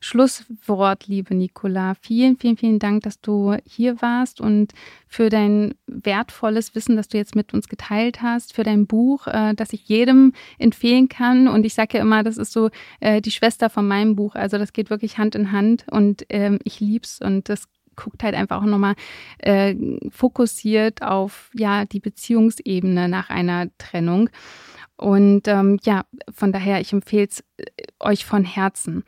Schlusswort, 0.00 1.06
liebe 1.06 1.34
Nicola. 1.34 1.94
Vielen, 2.02 2.36
vielen, 2.36 2.58
vielen 2.58 2.78
Dank, 2.78 3.04
dass 3.04 3.22
du 3.22 3.56
hier 3.64 4.02
warst 4.02 4.38
und 4.42 4.74
für 5.08 5.30
dein 5.30 5.74
wertvolles 5.86 6.74
Wissen, 6.74 6.96
das 6.96 7.08
du 7.08 7.16
jetzt 7.16 7.34
mit 7.34 7.54
uns 7.54 7.68
geteilt 7.68 8.20
hast, 8.20 8.52
für 8.52 8.64
dein 8.64 8.86
Buch, 8.86 9.26
äh, 9.28 9.54
das 9.54 9.72
ich 9.72 9.88
jedem 9.88 10.34
empfehlen 10.58 11.08
kann. 11.08 11.48
Und 11.48 11.64
ich 11.64 11.72
sage 11.72 11.96
ja 11.96 12.02
immer, 12.02 12.22
das 12.22 12.36
ist 12.36 12.52
so 12.52 12.68
äh, 13.00 13.22
die 13.22 13.30
Schwester 13.30 13.70
von 13.70 13.88
meinem 13.88 14.14
Buch. 14.14 14.34
Also 14.34 14.58
das 14.58 14.74
geht 14.74 14.90
wirklich 14.90 15.16
Hand 15.16 15.34
in 15.34 15.50
Hand 15.50 15.86
und 15.90 16.26
ähm, 16.28 16.58
ich 16.64 16.80
lieb's 16.80 17.20
und 17.22 17.48
das 17.48 17.64
guckt 17.96 18.22
halt 18.22 18.34
einfach 18.34 18.58
auch 18.58 18.66
nochmal 18.66 18.94
äh, 19.38 19.74
fokussiert 20.10 21.00
auf 21.00 21.50
ja 21.54 21.86
die 21.86 22.00
Beziehungsebene 22.00 23.08
nach 23.08 23.30
einer 23.30 23.68
Trennung. 23.78 24.28
Und 24.96 25.46
ähm, 25.46 25.78
ja, 25.84 26.04
von 26.32 26.52
daher, 26.52 26.80
ich 26.80 26.92
empfehle 26.92 27.26
es 27.28 27.40
äh, 27.58 27.64
euch 28.00 28.24
von 28.24 28.44
Herzen. 28.44 29.04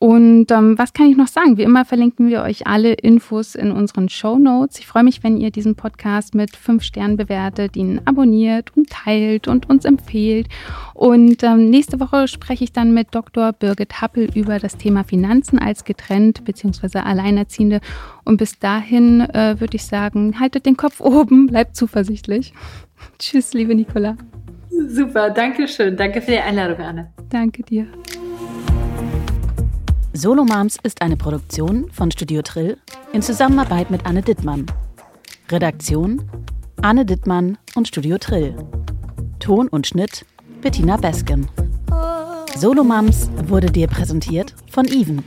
Und 0.00 0.52
ähm, 0.52 0.78
was 0.78 0.92
kann 0.92 1.10
ich 1.10 1.16
noch 1.16 1.26
sagen? 1.26 1.56
Wie 1.56 1.64
immer 1.64 1.84
verlinken 1.84 2.28
wir 2.28 2.42
euch 2.42 2.68
alle 2.68 2.92
Infos 2.92 3.56
in 3.56 3.72
unseren 3.72 4.08
Show 4.08 4.38
Notes. 4.38 4.78
Ich 4.78 4.86
freue 4.86 5.02
mich, 5.02 5.24
wenn 5.24 5.36
ihr 5.36 5.50
diesen 5.50 5.74
Podcast 5.74 6.36
mit 6.36 6.54
fünf 6.54 6.84
Sternen 6.84 7.16
bewertet, 7.16 7.76
ihn 7.76 8.00
abonniert 8.04 8.76
und 8.76 8.90
teilt 8.90 9.48
und 9.48 9.68
uns 9.68 9.84
empfehlt. 9.84 10.46
Und 10.94 11.42
ähm, 11.42 11.68
nächste 11.68 11.98
Woche 11.98 12.28
spreche 12.28 12.62
ich 12.62 12.72
dann 12.72 12.94
mit 12.94 13.08
Dr. 13.12 13.52
Birgit 13.52 14.00
Happel 14.00 14.30
über 14.36 14.60
das 14.60 14.76
Thema 14.76 15.02
Finanzen 15.02 15.58
als 15.58 15.82
getrennt 15.82 16.44
bzw. 16.44 16.98
Alleinerziehende. 16.98 17.80
Und 18.24 18.36
bis 18.36 18.56
dahin 18.60 19.20
äh, 19.20 19.56
würde 19.58 19.74
ich 19.74 19.84
sagen, 19.84 20.38
haltet 20.38 20.64
den 20.64 20.76
Kopf 20.76 21.00
oben, 21.00 21.48
bleibt 21.48 21.74
zuversichtlich. 21.74 22.54
Tschüss, 23.18 23.52
liebe 23.52 23.74
Nicola. 23.74 24.16
Super, 24.88 25.30
danke 25.30 25.66
schön. 25.68 25.96
Danke 25.96 26.20
für 26.20 26.32
die 26.32 26.38
Einladung, 26.38 26.78
Anne. 26.78 27.12
Danke 27.30 27.62
dir. 27.62 27.86
Solo 30.12 30.44
Moms 30.44 30.78
ist 30.82 31.02
eine 31.02 31.16
Produktion 31.16 31.90
von 31.92 32.10
Studio 32.10 32.42
Trill 32.42 32.76
in 33.12 33.22
Zusammenarbeit 33.22 33.90
mit 33.90 34.04
Anne 34.06 34.22
Dittmann. 34.22 34.66
Redaktion 35.50 36.22
Anne 36.82 37.04
Dittmann 37.04 37.58
und 37.74 37.88
Studio 37.88 38.18
Trill. 38.18 38.54
Ton 39.38 39.68
und 39.68 39.86
Schnitt 39.86 40.24
Bettina 40.60 40.96
Besken. 40.96 41.48
Solo 42.56 42.82
Moms 42.82 43.30
wurde 43.46 43.70
dir 43.70 43.86
präsentiert 43.86 44.54
von 44.70 44.86
Even. 44.86 45.22